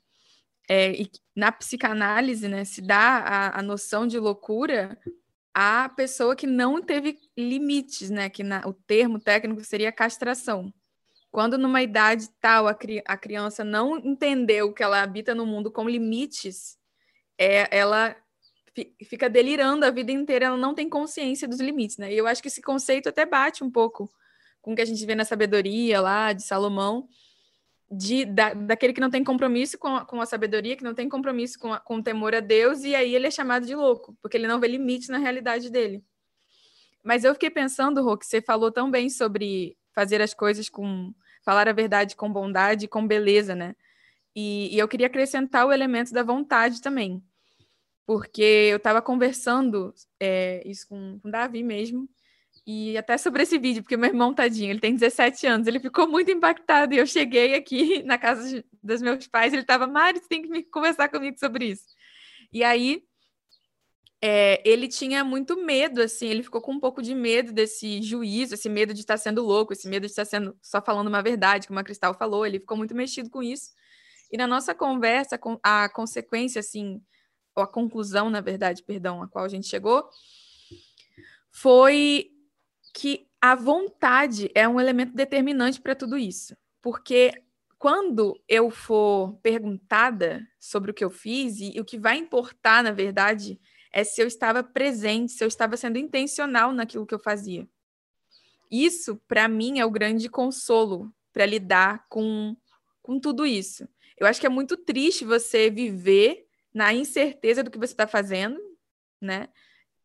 É, 0.69 0.93
e 0.93 1.11
na 1.35 1.51
psicanálise, 1.51 2.47
né, 2.49 2.65
se 2.65 2.83
dá 2.83 3.19
a, 3.19 3.61
a 3.61 3.63
noção 3.63 4.07
de 4.07 4.19
loucura 4.19 4.99
à 5.55 5.89
pessoa 5.89 6.37
que 6.37 6.47
não 6.47 6.83
teve 6.83 7.19
limites, 7.37 8.11
né? 8.11 8.29
Que 8.29 8.43
na, 8.43 8.67
o 8.67 8.73
termo 8.73 9.19
técnico 9.19 9.63
seria 9.65 9.93
castração. 9.93 10.73
Quando 11.31 11.59
numa 11.59 11.83
idade 11.83 12.29
tal 12.41 12.67
a, 12.67 12.75
cri, 12.75 13.03
a 13.07 13.17
criança 13.17 13.63
não 13.65 13.99
entendeu 13.99 14.73
que 14.73 14.83
ela 14.83 15.03
habita 15.03 15.35
no 15.35 15.47
mundo 15.47 15.71
com 15.71 15.89
limites, 15.89 16.79
é, 17.39 17.69
ela 17.77 18.17
fica 19.05 19.29
delirando 19.29 19.85
a 19.85 19.91
vida 19.91 20.13
inteira, 20.13 20.47
ela 20.47 20.57
não 20.57 20.75
tem 20.75 20.89
consciência 20.89 21.49
dos 21.49 21.61
limites, 21.61 21.99
né? 21.99 22.13
E 22.13 22.17
eu 22.17 22.27
acho 22.27 22.41
que 22.41 22.49
esse 22.49 22.63
conceito 22.63 23.09
até 23.09 23.27
bate 23.27 23.65
um 23.65 23.71
pouco 23.71 24.11
com 24.61 24.73
o 24.73 24.77
que 24.77 24.83
a 24.83 24.87
gente 24.87 25.05
vê 25.05 25.15
na 25.15 25.25
sabedoria 25.25 26.01
lá 26.01 26.33
de 26.33 26.43
Salomão, 26.43 27.09
de, 27.91 28.25
da, 28.25 28.53
daquele 28.53 28.93
que 28.93 29.01
não 29.01 29.11
tem 29.11 29.25
compromisso 29.25 29.79
com 29.79 29.97
a, 29.97 30.05
com 30.05 30.21
a 30.21 30.27
sabedoria, 30.27 30.77
que 30.77 30.85
não 30.85 30.95
tem 30.95 31.09
compromisso 31.09 31.59
com, 31.59 31.73
a, 31.73 31.81
com 31.81 31.97
o 31.97 32.03
temor 32.03 32.35
a 32.35 32.41
Deus, 32.41 32.85
e 32.85 32.95
aí 32.95 33.15
ele 33.15 33.27
é 33.27 33.31
chamado 33.31 33.67
de 33.67 33.75
louco, 33.75 34.17
porque 34.21 34.37
ele 34.37 34.47
não 34.47 34.61
vê 34.61 34.69
limite 34.69 35.11
na 35.11 35.19
realidade 35.19 35.71
dele. 35.71 36.05
Mas 37.03 37.25
eu 37.25 37.33
fiquei 37.33 37.51
pensando, 37.51 38.03
Rô, 38.03 38.17
que 38.19 38.27
você 38.27 38.43
falou 38.43 38.71
tão 38.71 38.91
bem 38.91 39.09
sobre 39.09 39.77
fazer 39.95 40.21
as 40.21 40.35
coisas 40.35 40.69
com. 40.69 41.15
falar 41.43 41.67
a 41.69 41.73
verdade 41.73 42.15
com 42.15 42.31
bondade 42.31 42.85
e 42.85 42.89
com 42.89 43.07
beleza, 43.07 43.55
né? 43.55 43.75
E, 44.35 44.75
e 44.75 44.79
eu 44.79 44.87
queria 44.87 45.07
acrescentar 45.07 45.67
o 45.67 45.73
elemento 45.73 46.13
da 46.13 46.23
vontade 46.23 46.83
também. 46.83 47.23
Porque 48.07 48.43
eu 48.43 48.77
estava 48.77 49.03
conversando 49.03 49.95
é, 50.21 50.63
isso 50.67 50.87
com, 50.89 51.19
com 51.21 51.29
o 51.29 51.31
Davi 51.31 51.63
mesmo, 51.63 52.09
e 52.71 52.99
até 52.99 53.17
sobre 53.17 53.45
esse 53.45 53.59
vídeo, 53.59 53.83
porque 53.83 53.97
meu 53.97 54.11
irmão, 54.11 54.35
tadinho, 54.35 54.69
ele 54.69 54.79
tem 54.79 54.95
17 54.95 55.47
anos, 55.47 55.67
ele 55.67 55.81
ficou 55.81 56.07
muito 56.07 56.31
impactado. 56.31 56.93
E 56.93 56.99
eu 56.99 57.07
cheguei 57.07 57.55
aqui 57.55 58.03
na 58.05 58.19
casa 58.19 58.63
dos 58.83 59.01
meus 59.01 59.27
pais, 59.27 59.55
ele 59.55 59.63
estava, 59.63 59.87
Mari, 59.87 60.19
você 60.19 60.29
tem 60.29 60.43
que 60.43 60.65
conversar 60.65 61.09
comigo 61.09 61.39
sobre 61.39 61.71
isso. 61.71 61.85
E 62.53 62.63
aí, 62.63 63.03
é, 64.21 64.61
ele 64.69 64.87
tinha 64.87 65.25
muito 65.25 65.57
medo, 65.65 66.03
assim, 66.03 66.27
ele 66.27 66.43
ficou 66.43 66.61
com 66.61 66.73
um 66.73 66.79
pouco 66.79 67.01
de 67.01 67.15
medo 67.15 67.53
desse 67.53 68.03
juízo, 68.03 68.53
esse 68.53 68.69
medo 68.69 68.93
de 68.93 69.01
estar 69.01 69.17
sendo 69.17 69.43
louco, 69.43 69.73
esse 69.73 69.89
medo 69.89 70.05
de 70.05 70.11
estar 70.13 70.27
sendo 70.27 70.55
só 70.61 70.83
falando 70.83 71.09
uma 71.09 71.23
verdade, 71.23 71.67
como 71.67 71.81
a 71.81 71.83
Cristal 71.85 72.13
falou, 72.13 72.45
ele 72.45 72.61
ficou 72.61 72.77
muito 72.77 72.95
mexido 72.95 73.31
com 73.31 73.43
isso. 73.43 73.71
E 74.31 74.37
na 74.37 74.47
nossa 74.47 74.75
conversa, 74.75 75.41
a 75.63 75.89
consequência, 75.89 76.61
assim, 76.61 77.01
ou 77.57 77.63
a 77.63 77.67
conclusão, 77.67 78.29
na 78.29 78.43
verdade, 78.43 78.83
perdão, 78.83 79.23
a 79.23 79.27
qual 79.27 79.47
a 79.47 79.49
gente 79.49 79.67
chegou, 79.67 80.07
foi 81.51 82.31
que 82.95 83.27
a 83.41 83.55
vontade 83.55 84.51
é 84.55 84.67
um 84.69 84.81
elemento 84.81 85.15
determinante 85.15 85.81
para 85.81 85.95
tudo 85.95 86.17
isso. 86.17 86.57
Porque 86.83 87.33
quando 87.79 88.41
eu 88.49 88.71
for 88.71 89.39
perguntada 89.43 90.47
sobre 90.59 90.91
o 90.91 90.95
que 90.95 91.05
eu 91.05 91.11
fiz, 91.11 91.61
e, 91.61 91.79
o 91.81 91.85
que 91.85 91.99
vai 91.99 92.17
importar, 92.17 92.83
na 92.83 92.91
verdade, 92.91 93.61
é 93.93 94.03
se 94.03 94.21
eu 94.21 94.27
estava 94.27 94.63
presente, 94.63 95.33
se 95.33 95.45
eu 95.45 95.49
estava 95.49 95.77
sendo 95.77 95.99
intencional 95.99 96.73
naquilo 96.73 97.07
que 97.07 97.15
eu 97.15 97.21
fazia. 97.21 97.69
Isso, 98.71 99.17
para 99.29 99.49
mim, 99.49 99.79
é 99.79 99.87
o 99.87 99.91
grande 99.91 100.29
consolo 100.29 101.13
para 101.33 101.47
lidar 101.47 102.07
com, 102.09 102.57
com 103.01 103.19
tudo 103.19 103.47
isso. 103.47 103.89
Eu 104.19 104.27
acho 104.27 104.41
que 104.41 104.47
é 104.47 104.51
muito 104.51 104.77
triste 104.77 105.25
você 105.25 105.71
viver 105.71 106.47
na 106.75 106.93
incerteza 106.93 107.63
do 107.63 107.71
que 107.71 107.79
você 107.79 107.93
está 107.93 108.07
fazendo, 108.07 108.61
né? 109.21 109.49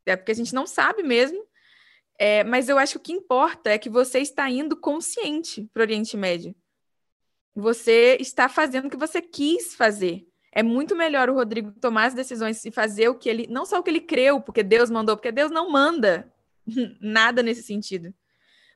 É 0.06 0.16
porque 0.16 0.32
a 0.32 0.36
gente 0.36 0.54
não 0.54 0.68
sabe 0.68 1.02
mesmo. 1.02 1.44
É, 2.26 2.42
mas 2.42 2.70
eu 2.70 2.78
acho 2.78 2.94
que 2.94 2.98
o 2.98 3.02
que 3.02 3.12
importa 3.12 3.70
é 3.70 3.78
que 3.78 3.90
você 3.90 4.20
está 4.20 4.50
indo 4.50 4.78
consciente 4.78 5.70
para 5.74 5.82
o 5.82 5.84
Oriente 5.84 6.16
Médio. 6.16 6.56
Você 7.54 8.16
está 8.18 8.48
fazendo 8.48 8.86
o 8.86 8.90
que 8.90 8.96
você 8.96 9.22
quis 9.22 9.76
fazer. 9.76 10.26
É 10.50 10.64
muito 10.64 10.96
melhor 10.96 11.30
o 11.30 11.34
Rodrigo 11.34 11.74
tomar 11.82 12.06
as 12.06 12.14
decisões 12.14 12.64
e 12.64 12.72
fazer 12.72 13.10
o 13.10 13.16
que 13.16 13.28
ele. 13.28 13.46
Não 13.48 13.66
só 13.66 13.78
o 13.78 13.84
que 13.84 13.90
ele 13.90 14.00
creu, 14.00 14.40
porque 14.40 14.64
Deus 14.64 14.90
mandou, 14.90 15.18
porque 15.18 15.34
Deus 15.34 15.52
não 15.52 15.70
manda 15.70 16.32
nada 17.02 17.44
nesse 17.44 17.62
sentido. 17.62 18.14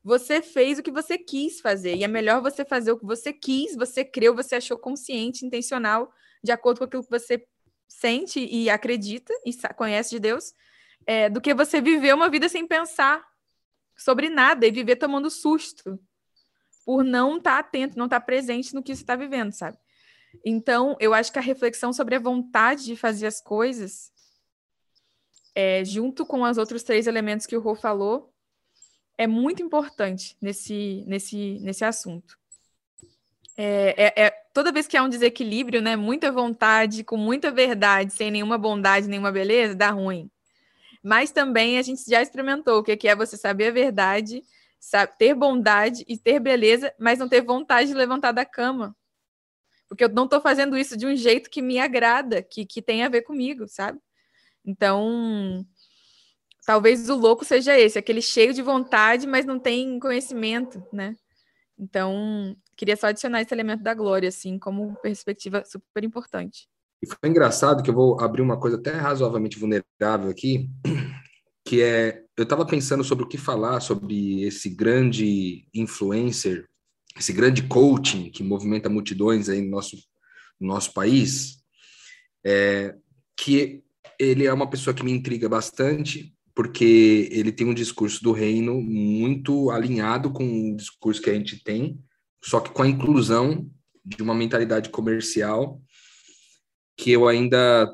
Você 0.03 0.41
fez 0.41 0.77
o 0.77 0.83
que 0.83 0.91
você 0.91 1.17
quis 1.17 1.61
fazer. 1.61 1.95
E 1.95 2.03
é 2.03 2.07
melhor 2.09 2.41
você 2.41 2.65
fazer 2.65 2.91
o 2.91 2.99
que 2.99 3.05
você 3.05 3.31
quis, 3.31 3.77
você 3.77 4.03
creu, 4.03 4.35
você 4.35 4.55
achou 4.55 4.77
consciente, 4.77 5.45
intencional, 5.45 6.11
de 6.43 6.51
acordo 6.51 6.79
com 6.79 6.83
aquilo 6.83 7.03
que 7.05 7.09
você 7.09 7.47
sente 7.87 8.45
e 8.45 8.69
acredita 8.69 9.33
e 9.45 9.53
conhece 9.73 10.09
de 10.09 10.19
Deus, 10.19 10.53
é, 11.05 11.29
do 11.29 11.39
que 11.39 11.53
você 11.53 11.79
viver 11.79 12.13
uma 12.13 12.29
vida 12.29 12.49
sem 12.49 12.67
pensar 12.67 13.25
sobre 13.97 14.29
nada 14.29 14.65
e 14.67 14.71
viver 14.71 14.95
tomando 14.95 15.29
susto 15.29 15.99
por 16.85 17.03
não 17.03 17.37
estar 17.37 17.51
tá 17.51 17.59
atento, 17.59 17.97
não 17.97 18.05
estar 18.05 18.19
tá 18.19 18.25
presente 18.25 18.73
no 18.73 18.81
que 18.81 18.95
você 18.95 19.01
está 19.01 19.15
vivendo, 19.15 19.51
sabe? 19.51 19.77
Então, 20.45 20.95
eu 20.99 21.13
acho 21.13 21.31
que 21.31 21.39
a 21.39 21.41
reflexão 21.41 21.91
sobre 21.91 22.15
a 22.15 22.19
vontade 22.19 22.85
de 22.85 22.95
fazer 22.95 23.27
as 23.27 23.41
coisas, 23.41 24.11
é, 25.55 25.83
junto 25.83 26.25
com 26.25 26.43
os 26.43 26.57
outros 26.57 26.83
três 26.83 27.07
elementos 27.07 27.45
que 27.45 27.57
o 27.57 27.59
Rô 27.59 27.75
falou, 27.75 28.33
é 29.17 29.25
muito 29.25 29.63
importante 29.63 30.37
nesse, 30.39 31.03
nesse, 31.07 31.59
nesse 31.59 31.83
assunto. 31.83 32.37
É, 33.57 33.95
é, 33.97 34.25
é, 34.25 34.29
toda 34.53 34.71
vez 34.71 34.85
que 34.85 34.95
há 34.95 35.01
um 35.01 35.09
desequilíbrio, 35.09 35.81
né, 35.81 35.95
muita 35.95 36.31
vontade, 36.31 37.03
com 37.03 37.17
muita 37.17 37.49
verdade, 37.49 38.13
sem 38.13 38.29
nenhuma 38.29 38.57
bondade, 38.57 39.07
nenhuma 39.07 39.31
beleza, 39.31 39.73
dá 39.73 39.89
ruim. 39.89 40.29
Mas 41.07 41.31
também 41.31 41.79
a 41.79 41.81
gente 41.81 42.01
já 42.05 42.21
experimentou 42.21 42.79
o 42.79 42.83
que 42.83 43.07
é 43.07 43.15
você 43.15 43.37
saber 43.37 43.67
a 43.67 43.71
verdade, 43.71 44.43
ter 45.17 45.33
bondade 45.33 46.03
e 46.05 46.17
ter 46.17 46.37
beleza, 46.37 46.93
mas 46.99 47.17
não 47.17 47.29
ter 47.29 47.39
vontade 47.39 47.87
de 47.87 47.93
levantar 47.93 48.33
da 48.33 48.43
cama. 48.43 48.93
Porque 49.87 50.03
eu 50.03 50.09
não 50.09 50.25
estou 50.25 50.41
fazendo 50.41 50.77
isso 50.77 50.97
de 50.97 51.07
um 51.07 51.15
jeito 51.15 51.49
que 51.49 51.61
me 51.61 51.79
agrada, 51.79 52.43
que, 52.43 52.65
que 52.65 52.81
tem 52.81 53.05
a 53.05 53.09
ver 53.09 53.21
comigo, 53.21 53.69
sabe? 53.69 53.97
Então, 54.65 55.65
talvez 56.65 57.09
o 57.09 57.15
louco 57.15 57.45
seja 57.45 57.79
esse, 57.79 57.97
aquele 57.97 58.21
cheio 58.21 58.53
de 58.53 58.61
vontade, 58.61 59.25
mas 59.25 59.45
não 59.45 59.57
tem 59.57 59.97
conhecimento, 60.01 60.85
né? 60.91 61.15
Então, 61.79 62.53
queria 62.75 62.97
só 62.97 63.07
adicionar 63.07 63.39
esse 63.39 63.53
elemento 63.53 63.81
da 63.81 63.93
glória, 63.93 64.27
assim, 64.27 64.59
como 64.59 64.93
perspectiva 64.97 65.63
super 65.63 66.03
importante. 66.03 66.67
E 67.01 67.05
foi 67.05 67.29
engraçado 67.29 67.83
que 67.83 67.89
eu 67.89 67.93
vou 67.93 68.19
abrir 68.19 68.41
uma 68.41 68.59
coisa 68.59 68.75
até 68.75 68.91
razoavelmente 68.91 69.59
vulnerável 69.59 70.31
aqui, 70.31 70.67
que 71.67 71.81
é 71.81 72.23
eu 72.37 72.43
estava 72.43 72.65
pensando 72.65 73.03
sobre 73.03 73.25
o 73.25 73.27
que 73.27 73.37
falar 73.37 73.81
sobre 73.81 74.43
esse 74.43 74.69
grande 74.69 75.67
influencer, 75.73 76.65
esse 77.17 77.33
grande 77.33 77.63
coaching 77.63 78.29
que 78.29 78.41
movimenta 78.41 78.87
multidões 78.87 79.49
aí 79.49 79.61
no 79.61 79.71
nosso, 79.71 79.97
no 80.61 80.67
nosso 80.67 80.93
país, 80.93 81.57
é, 82.45 82.95
que 83.35 83.83
ele 84.17 84.45
é 84.45 84.53
uma 84.53 84.69
pessoa 84.69 84.93
que 84.93 85.03
me 85.03 85.11
intriga 85.11 85.49
bastante, 85.49 86.33
porque 86.55 87.27
ele 87.31 87.51
tem 87.51 87.67
um 87.67 87.73
discurso 87.73 88.23
do 88.23 88.31
reino 88.31 88.79
muito 88.79 89.69
alinhado 89.69 90.31
com 90.31 90.71
o 90.71 90.77
discurso 90.77 91.21
que 91.21 91.29
a 91.29 91.33
gente 91.33 91.61
tem, 91.63 91.99
só 92.41 92.61
que 92.61 92.69
com 92.69 92.83
a 92.83 92.87
inclusão 92.87 93.69
de 94.05 94.23
uma 94.23 94.33
mentalidade 94.33 94.89
comercial 94.89 95.81
que 96.95 97.11
eu 97.11 97.27
ainda 97.27 97.91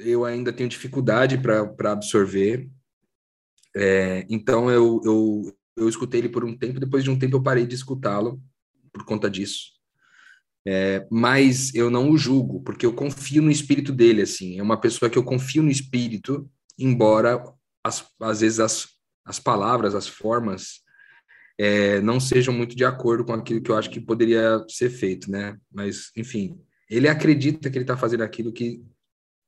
eu 0.00 0.24
ainda 0.24 0.52
tenho 0.52 0.68
dificuldade 0.68 1.38
para 1.38 1.92
absorver. 1.92 2.68
É, 3.76 4.26
então 4.28 4.70
eu, 4.70 5.00
eu, 5.04 5.56
eu 5.76 5.88
escutei 5.88 6.20
ele 6.20 6.28
por 6.28 6.44
um 6.44 6.56
tempo, 6.56 6.80
depois 6.80 7.04
de 7.04 7.10
um 7.10 7.18
tempo 7.18 7.36
eu 7.36 7.42
parei 7.42 7.66
de 7.66 7.74
escutá-lo 7.74 8.40
por 8.92 9.04
conta 9.04 9.30
disso. 9.30 9.72
É, 10.66 11.06
mas 11.10 11.74
eu 11.74 11.90
não 11.90 12.10
o 12.10 12.16
julgo, 12.16 12.62
porque 12.62 12.86
eu 12.86 12.94
confio 12.94 13.42
no 13.42 13.50
espírito 13.50 13.92
dele, 13.92 14.22
assim. 14.22 14.58
É 14.58 14.62
uma 14.62 14.80
pessoa 14.80 15.10
que 15.10 15.18
eu 15.18 15.24
confio 15.24 15.62
no 15.62 15.70
espírito, 15.70 16.48
embora 16.78 17.42
as, 17.84 18.06
às 18.20 18.40
vezes 18.40 18.60
as, 18.60 18.88
as 19.24 19.38
palavras, 19.38 19.94
as 19.94 20.08
formas 20.08 20.82
é, 21.58 22.00
não 22.00 22.18
sejam 22.18 22.54
muito 22.54 22.74
de 22.74 22.84
acordo 22.84 23.24
com 23.24 23.32
aquilo 23.32 23.62
que 23.62 23.70
eu 23.70 23.76
acho 23.76 23.90
que 23.90 24.00
poderia 24.00 24.64
ser 24.68 24.88
feito, 24.90 25.30
né? 25.30 25.56
Mas, 25.70 26.10
enfim, 26.16 26.58
ele 26.88 27.08
acredita 27.08 27.70
que 27.70 27.76
ele 27.76 27.84
está 27.84 27.96
fazendo 27.96 28.22
aquilo 28.22 28.52
que, 28.52 28.82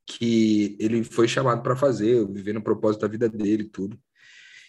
que 0.06 0.76
ele 0.78 1.02
foi 1.02 1.26
chamado 1.26 1.62
para 1.62 1.76
fazer, 1.76 2.26
vivendo 2.28 2.58
o 2.58 2.62
propósito 2.62 3.02
da 3.02 3.08
vida 3.08 3.28
dele 3.28 3.64
tudo. 3.64 3.98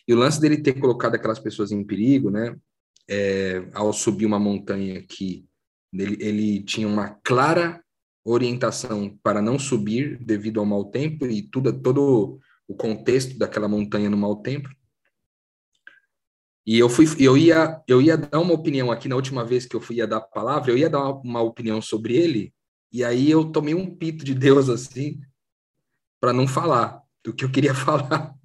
E 0.08 0.14
o 0.14 0.18
lance 0.18 0.42
dele 0.42 0.58
ter 0.58 0.74
colocado 0.80 1.16
aquelas 1.16 1.40
pessoas 1.40 1.72
em 1.72 1.84
perigo, 1.84 2.32
né? 2.32 2.56
É, 3.10 3.68
ao 3.74 3.94
subir 3.94 4.26
uma 4.26 4.40
montanha 4.40 5.02
que 5.02 5.46
ele, 5.94 6.18
ele 6.20 6.64
tinha 6.64 6.88
uma 6.88 7.10
clara 7.24 7.82
orientação 8.26 9.18
para 9.24 9.42
não 9.42 9.58
subir 9.58 10.18
devido 10.18 10.60
ao 10.60 10.66
mau 10.66 10.86
tempo 10.86 11.26
e 11.26 11.42
tudo 11.42 11.72
todo 11.82 12.40
o 12.68 12.76
contexto 12.76 13.38
daquela 13.38 13.68
montanha 13.68 14.10
no 14.10 14.18
mau 14.18 14.42
tempo. 14.42 14.70
E 16.66 16.78
eu 16.78 16.90
fui, 16.90 17.06
eu 17.18 17.38
ia, 17.38 17.82
eu 17.88 18.02
ia 18.02 18.18
dar 18.18 18.40
uma 18.40 18.54
opinião 18.54 18.92
aqui 18.92 19.08
na 19.08 19.16
última 19.16 19.46
vez 19.46 19.66
que 19.66 19.74
eu 19.74 19.80
fui 19.80 19.98
ia 19.98 20.08
dar 20.08 20.18
a 20.18 20.22
palavra, 20.22 20.70
eu 20.70 20.78
ia 20.78 20.90
dar 20.90 21.00
uma, 21.00 21.22
uma 21.22 21.42
opinião 21.42 21.82
sobre 21.82 22.18
ele, 22.18 22.54
e 22.92 23.04
aí 23.04 23.30
eu 23.30 23.52
tomei 23.52 23.74
um 23.74 23.94
pito 23.94 24.24
de 24.24 24.34
Deus 24.34 24.70
assim, 24.70 25.20
para 26.20 26.34
não 26.34 26.48
falar 26.48 27.02
do 27.24 27.34
que 27.34 27.44
eu 27.44 27.52
queria 27.52 27.74
falar. 27.76 28.36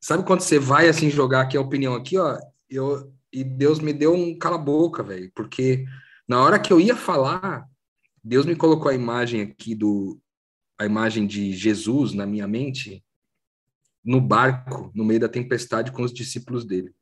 Sabe 0.00 0.24
quando 0.24 0.40
você 0.40 0.58
vai 0.58 0.88
assim 0.88 1.10
jogar 1.10 1.42
aqui 1.42 1.56
a 1.56 1.60
opinião 1.60 1.94
aqui, 1.94 2.16
ó, 2.18 2.38
eu 2.68 3.12
e 3.32 3.44
Deus 3.44 3.78
me 3.78 3.92
deu 3.92 4.12
um 4.12 4.36
cala 4.36 4.58
boca, 4.58 5.02
velho, 5.02 5.30
porque 5.34 5.84
na 6.26 6.42
hora 6.42 6.58
que 6.58 6.72
eu 6.72 6.80
ia 6.80 6.96
falar, 6.96 7.68
Deus 8.22 8.44
me 8.44 8.56
colocou 8.56 8.90
a 8.90 8.94
imagem 8.94 9.42
aqui 9.42 9.74
do 9.74 10.20
a 10.78 10.86
imagem 10.86 11.26
de 11.26 11.52
Jesus 11.52 12.14
na 12.14 12.26
minha 12.26 12.48
mente 12.48 13.04
no 14.02 14.20
barco, 14.20 14.90
no 14.94 15.04
meio 15.04 15.20
da 15.20 15.28
tempestade 15.28 15.92
com 15.92 16.02
os 16.02 16.12
discípulos 16.12 16.64
dele. 16.64 16.94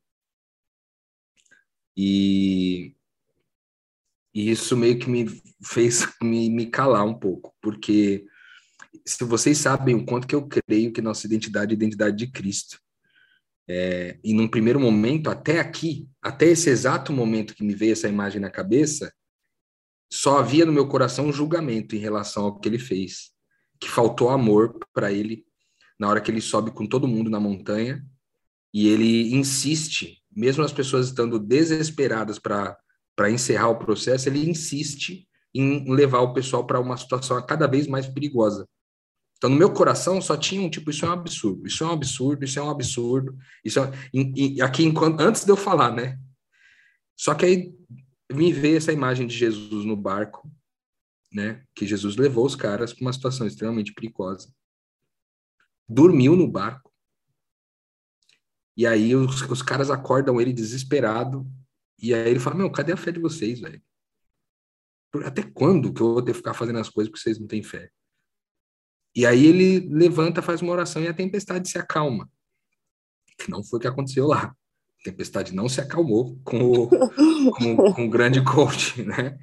E, 1.95 2.95
e 4.33 4.49
isso 4.51 4.77
meio 4.77 4.97
que 4.99 5.09
me 5.09 5.25
fez 5.63 6.07
me, 6.21 6.49
me 6.49 6.67
calar 6.67 7.05
um 7.05 7.13
pouco, 7.13 7.53
porque 7.61 8.25
se 9.05 9.23
vocês 9.23 9.57
sabem 9.57 9.95
o 9.95 10.05
quanto 10.05 10.27
que 10.27 10.35
eu 10.35 10.47
creio 10.47 10.91
que 10.93 11.01
nossa 11.01 11.25
identidade 11.25 11.71
é 11.71 11.73
a 11.73 11.77
identidade 11.77 12.15
de 12.17 12.31
Cristo. 12.31 12.79
É, 13.67 14.19
e 14.23 14.33
num 14.33 14.47
primeiro 14.47 14.79
momento, 14.79 15.29
até 15.29 15.59
aqui, 15.59 16.09
até 16.21 16.47
esse 16.47 16.69
exato 16.69 17.13
momento 17.13 17.53
que 17.53 17.63
me 17.63 17.75
veio 17.75 17.91
essa 17.91 18.07
imagem 18.07 18.41
na 18.41 18.49
cabeça, 18.49 19.13
só 20.11 20.39
havia 20.39 20.65
no 20.65 20.73
meu 20.73 20.87
coração 20.87 21.27
um 21.27 21.33
julgamento 21.33 21.95
em 21.95 21.99
relação 21.99 22.45
ao 22.45 22.59
que 22.59 22.67
ele 22.67 22.79
fez, 22.79 23.31
que 23.79 23.87
faltou 23.87 24.29
amor 24.29 24.79
para 24.91 25.11
ele 25.11 25.45
na 25.99 26.07
hora 26.07 26.21
que 26.21 26.31
ele 26.31 26.41
sobe 26.41 26.71
com 26.71 26.87
todo 26.87 27.07
mundo 27.07 27.29
na 27.29 27.39
montanha 27.39 28.03
e 28.73 28.87
ele 28.87 29.35
insiste, 29.35 30.23
mesmo 30.31 30.63
as 30.63 30.71
pessoas 30.71 31.07
estando 31.07 31.37
desesperadas 31.37 32.39
para 32.39 32.77
encerrar 33.27 33.69
o 33.69 33.79
processo, 33.79 34.29
ele 34.29 34.47
insiste 34.47 35.27
em 35.51 35.91
levar 35.91 36.19
o 36.19 36.33
pessoal 36.33 36.63
para 36.67 36.79
uma 36.79 36.95
situação 36.95 37.43
cada 37.43 37.65
vez 37.65 37.87
mais 37.87 38.05
perigosa. 38.05 38.67
Então, 39.37 39.49
no 39.49 39.55
meu 39.55 39.73
coração, 39.73 40.21
só 40.21 40.37
tinha 40.37 40.61
um 40.61 40.69
tipo, 40.69 40.91
isso 40.91 41.05
é 41.05 41.09
um 41.09 41.13
absurdo, 41.13 41.65
isso 41.65 41.83
é 41.83 41.87
um 41.87 41.91
absurdo, 41.91 42.45
isso 42.45 42.59
é 42.59 42.61
um 42.61 42.69
absurdo, 42.69 43.37
isso 43.63 43.79
é... 43.79 43.91
e, 44.13 44.57
e 44.57 44.61
aqui, 44.61 44.83
enquanto, 44.83 45.19
antes 45.21 45.43
de 45.43 45.51
eu 45.51 45.57
falar, 45.57 45.91
né? 45.91 46.19
Só 47.17 47.33
que 47.33 47.45
aí 47.45 47.73
me 48.31 48.53
veio 48.53 48.77
essa 48.77 48.93
imagem 48.93 49.25
de 49.25 49.35
Jesus 49.35 49.85
no 49.85 49.95
barco, 49.95 50.49
né? 51.31 51.63
Que 51.73 51.87
Jesus 51.87 52.15
levou 52.15 52.45
os 52.45 52.55
caras 52.55 52.93
para 52.93 53.01
uma 53.01 53.13
situação 53.13 53.47
extremamente 53.47 53.93
perigosa. 53.93 54.53
Dormiu 55.87 56.35
no 56.35 56.47
barco. 56.47 56.91
E 58.75 58.85
aí 58.85 59.15
os, 59.15 59.41
os 59.41 59.61
caras 59.61 59.89
acordam 59.89 60.39
ele 60.39 60.53
desesperado. 60.53 61.45
E 62.01 62.13
aí 62.13 62.29
ele 62.29 62.39
fala: 62.39 62.55
Meu, 62.55 62.71
cadê 62.71 62.91
a 62.91 62.97
fé 62.97 63.11
de 63.11 63.19
vocês, 63.19 63.59
velho? 63.59 63.81
Até 65.25 65.43
quando 65.43 65.91
que 65.91 66.01
eu 66.01 66.13
vou 66.13 66.21
ter 66.21 66.31
que 66.31 66.37
ficar 66.37 66.53
fazendo 66.53 66.79
as 66.79 66.89
coisas 66.89 67.09
porque 67.09 67.21
vocês 67.21 67.39
não 67.39 67.47
têm 67.47 67.63
fé? 67.63 67.89
E 69.15 69.25
aí 69.25 69.45
ele 69.45 69.89
levanta, 69.89 70.41
faz 70.41 70.61
uma 70.61 70.71
oração 70.71 71.01
e 71.01 71.07
a 71.07 71.13
tempestade 71.13 71.67
se 71.69 71.77
acalma. 71.77 72.29
Que 73.37 73.49
não 73.49 73.63
foi 73.63 73.77
o 73.77 73.81
que 73.81 73.87
aconteceu 73.87 74.27
lá. 74.27 74.53
A 74.99 75.03
tempestade 75.03 75.53
não 75.53 75.67
se 75.67 75.81
acalmou 75.81 76.39
com 76.43 76.61
o, 76.61 76.87
com, 77.51 77.75
com 77.93 78.05
o 78.05 78.09
grande 78.09 78.43
coach, 78.43 79.01
né? 79.03 79.37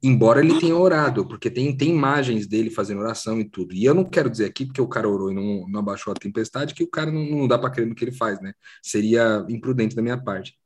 Embora 0.00 0.40
ele 0.40 0.60
tenha 0.60 0.76
orado, 0.76 1.26
porque 1.26 1.50
tem, 1.50 1.76
tem 1.76 1.90
imagens 1.90 2.46
dele 2.46 2.70
fazendo 2.70 3.00
oração 3.00 3.40
e 3.40 3.44
tudo. 3.44 3.74
E 3.74 3.84
eu 3.84 3.94
não 3.94 4.04
quero 4.04 4.30
dizer 4.30 4.44
aqui, 4.44 4.64
porque 4.64 4.80
o 4.80 4.86
cara 4.86 5.08
orou 5.08 5.32
e 5.32 5.34
não, 5.34 5.68
não 5.68 5.80
abaixou 5.80 6.12
a 6.12 6.16
tempestade, 6.16 6.72
que 6.72 6.84
o 6.84 6.88
cara 6.88 7.10
não, 7.10 7.24
não 7.24 7.48
dá 7.48 7.58
para 7.58 7.70
crer 7.70 7.86
no 7.86 7.96
que 7.96 8.04
ele 8.04 8.12
faz, 8.12 8.40
né? 8.40 8.52
Seria 8.80 9.44
imprudente 9.48 9.96
da 9.96 10.02
minha 10.02 10.22
parte. 10.22 10.56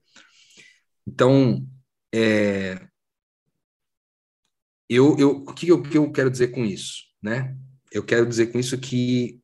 Então, 1.06 1.66
é, 2.14 2.86
eu, 4.88 5.16
eu, 5.18 5.30
o 5.38 5.54
que 5.54 5.68
eu, 5.68 5.82
que 5.82 5.98
eu 5.98 6.10
quero 6.12 6.30
dizer 6.30 6.48
com 6.48 6.64
isso, 6.64 7.04
né? 7.22 7.56
eu 7.92 8.02
quero 8.02 8.26
dizer 8.26 8.46
com 8.46 8.58
isso 8.58 8.78
que, 8.78 9.40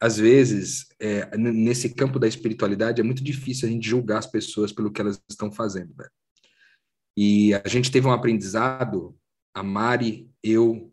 às 0.00 0.18
vezes, 0.18 0.86
é, 1.00 1.36
nesse 1.36 1.94
campo 1.94 2.18
da 2.18 2.28
espiritualidade, 2.28 3.00
é 3.00 3.04
muito 3.04 3.24
difícil 3.24 3.68
a 3.68 3.70
gente 3.70 3.88
julgar 3.88 4.18
as 4.18 4.26
pessoas 4.26 4.72
pelo 4.72 4.92
que 4.92 5.00
elas 5.00 5.20
estão 5.28 5.50
fazendo. 5.50 5.94
Velho. 5.94 6.10
E 7.16 7.54
a 7.54 7.68
gente 7.68 7.90
teve 7.90 8.06
um 8.06 8.12
aprendizado, 8.12 9.16
a 9.54 9.62
Mari, 9.62 10.30
eu 10.42 10.92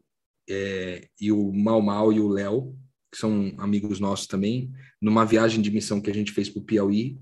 é, 0.49 1.09
e 1.19 1.31
o 1.31 1.51
Mal 1.51 1.81
Mal 1.81 2.11
e 2.13 2.19
o 2.19 2.29
Léo, 2.29 2.73
que 3.11 3.19
são 3.19 3.53
amigos 3.57 3.99
nossos 3.99 4.27
também, 4.27 4.71
numa 5.01 5.25
viagem 5.25 5.61
de 5.61 5.71
missão 5.71 6.01
que 6.01 6.09
a 6.09 6.13
gente 6.13 6.31
fez 6.31 6.49
para 6.49 6.61
o 6.61 6.65
Piauí. 6.65 7.19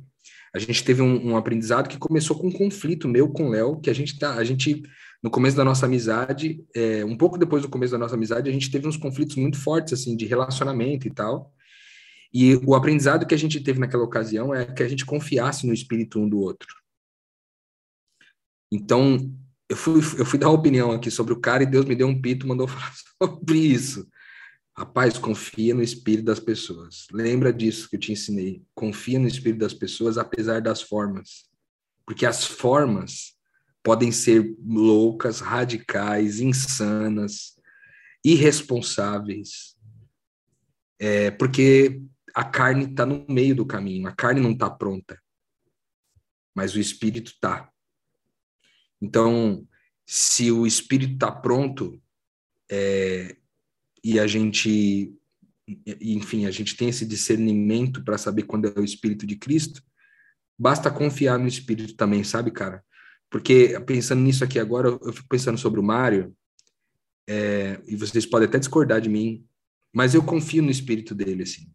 A 0.55 0.59
gente 0.59 0.85
teve 0.85 1.01
um, 1.01 1.31
um, 1.31 1.35
aprendizado 1.35 1.89
que 1.89 1.97
começou 1.97 2.39
com 2.39 2.47
um 2.47 2.51
conflito 2.51 3.09
meu 3.09 3.27
com 3.27 3.47
o 3.47 3.49
Léo, 3.49 3.77
que 3.81 3.89
a 3.89 3.93
gente 3.93 4.17
tá, 4.17 4.35
a 4.35 4.43
gente 4.45 4.83
no 5.21 5.29
começo 5.29 5.57
da 5.57 5.65
nossa 5.65 5.85
amizade, 5.85 6.63
é, 6.73 7.03
um 7.03 7.17
pouco 7.17 7.37
depois 7.37 7.61
do 7.61 7.67
começo 7.67 7.91
da 7.91 7.97
nossa 7.97 8.15
amizade, 8.15 8.49
a 8.49 8.53
gente 8.53 8.71
teve 8.71 8.87
uns 8.87 8.95
conflitos 8.95 9.35
muito 9.35 9.59
fortes, 9.59 9.91
assim, 9.91 10.15
de 10.15 10.25
relacionamento 10.25 11.09
e 11.09 11.11
tal. 11.11 11.53
E 12.33 12.55
o 12.65 12.73
aprendizado 12.73 13.25
que 13.25 13.35
a 13.35 13.37
gente 13.37 13.59
teve 13.59 13.79
naquela 13.79 14.03
ocasião 14.03 14.55
é 14.55 14.65
que 14.65 14.81
a 14.81 14.87
gente 14.87 15.05
confiasse 15.05 15.67
no 15.67 15.73
espírito 15.73 16.19
um 16.19 16.29
do 16.29 16.39
outro. 16.39 16.73
Então, 18.71 19.29
eu 19.67 19.75
fui, 19.75 19.95
eu 20.17 20.25
fui 20.25 20.39
dar 20.39 20.47
uma 20.47 20.57
opinião 20.57 20.91
aqui 20.91 21.11
sobre 21.11 21.33
o 21.33 21.39
cara 21.41 21.63
e 21.63 21.65
Deus 21.65 21.83
me 21.83 21.95
deu 21.95 22.07
um 22.07 22.21
pito, 22.21 22.47
mandou 22.47 22.67
falar 22.69 22.93
sobre 23.21 23.57
isso. 23.57 24.07
Rapaz, 24.77 25.17
confia 25.17 25.73
no 25.73 25.81
espírito 25.81 26.25
das 26.25 26.39
pessoas. 26.39 27.07
Lembra 27.11 27.53
disso 27.53 27.89
que 27.89 27.95
eu 27.95 27.99
te 27.99 28.11
ensinei. 28.11 28.61
Confia 28.73 29.17
no 29.17 29.27
espírito 29.27 29.59
das 29.59 29.73
pessoas, 29.73 30.17
apesar 30.17 30.61
das 30.61 30.81
formas. 30.81 31.49
Porque 32.05 32.25
as 32.25 32.43
formas 32.43 33.35
podem 33.81 34.11
ser 34.11 34.55
loucas, 34.65 35.39
radicais, 35.39 36.39
insanas, 36.39 37.55
irresponsáveis, 38.23 39.77
é, 40.97 41.29
porque 41.29 42.01
a 42.33 42.43
carne 42.43 42.85
está 42.85 43.05
no 43.05 43.23
meio 43.29 43.55
do 43.55 43.65
caminho, 43.65 44.07
a 44.07 44.11
carne 44.11 44.41
não 44.41 44.51
está 44.51 44.67
pronta, 44.67 45.21
mas 46.55 46.73
o 46.73 46.79
espírito 46.79 47.31
está. 47.31 47.69
Então, 48.99 49.67
se 50.05 50.51
o 50.51 50.65
espírito 50.65 51.13
está 51.13 51.31
pronto 51.31 52.01
é, 52.69 53.37
e 54.05 54.19
a 54.19 54.27
gente, 54.27 55.11
enfim, 55.99 56.45
a 56.45 56.51
gente 56.51 56.77
tem 56.77 56.89
esse 56.89 57.07
discernimento 57.07 58.03
para 58.03 58.19
saber 58.19 58.43
quando 58.43 58.67
é 58.67 58.79
o 58.79 58.83
espírito 58.83 59.25
de 59.25 59.35
Cristo, 59.35 59.81
basta 60.55 60.91
confiar 60.91 61.39
no 61.39 61.47
espírito 61.47 61.95
também, 61.95 62.23
sabe, 62.23 62.51
cara? 62.51 62.85
Porque 63.31 63.79
pensando 63.79 64.21
nisso 64.21 64.43
aqui 64.43 64.59
agora, 64.59 64.89
eu 64.89 65.11
fico 65.11 65.27
pensando 65.27 65.57
sobre 65.57 65.79
o 65.79 65.83
Mário, 65.83 66.37
é, 67.27 67.81
e 67.87 67.95
vocês 67.95 68.27
podem 68.27 68.47
até 68.47 68.59
discordar 68.59 69.01
de 69.01 69.09
mim, 69.09 69.43
mas 69.91 70.13
eu 70.13 70.21
confio 70.23 70.61
no 70.61 70.69
espírito 70.69 71.15
dele, 71.15 71.41
assim. 71.41 71.67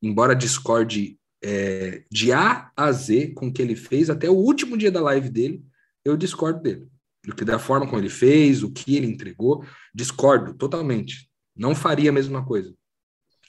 Embora 0.00 0.36
discorde 0.36 1.18
é, 1.42 2.04
de 2.08 2.30
A 2.30 2.70
a 2.76 2.92
Z 2.92 3.32
com 3.34 3.48
o 3.48 3.52
que 3.52 3.60
ele 3.60 3.74
fez, 3.74 4.10
até 4.10 4.30
o 4.30 4.36
último 4.36 4.76
dia 4.76 4.92
da 4.92 5.00
live 5.00 5.28
dele, 5.28 5.66
eu 6.04 6.16
discordo 6.16 6.62
dele. 6.62 6.88
Do 7.26 7.34
que 7.34 7.44
da 7.44 7.58
forma 7.58 7.84
como 7.84 8.00
ele 8.00 8.08
fez, 8.08 8.62
o 8.62 8.70
que 8.70 8.94
ele 8.96 9.08
entregou, 9.08 9.64
discordo 9.92 10.54
totalmente. 10.54 11.31
Não 11.54 11.74
faria 11.74 12.10
a 12.10 12.12
mesma 12.12 12.44
coisa. 12.44 12.74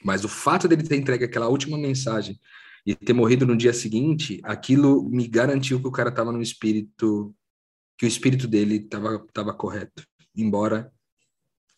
Mas 0.03 0.23
o 0.23 0.29
fato 0.29 0.67
dele 0.67 0.83
ter 0.83 0.97
entregue 0.97 1.25
aquela 1.25 1.47
última 1.47 1.77
mensagem 1.77 2.39
e 2.85 2.93
ter 2.95 3.13
morrido 3.13 3.45
no 3.45 3.55
dia 3.55 3.73
seguinte, 3.73 4.41
aquilo 4.43 5.09
me 5.09 5.27
garantiu 5.27 5.79
que 5.81 5.87
o 5.87 5.91
cara 5.91 6.09
estava 6.09 6.31
no 6.31 6.41
espírito, 6.41 7.33
que 7.97 8.05
o 8.05 8.07
espírito 8.07 8.47
dele 8.47 8.75
estava 8.75 9.25
tava 9.31 9.53
correto. 9.53 10.05
Embora 10.35 10.91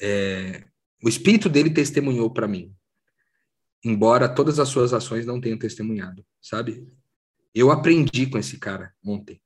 é, 0.01 0.65
o 1.03 1.07
espírito 1.07 1.47
dele 1.47 1.69
testemunhou 1.69 2.31
para 2.31 2.47
mim, 2.47 2.73
embora 3.83 4.27
todas 4.27 4.59
as 4.59 4.69
suas 4.69 4.93
ações 4.93 5.25
não 5.25 5.39
tenham 5.39 5.59
testemunhado, 5.59 6.25
sabe? 6.41 6.87
Eu 7.53 7.71
aprendi 7.71 8.25
com 8.27 8.37
esse 8.37 8.57
cara 8.57 8.91
ontem, 9.05 9.39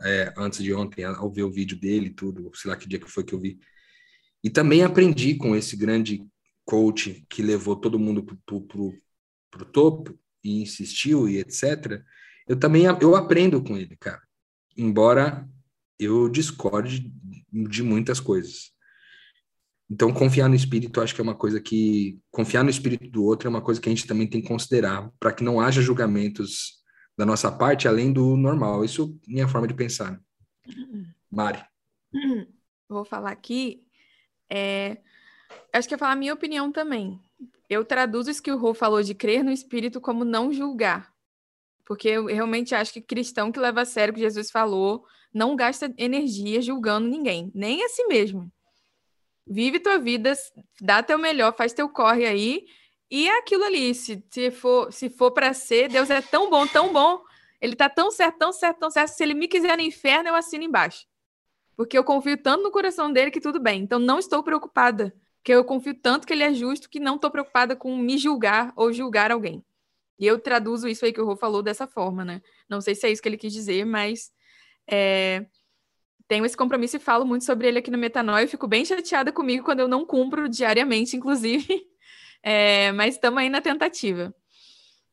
é, 0.00 0.34
antes 0.36 0.62
de 0.62 0.74
ontem, 0.74 1.04
ao 1.04 1.30
ver 1.32 1.44
o 1.44 1.52
vídeo 1.52 1.78
dele, 1.78 2.10
tudo, 2.10 2.50
sei 2.54 2.70
lá 2.70 2.76
que 2.76 2.88
dia 2.88 2.98
que 2.98 3.10
foi 3.10 3.22
que 3.22 3.32
eu 3.32 3.40
vi. 3.40 3.60
E 4.42 4.50
também 4.50 4.82
aprendi 4.82 5.34
com 5.34 5.54
esse 5.54 5.76
grande 5.76 6.26
coach 6.64 7.24
que 7.28 7.42
levou 7.42 7.76
todo 7.76 7.98
mundo 7.98 8.22
pro, 8.22 8.60
pro, 8.62 8.94
pro 9.50 9.64
topo, 9.64 10.18
e 10.42 10.62
insistiu 10.62 11.28
e 11.28 11.38
etc. 11.38 12.02
Eu 12.48 12.58
também 12.58 12.84
eu 12.84 13.14
aprendo 13.14 13.62
com 13.62 13.76
ele, 13.76 13.96
cara. 13.96 14.22
Embora 14.76 15.48
eu 15.98 16.28
discorde 16.28 17.12
de 17.52 17.82
muitas 17.82 18.18
coisas. 18.18 18.72
Então, 19.90 20.12
confiar 20.12 20.48
no 20.48 20.54
espírito, 20.54 21.00
acho 21.00 21.14
que 21.14 21.20
é 21.20 21.24
uma 21.24 21.34
coisa 21.34 21.60
que. 21.60 22.18
Confiar 22.30 22.62
no 22.62 22.70
espírito 22.70 23.10
do 23.10 23.24
outro 23.24 23.48
é 23.48 23.50
uma 23.50 23.60
coisa 23.60 23.80
que 23.80 23.88
a 23.88 23.92
gente 23.92 24.06
também 24.06 24.26
tem 24.26 24.40
que 24.40 24.46
considerar, 24.46 25.10
para 25.18 25.32
que 25.32 25.42
não 25.42 25.60
haja 25.60 25.82
julgamentos 25.82 26.80
da 27.18 27.26
nossa 27.26 27.50
parte 27.50 27.88
além 27.88 28.12
do 28.12 28.36
normal. 28.36 28.84
Isso 28.84 29.18
é 29.28 29.32
minha 29.32 29.48
forma 29.48 29.66
de 29.66 29.74
pensar. 29.74 30.20
Mari. 31.30 31.62
Vou 32.88 33.04
falar 33.04 33.32
aqui. 33.32 33.84
É, 34.50 34.98
acho 35.72 35.88
que 35.88 35.94
eu 35.94 35.98
falar 35.98 36.12
a 36.12 36.16
minha 36.16 36.34
opinião 36.34 36.72
também. 36.72 37.20
Eu 37.68 37.84
traduzo 37.84 38.30
isso 38.30 38.42
que 38.42 38.50
o 38.50 38.58
Rô 38.58 38.74
falou 38.74 39.02
de 39.02 39.14
crer 39.14 39.44
no 39.44 39.52
espírito 39.52 40.00
como 40.00 40.24
não 40.24 40.52
julgar. 40.52 41.12
Porque 41.86 42.08
eu 42.08 42.26
realmente 42.26 42.74
acho 42.74 42.92
que 42.92 43.00
cristão 43.00 43.52
que 43.52 43.60
leva 43.60 43.82
a 43.82 43.84
sério 43.84 44.12
o 44.12 44.14
que 44.14 44.20
Jesus 44.20 44.50
falou 44.50 45.04
não 45.32 45.54
gasta 45.54 45.92
energia 45.96 46.60
julgando 46.60 47.08
ninguém, 47.08 47.50
nem 47.54 47.84
a 47.84 47.88
si 47.88 48.04
mesmo. 48.06 48.50
Vive 49.46 49.80
tua 49.80 49.98
vida, 49.98 50.32
dá 50.80 51.02
teu 51.02 51.18
melhor, 51.18 51.54
faz 51.56 51.72
teu 51.72 51.88
corre 51.88 52.26
aí, 52.26 52.66
e 53.10 53.28
é 53.28 53.38
aquilo 53.38 53.64
ali. 53.64 53.94
Se, 53.94 54.24
se 54.30 54.50
for, 54.50 54.92
se 54.92 55.10
for 55.10 55.32
para 55.32 55.52
ser, 55.52 55.88
Deus 55.88 56.10
é 56.10 56.20
tão 56.20 56.48
bom, 56.50 56.66
tão 56.66 56.92
bom, 56.92 57.20
ele 57.60 57.74
tá 57.74 57.88
tão 57.88 58.10
certo, 58.10 58.38
tão 58.38 58.52
certo, 58.52 58.78
tão 58.78 58.90
certo. 58.90 59.08
Se 59.10 59.22
ele 59.22 59.34
me 59.34 59.48
quiser 59.48 59.76
no 59.76 59.82
inferno, 59.82 60.28
eu 60.28 60.34
assino 60.34 60.64
embaixo. 60.64 61.06
Porque 61.76 61.96
eu 61.96 62.04
confio 62.04 62.36
tanto 62.36 62.62
no 62.62 62.70
coração 62.70 63.12
dele 63.12 63.30
que 63.30 63.40
tudo 63.40 63.60
bem. 63.60 63.82
Então 63.82 63.98
não 63.98 64.18
estou 64.18 64.42
preocupada. 64.42 65.14
Porque 65.38 65.52
eu 65.52 65.64
confio 65.64 65.94
tanto 65.94 66.26
que 66.26 66.32
ele 66.32 66.42
é 66.42 66.52
justo 66.52 66.88
que 66.88 67.00
não 67.00 67.16
estou 67.16 67.30
preocupada 67.30 67.74
com 67.74 67.96
me 67.96 68.18
julgar 68.18 68.72
ou 68.76 68.92
julgar 68.92 69.30
alguém. 69.30 69.64
E 70.18 70.26
eu 70.26 70.38
traduzo 70.38 70.86
isso 70.86 71.04
aí 71.04 71.12
que 71.12 71.20
o 71.20 71.24
Rô 71.24 71.34
falou 71.34 71.62
dessa 71.62 71.86
forma, 71.86 72.24
né? 72.24 72.42
Não 72.68 72.80
sei 72.82 72.94
se 72.94 73.06
é 73.06 73.10
isso 73.10 73.22
que 73.22 73.28
ele 73.28 73.38
quis 73.38 73.52
dizer, 73.52 73.86
mas 73.86 74.30
é, 74.86 75.46
tenho 76.28 76.44
esse 76.44 76.56
compromisso 76.56 76.96
e 76.96 77.00
falo 77.00 77.24
muito 77.24 77.44
sobre 77.44 77.66
ele 77.66 77.78
aqui 77.78 77.90
no 77.90 77.96
Metanoia. 77.96 78.44
Eu 78.44 78.48
fico 78.48 78.68
bem 78.68 78.84
chateada 78.84 79.32
comigo 79.32 79.64
quando 79.64 79.80
eu 79.80 79.88
não 79.88 80.04
cumpro 80.04 80.48
diariamente, 80.48 81.16
inclusive. 81.16 81.66
É, 82.42 82.90
mas 82.92 83.16
estamos 83.16 83.38
aí 83.38 83.50
na 83.50 83.60
tentativa. 83.60 84.34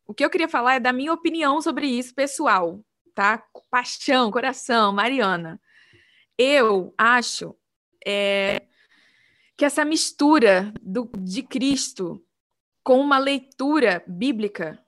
O 0.07 0.13
que 0.13 0.23
eu 0.23 0.29
queria 0.29 0.47
falar 0.47 0.75
é 0.75 0.79
da 0.79 0.93
minha 0.93 1.11
opinião 1.11 1.61
sobre 1.61 1.85
isso, 1.85 2.15
pessoal, 2.15 2.81
tá? 3.13 3.43
Paixão, 3.69 4.31
coração, 4.31 4.93
Mariana. 4.93 5.59
Eu 6.37 6.93
acho 6.97 7.55
é, 8.05 8.63
que 9.55 9.65
essa 9.65 9.83
mistura 9.83 10.73
do, 10.81 11.09
de 11.17 11.43
Cristo 11.43 12.23
com 12.83 12.99
uma 12.99 13.17
leitura 13.17 14.03
bíblica 14.07 14.79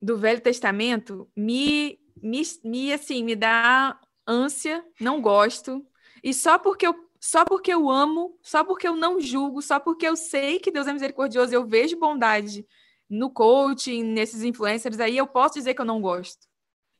do 0.00 0.16
Velho 0.16 0.40
Testamento 0.40 1.28
me, 1.34 1.98
me, 2.22 2.42
me 2.62 2.92
assim 2.92 3.24
me 3.24 3.34
dá 3.34 3.98
ânsia, 4.26 4.84
não 5.00 5.20
gosto. 5.20 5.84
E 6.22 6.32
só 6.34 6.58
porque 6.58 6.86
eu 6.86 7.06
só 7.18 7.44
porque 7.44 7.72
eu 7.72 7.90
amo, 7.90 8.38
só 8.42 8.62
porque 8.62 8.86
eu 8.86 8.94
não 8.94 9.20
julgo, 9.20 9.60
só 9.60 9.80
porque 9.80 10.06
eu 10.06 10.14
sei 10.14 10.60
que 10.60 10.70
Deus 10.70 10.86
é 10.86 10.92
misericordioso, 10.92 11.52
eu 11.52 11.66
vejo 11.66 11.98
bondade 11.98 12.64
no 13.08 13.30
coaching, 13.30 14.04
nesses 14.04 14.42
influencers 14.42 15.00
aí, 15.00 15.16
eu 15.16 15.26
posso 15.26 15.54
dizer 15.54 15.74
que 15.74 15.80
eu 15.80 15.84
não 15.84 16.00
gosto. 16.00 16.46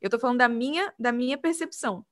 Eu 0.01 0.09
estou 0.09 0.19
falando 0.19 0.39
da 0.39 0.49
minha, 0.49 0.93
da 0.99 1.13
minha 1.13 1.39
percepção. 1.39 2.05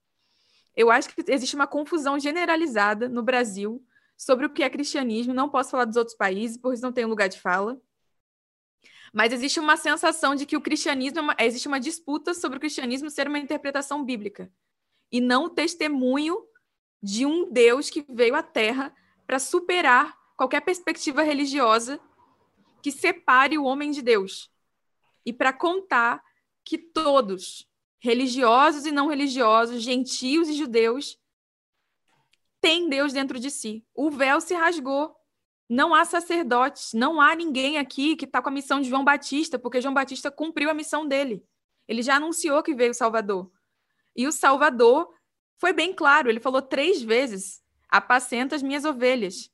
Eu 0.77 0.91
acho 0.91 1.09
que 1.09 1.25
existe 1.29 1.55
uma 1.55 1.67
confusão 1.67 2.19
generalizada 2.19 3.09
no 3.09 3.23
Brasil 3.23 3.85
sobre 4.17 4.47
o 4.47 4.51
que 4.51 4.63
é 4.63 4.71
cristianismo. 4.71 5.35
Não 5.35 5.49
posso 5.49 5.71
falar 5.71 5.85
dos 5.85 5.97
outros 5.97 6.17
países, 6.17 6.57
porque 6.57 6.81
não 6.81 6.93
tem 6.93 7.05
lugar 7.05 7.29
de 7.29 7.41
fala. 7.41 7.81
Mas 9.13 9.33
existe 9.33 9.61
uma 9.61 9.77
sensação 9.77 10.35
de 10.35 10.45
que 10.45 10.57
o 10.57 10.61
cristianismo, 10.61 11.19
é 11.19 11.23
uma, 11.23 11.37
existe 11.39 11.69
uma 11.69 11.79
disputa 11.79 12.35
sobre 12.35 12.57
o 12.57 12.61
cristianismo 12.61 13.09
ser 13.09 13.29
uma 13.29 13.39
interpretação 13.39 14.05
bíblica 14.05 14.51
e 15.13 15.21
não 15.21 15.45
o 15.45 15.51
testemunho 15.51 16.37
de 17.01 17.25
um 17.25 17.49
Deus 17.53 17.91
que 17.91 18.05
veio 18.09 18.35
à 18.35 18.43
Terra 18.43 18.93
para 19.25 19.39
superar 19.39 20.19
qualquer 20.37 20.63
perspectiva 20.63 21.23
religiosa 21.23 22.01
que 22.83 22.91
separe 22.91 23.57
o 23.57 23.65
homem 23.65 23.93
de 23.93 24.03
Deus 24.03 24.51
e 25.25 25.33
para 25.33 25.53
contar 25.53 26.21
que 26.65 26.77
todos, 26.77 27.69
religiosos 28.05 28.85
e 28.85 28.93
não 28.93 29.09
religiosos, 29.09 29.83
gentios 29.83 30.47
e 30.51 30.53
judeus, 30.53 31.19
têm 32.61 32.87
Deus 32.87 33.15
dentro 33.15 33.41
de 33.41 33.51
si. 33.51 33.83
O 33.95 34.11
véu 34.11 34.43
se 34.43 34.53
rasgou 34.53 35.17
não 35.67 35.95
há 35.95 36.05
sacerdotes, 36.05 36.93
não 36.93 37.19
há 37.19 37.35
ninguém 37.35 37.79
aqui 37.79 38.15
que 38.15 38.27
está 38.27 38.43
com 38.43 38.51
a 38.51 38.53
missão 38.53 38.79
de 38.79 38.91
João 38.91 39.03
Batista, 39.03 39.59
porque 39.59 39.81
João 39.81 39.95
Batista 39.95 40.31
cumpriu 40.31 40.69
a 40.69 40.75
missão 40.75 41.09
dele. 41.09 41.43
Ele 41.89 42.03
já 42.03 42.17
anunciou 42.17 42.63
que 42.63 42.75
veio 42.75 42.91
o 42.91 42.95
Salvador. 42.95 43.51
E 44.15 44.27
o 44.27 44.33
Salvador 44.33 45.11
foi 45.57 45.73
bem 45.73 45.95
claro, 45.95 46.29
ele 46.29 46.41
falou 46.41 46.61
três 46.61 47.01
vezes: 47.01 47.63
apacenta 47.89 48.55
as 48.55 48.63
minhas 48.63 48.85
ovelhas. 48.85 49.51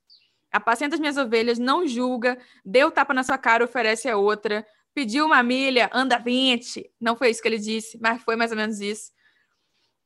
Apacenta 0.50 0.96
as 0.96 1.00
minhas 1.00 1.16
ovelhas, 1.16 1.56
não 1.56 1.86
julga, 1.86 2.36
deu 2.64 2.90
tapa 2.90 3.14
na 3.14 3.22
sua 3.22 3.38
cara, 3.38 3.64
oferece 3.64 4.08
a 4.08 4.16
outra, 4.16 4.66
pediu 4.94 5.26
uma 5.26 5.42
milha, 5.42 5.90
anda 5.92 6.18
20. 6.18 6.90
Não 7.00 7.16
foi 7.16 7.30
isso 7.30 7.42
que 7.42 7.48
ele 7.48 7.58
disse, 7.58 7.98
mas 8.00 8.22
foi 8.22 8.36
mais 8.36 8.50
ou 8.50 8.56
menos 8.56 8.80
isso. 8.80 9.12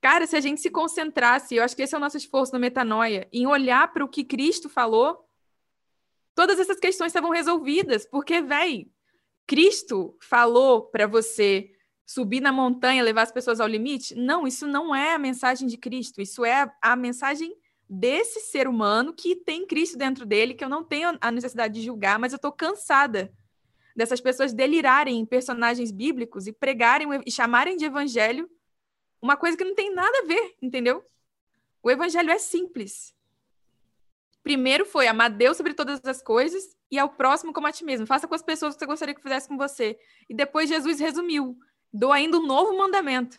Cara, 0.01 0.27
se 0.27 0.37
a 0.37 0.41
gente 0.41 0.61
se 0.61 0.71
concentrasse, 0.71 1.55
eu 1.55 1.65
acho 1.65 1.75
que 1.75 1.83
esse 1.83 1.95
é 1.95 1.99
o 1.99 2.01
nosso 2.01 2.17
esforço 2.17 2.53
no 2.53 2.61
metanoia, 2.61 3.27
em 3.33 3.47
olhar 3.47 3.91
para 3.93 4.05
o 4.05 4.09
que 4.09 4.23
Cristo 4.23 4.69
falou, 4.69 5.27
todas 6.35 6.61
essas 6.61 6.79
questões 6.79 7.09
estavam 7.09 7.31
resolvidas, 7.31 8.07
porque, 8.07 8.43
velho, 8.43 8.87
Cristo 9.47 10.15
falou 10.21 10.83
para 10.83 11.07
você 11.07 11.71
subir 12.05 12.41
na 12.41 12.53
montanha, 12.53 13.03
levar 13.03 13.23
as 13.23 13.33
pessoas 13.33 13.61
ao 13.61 13.67
limite? 13.67 14.15
Não, 14.15 14.47
isso 14.47 14.67
não 14.67 14.95
é 14.95 15.15
a 15.15 15.19
mensagem 15.19 15.67
de 15.67 15.79
Cristo, 15.79 16.21
isso 16.21 16.45
é 16.45 16.71
a 16.83 16.95
mensagem 16.95 17.57
desse 17.89 18.41
ser 18.41 18.69
humano 18.69 19.15
que 19.15 19.37
tem 19.37 19.67
Cristo 19.67 19.97
dentro 19.97 20.27
dele, 20.27 20.55
que 20.55 20.65
eu 20.65 20.69
não 20.69 20.85
tenho 20.85 21.17
a 21.19 21.31
necessidade 21.31 21.75
de 21.75 21.83
julgar, 21.83 22.19
mas 22.19 22.33
eu 22.33 22.37
estou 22.37 22.53
cansada 22.53 23.33
dessas 23.95 24.21
pessoas 24.21 24.53
delirarem 24.53 25.19
em 25.19 25.27
personagens 25.27 25.91
bíblicos 25.91 26.47
e 26.47 26.53
pregarem 26.53 27.09
e 27.25 27.31
chamarem 27.31 27.77
de 27.77 27.85
evangelho 27.85 28.51
uma 29.21 29.37
coisa 29.37 29.57
que 29.57 29.65
não 29.65 29.75
tem 29.75 29.95
nada 29.95 30.19
a 30.19 30.27
ver, 30.27 30.55
entendeu? 30.61 31.05
O 31.83 31.91
evangelho 31.91 32.31
é 32.31 32.39
simples. 32.39 33.15
Primeiro 34.43 34.85
foi 34.85 35.07
amar 35.07 35.31
Deus 35.31 35.57
sobre 35.57 35.73
todas 35.73 36.05
as 36.05 36.23
coisas 36.23 36.77
e 36.91 36.99
ao 36.99 37.09
próximo 37.09 37.53
como 37.53 37.67
a 37.67 37.73
ti 37.73 37.85
mesmo. 37.85 38.07
Faça 38.07 38.29
com 38.29 38.35
as 38.35 38.43
pessoas 38.43 38.75
que 38.75 38.81
você 38.81 38.87
gostaria 38.87 39.15
que 39.15 39.23
fizesse 39.23 39.49
com 39.49 39.57
você. 39.57 39.99
E 40.29 40.35
depois 40.35 40.69
Jesus 40.69 41.01
resumiu, 41.01 41.59
dou 41.91 42.13
ainda 42.13 42.37
um 42.37 42.47
novo 42.47 42.77
mandamento. 42.77 43.39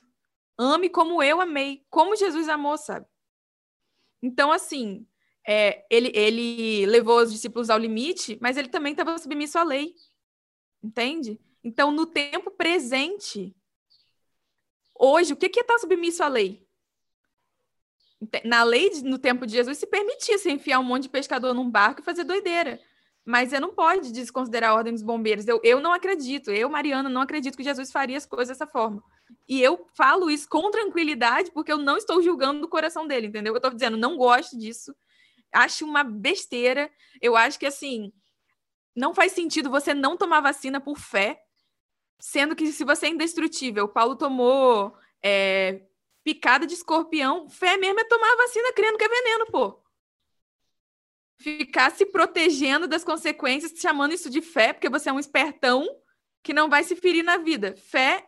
Ame 0.57 0.89
como 0.89 1.21
eu 1.21 1.39
amei, 1.39 1.85
como 1.89 2.15
Jesus 2.15 2.49
amou, 2.49 2.77
sabe? 2.77 3.05
Então, 4.23 4.51
assim, 4.51 5.05
é, 5.47 5.85
ele, 5.89 6.11
ele 6.15 6.85
levou 6.87 7.19
os 7.19 7.31
discípulos 7.31 7.69
ao 7.69 7.77
limite, 7.77 8.39
mas 8.41 8.57
ele 8.57 8.69
também 8.69 8.93
estava 8.93 9.17
submisso 9.19 9.59
à 9.59 9.63
lei. 9.63 9.93
Entende? 10.85 11.39
Então, 11.63 11.91
no 11.91 12.05
tempo 12.05 12.51
presente, 12.51 13.55
hoje, 14.93 15.33
o 15.33 15.35
que 15.35 15.47
é 15.47 15.61
estar 15.61 15.79
submisso 15.79 16.23
à 16.23 16.27
lei? 16.27 16.63
na 18.43 18.63
lei, 18.63 18.89
no 19.03 19.19
tempo 19.19 19.45
de 19.45 19.53
Jesus, 19.53 19.77
se 19.77 19.85
permitia 19.85 20.37
se 20.37 20.49
enfiar 20.49 20.79
um 20.79 20.83
monte 20.83 21.03
de 21.03 21.09
pescador 21.09 21.53
num 21.53 21.69
barco 21.69 22.01
e 22.01 22.03
fazer 22.03 22.23
doideira. 22.23 22.79
Mas 23.23 23.49
você 23.49 23.59
não 23.59 23.73
pode 23.73 24.11
desconsiderar 24.11 24.71
a 24.71 24.73
ordem 24.75 24.93
dos 24.93 25.01
bombeiros. 25.01 25.47
Eu, 25.47 25.59
eu 25.63 25.79
não 25.79 25.91
acredito, 25.91 26.51
eu, 26.51 26.69
Mariana, 26.69 27.09
não 27.09 27.21
acredito 27.21 27.57
que 27.57 27.63
Jesus 27.63 27.91
faria 27.91 28.17
as 28.17 28.25
coisas 28.25 28.49
dessa 28.49 28.65
forma. 28.65 29.03
E 29.47 29.61
eu 29.61 29.85
falo 29.95 30.29
isso 30.29 30.47
com 30.47 30.71
tranquilidade, 30.71 31.51
porque 31.51 31.71
eu 31.71 31.77
não 31.77 31.97
estou 31.97 32.21
julgando 32.21 32.61
do 32.61 32.69
coração 32.69 33.07
dele, 33.07 33.27
entendeu? 33.27 33.53
Eu 33.53 33.57
estou 33.57 33.71
dizendo, 33.71 33.97
não 33.97 34.17
gosto 34.17 34.57
disso, 34.57 34.95
acho 35.51 35.85
uma 35.85 36.03
besteira. 36.03 36.89
Eu 37.21 37.35
acho 37.35 37.59
que, 37.59 37.65
assim, 37.65 38.13
não 38.95 39.13
faz 39.13 39.33
sentido 39.33 39.69
você 39.69 39.93
não 39.93 40.15
tomar 40.15 40.39
vacina 40.39 40.79
por 40.79 40.97
fé, 40.97 41.41
sendo 42.19 42.55
que 42.55 42.71
se 42.71 42.83
você 42.83 43.07
é 43.07 43.09
indestrutível, 43.09 43.87
Paulo 43.87 44.15
tomou 44.15 44.95
é, 45.21 45.81
picada 46.23 46.65
de 46.65 46.73
escorpião, 46.73 47.49
fé 47.49 47.77
mesmo 47.77 47.99
é 47.99 48.05
tomar 48.05 48.31
a 48.31 48.37
vacina 48.37 48.73
crendo 48.73 48.97
que 48.97 49.03
é 49.03 49.09
veneno, 49.09 49.45
pô. 49.47 49.83
Ficar 51.37 51.91
se 51.91 52.05
protegendo 52.05 52.87
das 52.87 53.03
consequências, 53.03 53.77
chamando 53.77 54.13
isso 54.13 54.29
de 54.29 54.41
fé, 54.41 54.71
porque 54.71 54.89
você 54.89 55.09
é 55.09 55.13
um 55.13 55.19
espertão 55.19 55.85
que 56.41 56.53
não 56.53 56.69
vai 56.69 56.83
se 56.83 56.95
ferir 56.95 57.23
na 57.23 57.37
vida. 57.37 57.75
Fé 57.75 58.25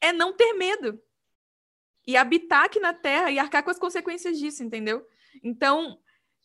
é 0.00 0.12
não 0.12 0.32
ter 0.32 0.52
medo. 0.52 1.02
E 2.06 2.16
habitar 2.16 2.64
aqui 2.64 2.78
na 2.78 2.94
Terra 2.94 3.32
e 3.32 3.38
arcar 3.38 3.64
com 3.64 3.70
as 3.70 3.78
consequências 3.78 4.38
disso, 4.38 4.62
entendeu? 4.62 5.04
Então, 5.42 5.98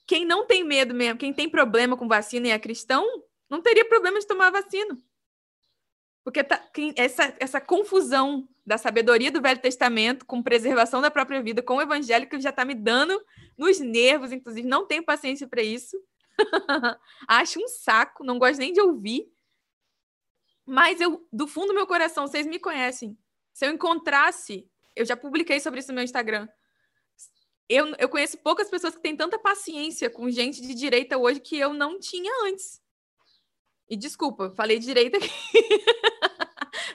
quem 0.08 0.26
não 0.26 0.48
tem 0.48 0.64
medo 0.64 0.94
mesmo, 0.94 1.20
quem 1.20 1.32
tem 1.32 1.48
problema 1.48 1.96
com 1.96 2.08
vacina 2.08 2.48
e 2.48 2.52
é 2.52 2.58
cristão, 2.58 3.06
não 3.52 3.62
teria 3.62 3.84
problema 3.84 4.18
de 4.18 4.26
tomar 4.26 4.50
vacina. 4.50 4.98
Porque 6.24 6.42
tá, 6.42 6.64
essa, 6.96 7.36
essa 7.38 7.60
confusão 7.60 8.48
da 8.66 8.78
sabedoria 8.78 9.30
do 9.30 9.42
Velho 9.42 9.60
Testamento 9.60 10.26
com 10.26 10.42
preservação 10.42 11.02
da 11.02 11.12
própria 11.12 11.42
vida, 11.42 11.62
com 11.62 11.76
o 11.76 11.82
evangelho, 11.82 12.30
que 12.30 12.40
já 12.40 12.52
está 12.52 12.64
me 12.64 12.74
dando 12.74 13.22
nos 13.58 13.80
nervos, 13.80 14.32
inclusive, 14.32 14.66
não 14.66 14.88
tenho 14.88 15.04
paciência 15.04 15.48
para 15.48 15.62
isso. 15.62 15.98
Acho 17.28 17.60
um 17.60 17.68
saco, 17.68 18.24
não 18.24 18.40
gosto 18.40 18.60
nem 18.60 18.72
de 18.72 18.80
ouvir. 18.80 19.28
Mas 20.66 21.02
eu, 21.02 21.28
do 21.34 21.48
fundo 21.48 21.68
do 21.68 21.74
meu 21.74 21.88
coração, 21.88 22.28
vocês 22.28 22.48
me 22.48 22.60
conhecem. 22.60 23.18
Se 23.52 23.66
eu 23.66 23.72
encontrasse, 23.72 24.66
eu 24.96 25.04
já 25.06 25.18
publiquei 25.18 25.60
sobre 25.60 25.82
isso 25.82 25.90
no 25.90 25.96
meu 25.96 26.04
Instagram. 26.04 26.48
Eu, 27.68 27.94
eu 27.98 28.08
conheço 28.08 28.38
poucas 28.38 28.70
pessoas 28.70 28.96
que 28.96 29.02
têm 29.02 29.18
tanta 29.18 29.38
paciência 29.40 30.10
com 30.10 30.30
gente 30.30 30.62
de 30.62 30.74
direita 30.74 31.18
hoje 31.18 31.40
que 31.40 31.58
eu 31.58 31.74
não 31.74 32.00
tinha 32.00 32.32
antes. 32.46 32.81
E 33.92 33.98
desculpa, 33.98 34.54
falei 34.56 34.80
direita 34.80 35.18
aqui. 35.18 35.30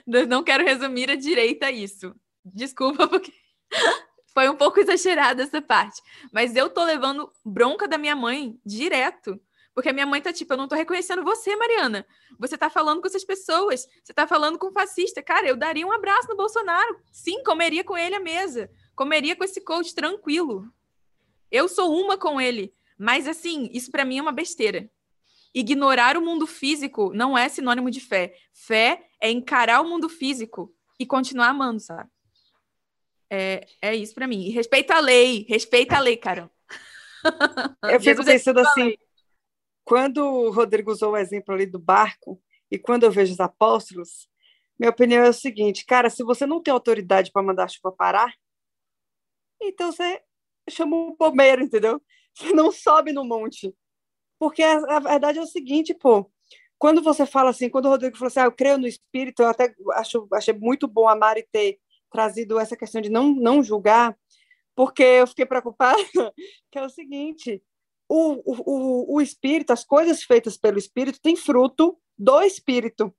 não 0.27 0.43
quero 0.43 0.63
resumir 0.65 1.11
a 1.11 1.15
direita 1.15 1.69
isso. 1.69 2.15
Desculpa, 2.43 3.07
porque 3.07 3.31
foi 4.33 4.49
um 4.49 4.55
pouco 4.55 4.79
exagerada 4.79 5.43
essa 5.43 5.61
parte. 5.61 6.01
Mas 6.33 6.55
eu 6.55 6.71
tô 6.71 6.83
levando 6.83 7.31
bronca 7.45 7.87
da 7.87 7.99
minha 7.99 8.15
mãe 8.15 8.59
direto. 8.65 9.39
Porque 9.75 9.89
a 9.89 9.93
minha 9.93 10.07
mãe 10.07 10.19
tá 10.19 10.33
tipo, 10.33 10.51
eu 10.51 10.57
não 10.57 10.67
tô 10.67 10.73
reconhecendo 10.73 11.23
você, 11.23 11.55
Mariana. 11.55 12.03
Você 12.39 12.57
tá 12.57 12.67
falando 12.67 12.99
com 12.99 13.07
essas 13.07 13.23
pessoas. 13.23 13.87
Você 14.03 14.11
tá 14.11 14.25
falando 14.25 14.57
com 14.57 14.71
fascista. 14.71 15.21
Cara, 15.21 15.47
eu 15.47 15.55
daria 15.55 15.85
um 15.85 15.91
abraço 15.91 16.27
no 16.27 16.35
Bolsonaro. 16.35 16.99
Sim, 17.11 17.43
comeria 17.43 17.83
com 17.83 17.95
ele 17.95 18.15
à 18.15 18.19
mesa. 18.19 18.71
Comeria 18.95 19.35
com 19.35 19.43
esse 19.43 19.61
coach 19.61 19.93
tranquilo. 19.93 20.65
Eu 21.51 21.69
sou 21.69 21.95
uma 21.95 22.17
com 22.17 22.41
ele. 22.41 22.73
Mas 22.97 23.27
assim, 23.27 23.69
isso 23.71 23.91
para 23.91 24.03
mim 24.03 24.17
é 24.17 24.21
uma 24.23 24.31
besteira. 24.31 24.89
Ignorar 25.53 26.17
o 26.17 26.21
mundo 26.21 26.45
físico 26.45 27.11
não 27.13 27.37
é 27.37 27.49
sinônimo 27.49 27.89
de 27.89 27.99
fé. 27.99 28.35
Fé 28.53 29.07
é 29.21 29.31
encarar 29.31 29.81
o 29.81 29.89
mundo 29.89 30.09
físico 30.09 30.73
e 30.99 31.05
continuar 31.05 31.49
amando, 31.49 31.79
sabe? 31.79 32.09
É, 33.29 33.65
é 33.81 33.95
isso 33.95 34.13
para 34.13 34.27
mim. 34.27 34.45
E 34.45 34.49
respeita 34.49 34.95
a 34.95 34.99
lei, 34.99 35.45
respeita 35.47 35.97
a 35.97 35.99
lei, 35.99 36.17
cara. 36.17 36.49
Eu 37.83 37.99
fico 37.99 38.23
pensando 38.23 38.59
assim, 38.59 38.95
quando 39.83 40.19
o 40.19 40.51
Rodrigo 40.51 40.91
usou 40.91 41.11
o 41.11 41.17
exemplo 41.17 41.53
ali 41.53 41.65
do 41.65 41.79
barco, 41.79 42.41
e 42.69 42.77
quando 42.77 43.03
eu 43.03 43.11
vejo 43.11 43.33
os 43.33 43.39
apóstolos, 43.39 44.27
minha 44.79 44.91
opinião 44.91 45.23
é 45.23 45.29
o 45.29 45.33
seguinte, 45.33 45.85
cara, 45.85 46.09
se 46.09 46.23
você 46.23 46.45
não 46.45 46.61
tem 46.61 46.73
autoridade 46.73 47.31
para 47.31 47.41
mandar 47.41 47.65
a 47.65 47.67
chuva 47.67 47.91
parar, 47.91 48.33
então 49.61 49.91
você 49.91 50.21
chama 50.69 50.95
um 50.95 51.15
bombeiro, 51.15 51.63
entendeu? 51.63 52.01
Você 52.37 52.53
não 52.53 52.71
sobe 52.71 53.11
no 53.11 53.25
monte. 53.25 53.73
Porque 54.39 54.63
a, 54.63 54.77
a, 54.77 54.99
verdade 54.99 55.39
é 55.39 55.41
o 55.41 55.47
seguinte, 55.47 55.93
pô, 55.93 56.29
quando 56.77 57.01
você 57.01 57.25
fala 57.25 57.49
assim, 57.49 57.69
quando 57.69 57.85
o 57.85 57.89
Rodrigo 57.89 58.17
falou 58.17 58.27
assim, 58.27 58.39
ah, 58.39 58.45
eu 58.45 58.51
creio 58.51 58.77
no 58.77 58.87
Espírito, 58.87 59.41
eu 59.41 59.47
até 59.47 59.73
acho, 59.93 60.27
achei 60.33 60.53
muito 60.53 60.87
bom 60.87 61.07
a 61.07 61.15
Mari 61.15 61.47
ter 61.51 61.79
trazido 62.11 62.59
essa 62.59 62.77
questão 62.77 63.01
de 63.01 63.09
não, 63.09 63.33
não 63.33 63.63
julgar, 63.63 64.17
porque 64.75 65.03
eu 65.03 65.27
fiquei 65.27 65.45
preocupada, 65.45 65.97
que 66.71 66.77
é 66.77 66.83
o 66.83 66.89
seguinte, 66.89 67.61
o, 68.07 68.41
o, 68.45 69.15
o 69.15 69.21
Espírito, 69.21 69.73
as 69.73 69.83
coisas 69.83 70.23
feitas 70.23 70.55
pelo 70.55 70.77
Espírito, 70.77 71.19
têm 71.21 71.35
fruto 71.35 71.97
do 72.17 72.41
Espírito. 72.41 73.13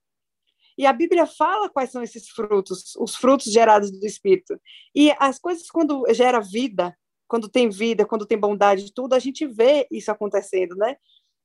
E 0.77 0.85
a 0.85 0.93
Bíblia 0.93 1.25
fala 1.25 1.69
quais 1.69 1.91
são 1.91 2.01
esses 2.01 2.29
frutos, 2.29 2.95
os 2.95 3.13
frutos 3.13 3.51
gerados 3.51 3.91
do 3.91 4.05
Espírito. 4.05 4.59
E 4.95 5.13
as 5.19 5.37
coisas, 5.37 5.69
quando 5.69 6.05
gera 6.13 6.39
vida, 6.39 6.97
quando 7.29 7.47
tem 7.47 7.69
vida, 7.69 8.05
quando 8.05 8.25
tem 8.25 8.37
bondade, 8.37 8.91
tudo, 8.93 9.13
a 9.13 9.19
gente 9.19 9.45
vê 9.45 9.87
isso 9.91 10.11
acontecendo, 10.11 10.75
né? 10.75 10.97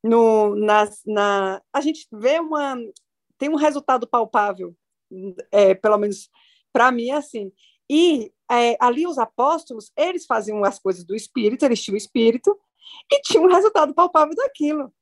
No, 0.02 0.56
na, 0.56 0.88
na, 1.06 1.62
a 1.72 1.80
gente 1.80 2.08
vê 2.12 2.40
uma. 2.40 2.76
Tem 3.38 3.48
um 3.48 3.56
resultado 3.56 4.06
palpável, 4.08 4.74
é, 5.52 5.74
pelo 5.74 5.98
menos 5.98 6.30
para 6.72 6.90
mim 6.90 7.10
é 7.10 7.14
assim. 7.14 7.52
E 7.88 8.32
é, 8.50 8.76
ali 8.80 9.06
os 9.06 9.18
apóstolos, 9.18 9.92
eles 9.96 10.24
faziam 10.26 10.64
as 10.64 10.78
coisas 10.78 11.04
do 11.04 11.14
Espírito, 11.14 11.64
eles 11.64 11.82
tinham 11.82 11.94
o 11.94 11.98
Espírito, 11.98 12.58
e 13.12 13.20
tinham 13.20 13.44
um 13.44 13.52
resultado 13.52 13.94
palpável 13.94 14.34
daquilo. 14.34 14.92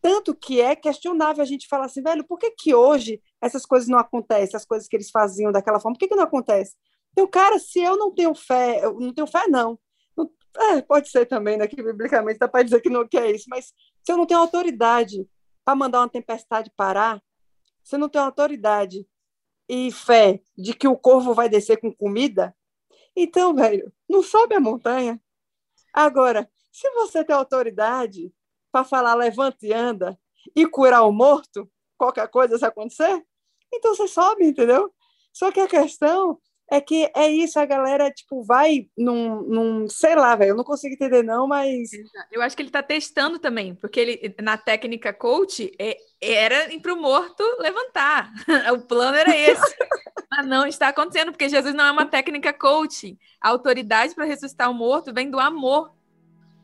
Tanto 0.00 0.34
que 0.34 0.60
é 0.60 0.76
questionável 0.76 1.42
a 1.42 1.46
gente 1.46 1.66
falar 1.68 1.86
assim, 1.86 2.02
velho, 2.02 2.24
por 2.24 2.38
que, 2.38 2.50
que 2.52 2.74
hoje 2.74 3.20
essas 3.40 3.66
coisas 3.66 3.88
não 3.88 3.98
acontecem, 3.98 4.56
as 4.56 4.64
coisas 4.64 4.88
que 4.88 4.96
eles 4.96 5.10
faziam 5.10 5.52
daquela 5.52 5.80
forma, 5.80 5.94
por 5.94 6.00
que, 6.00 6.08
que 6.08 6.16
não 6.16 6.24
acontece? 6.24 6.74
Então, 7.12 7.26
cara, 7.26 7.58
se 7.58 7.80
eu 7.80 7.96
não 7.96 8.14
tenho 8.14 8.34
fé, 8.34 8.84
eu 8.84 8.98
não 9.00 9.12
tenho 9.12 9.26
fé, 9.26 9.46
não. 9.48 9.78
É, 10.58 10.82
pode 10.82 11.08
ser 11.08 11.26
também, 11.26 11.56
né, 11.56 11.66
que 11.66 11.82
biblicamente 11.82 12.38
dá 12.38 12.48
para 12.48 12.62
dizer 12.62 12.80
que 12.80 12.90
não 12.90 13.06
quer 13.06 13.30
isso, 13.30 13.46
mas 13.48 13.66
se 14.02 14.12
eu 14.12 14.16
não 14.16 14.26
tenho 14.26 14.40
autoridade 14.40 15.28
para 15.64 15.74
mandar 15.74 16.00
uma 16.00 16.08
tempestade 16.08 16.70
parar, 16.76 17.22
se 17.82 17.94
eu 17.94 17.98
não 17.98 18.08
tenho 18.08 18.24
autoridade 18.24 19.06
e 19.68 19.90
fé 19.92 20.40
de 20.56 20.74
que 20.74 20.86
o 20.86 20.96
corvo 20.96 21.34
vai 21.34 21.48
descer 21.48 21.78
com 21.78 21.92
comida, 21.92 22.54
então, 23.16 23.54
velho, 23.54 23.92
não 24.08 24.22
sobe 24.22 24.54
a 24.54 24.60
montanha. 24.60 25.20
Agora, 25.92 26.50
se 26.70 26.88
você 26.90 27.24
tem 27.24 27.34
autoridade 27.34 28.32
para 28.70 28.84
falar 28.84 29.14
levante 29.14 29.66
e 29.66 29.72
anda 29.72 30.18
e 30.54 30.66
curar 30.66 31.02
o 31.02 31.12
morto, 31.12 31.70
qualquer 31.96 32.28
coisa 32.28 32.58
se 32.58 32.64
acontecer, 32.64 33.24
então 33.72 33.94
você 33.94 34.06
sobe, 34.06 34.46
entendeu? 34.46 34.92
Só 35.32 35.50
que 35.50 35.60
a 35.60 35.66
questão 35.66 36.38
é 36.68 36.80
que 36.80 37.10
é 37.14 37.28
isso, 37.28 37.60
a 37.60 37.64
galera, 37.64 38.10
tipo, 38.10 38.42
vai 38.42 38.88
num, 38.96 39.42
num 39.42 39.88
sei 39.88 40.16
lá, 40.16 40.34
velho, 40.34 40.50
eu 40.50 40.56
não 40.56 40.64
consigo 40.64 40.94
entender 40.94 41.22
não, 41.22 41.46
mas... 41.46 41.90
Eu 42.32 42.42
acho 42.42 42.56
que 42.56 42.62
ele 42.62 42.70
tá 42.70 42.82
testando 42.82 43.38
também, 43.38 43.74
porque 43.74 44.00
ele, 44.00 44.34
na 44.42 44.56
técnica 44.56 45.12
coach, 45.12 45.72
é, 45.78 45.96
era 46.20 46.68
para 46.80 46.92
o 46.92 47.00
morto 47.00 47.42
levantar, 47.60 48.32
o 48.74 48.80
plano 48.80 49.16
era 49.16 49.34
esse, 49.34 49.76
mas 50.30 50.46
não 50.46 50.66
está 50.66 50.88
acontecendo, 50.88 51.30
porque 51.30 51.48
Jesus 51.48 51.72
não 51.72 51.84
é 51.84 51.92
uma 51.92 52.06
técnica 52.06 52.52
coach, 52.52 53.16
a 53.40 53.48
autoridade 53.48 54.14
para 54.14 54.24
ressuscitar 54.24 54.70
o 54.70 54.74
morto 54.74 55.14
vem 55.14 55.30
do 55.30 55.38
amor, 55.38 55.94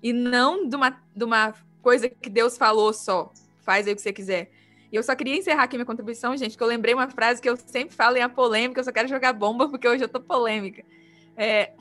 e 0.03 0.13
não 0.13 0.69
de 0.69 0.75
uma, 0.75 1.01
de 1.15 1.25
uma 1.25 1.55
coisa 1.81 2.09
que 2.09 2.29
Deus 2.29 2.59
falou 2.59 2.93
só, 2.93 3.33
faz 3.61 3.87
aí 3.87 3.93
o 3.93 3.97
que 3.97 4.03
você 4.03 4.13
quiser. 4.13 4.51
E 4.93 4.97
eu 4.97 5.03
só 5.03 5.17
queria 5.17 5.39
encerrar 5.39 5.63
aqui 5.63 5.79
minha 5.79 5.87
contribuição, 5.87 6.37
gente, 6.37 6.55
que 6.55 6.63
eu 6.63 6.67
lembrei 6.67 6.93
uma 6.93 7.09
frase 7.09 7.41
que 7.41 7.49
eu 7.49 7.57
sempre 7.57 7.97
falo 7.97 8.19
em 8.19 8.21
a 8.21 8.29
polêmica, 8.29 8.79
eu 8.79 8.85
só 8.85 8.93
quero 8.93 9.09
jogar 9.09 9.33
bomba 9.33 9.67
porque 9.67 9.89
hoje 9.89 10.05
eu 10.05 10.09
tô 10.09 10.21
polêmica. 10.21 10.85
É, 11.35 11.73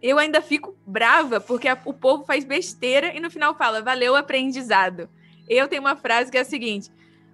eu 0.00 0.18
ainda 0.18 0.40
fico 0.40 0.74
brava 0.86 1.38
porque 1.38 1.68
a, 1.68 1.78
o 1.84 1.92
povo 1.92 2.24
faz 2.24 2.42
besteira 2.42 3.14
e 3.14 3.20
no 3.20 3.30
final 3.30 3.54
fala, 3.54 3.82
valeu 3.82 4.16
aprendizado. 4.16 5.06
Eu 5.46 5.68
tenho 5.68 5.82
uma 5.82 5.96
frase 5.96 6.30
que 6.30 6.38
é 6.38 6.40
a 6.40 6.44
seguinte: 6.44 6.90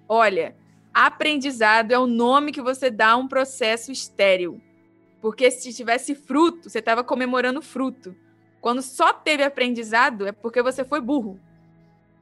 olha, 0.09 0.57
aprendizado 0.93 1.93
é 1.93 1.99
o 1.99 2.07
nome 2.09 2.51
que 2.51 2.61
você 2.61 2.91
dá 2.91 3.11
a 3.11 3.17
um 3.17 3.29
processo 3.29 3.93
estéril. 3.93 4.61
Porque 5.21 5.53
se 5.53 5.73
tivesse 5.73 6.17
fruto, 6.17 6.69
você 6.69 6.81
estava 6.81 7.05
comemorando 7.05 7.63
fruto. 7.63 8.15
Quando 8.61 8.83
só 8.83 9.13
teve 9.13 9.45
aprendizado, 9.45 10.27
é 10.27 10.33
porque 10.33 10.61
você 10.63 10.85
foi 10.85 11.01
burro 11.01 11.39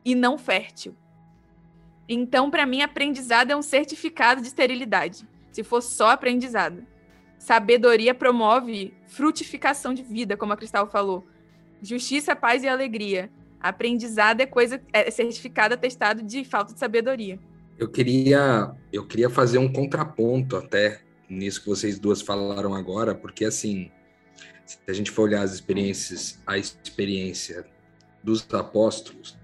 e 0.04 0.14
não 0.14 0.36
fértil. 0.36 0.94
Então, 2.08 2.50
para 2.50 2.66
mim, 2.66 2.82
aprendizado 2.82 3.50
é 3.50 3.56
um 3.56 3.62
certificado 3.62 4.40
de 4.40 4.48
esterilidade, 4.48 5.26
se 5.50 5.62
for 5.62 5.80
só 5.80 6.10
aprendizado. 6.10 6.84
Sabedoria 7.38 8.14
promove 8.14 8.94
frutificação 9.06 9.92
de 9.92 10.02
vida, 10.02 10.36
como 10.36 10.52
a 10.52 10.56
Cristal 10.56 10.86
falou. 10.90 11.26
Justiça, 11.82 12.34
paz 12.34 12.62
e 12.62 12.68
alegria. 12.68 13.30
Aprendizado 13.60 14.40
é 14.40 14.46
coisa 14.46 14.80
é 14.92 15.10
certificado 15.10 15.74
atestado 15.74 16.22
de 16.22 16.44
falta 16.44 16.74
de 16.74 16.78
sabedoria. 16.78 17.38
Eu 17.78 17.88
queria 17.88 18.74
eu 18.92 19.06
queria 19.06 19.28
fazer 19.28 19.58
um 19.58 19.72
contraponto 19.72 20.56
até 20.56 21.00
nisso 21.28 21.62
que 21.62 21.68
vocês 21.68 21.98
duas 21.98 22.20
falaram 22.20 22.74
agora, 22.74 23.14
porque 23.14 23.44
assim, 23.44 23.90
se 24.64 24.78
a 24.86 24.92
gente 24.92 25.10
for 25.10 25.22
olhar 25.22 25.42
as 25.42 25.52
experiências, 25.52 26.40
a 26.46 26.58
experiência 26.58 27.66
dos 28.22 28.46
apóstolos, 28.52 29.36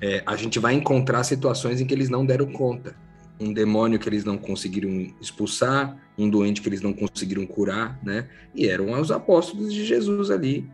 é, 0.00 0.22
a 0.24 0.36
gente 0.36 0.58
vai 0.58 0.74
encontrar 0.74 1.22
situações 1.24 1.80
em 1.80 1.86
que 1.86 1.92
eles 1.94 2.08
não 2.08 2.24
deram 2.24 2.46
conta. 2.46 2.96
Um 3.38 3.52
demônio 3.52 3.98
que 3.98 4.08
eles 4.08 4.24
não 4.24 4.36
conseguiram 4.36 4.90
expulsar, 5.20 5.96
um 6.16 6.28
doente 6.28 6.60
que 6.60 6.68
eles 6.68 6.82
não 6.82 6.92
conseguiram 6.92 7.46
curar, 7.46 7.98
né? 8.02 8.28
E 8.54 8.66
eram 8.66 8.98
os 9.00 9.10
apóstolos 9.10 9.72
de 9.72 9.84
Jesus 9.84 10.30
ali, 10.30 10.68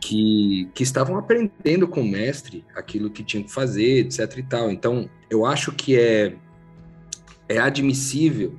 que, 0.00 0.68
que 0.74 0.82
estavam 0.82 1.16
aprendendo 1.16 1.88
com 1.88 2.00
o 2.00 2.08
mestre 2.08 2.64
aquilo 2.74 3.10
que 3.10 3.24
tinham 3.24 3.44
que 3.44 3.52
fazer, 3.52 4.06
etc 4.06 4.38
e 4.38 4.42
tal. 4.42 4.70
Então, 4.70 5.10
eu 5.28 5.44
acho 5.44 5.72
que 5.72 5.96
é, 5.98 6.34
é 7.48 7.58
admissível 7.58 8.54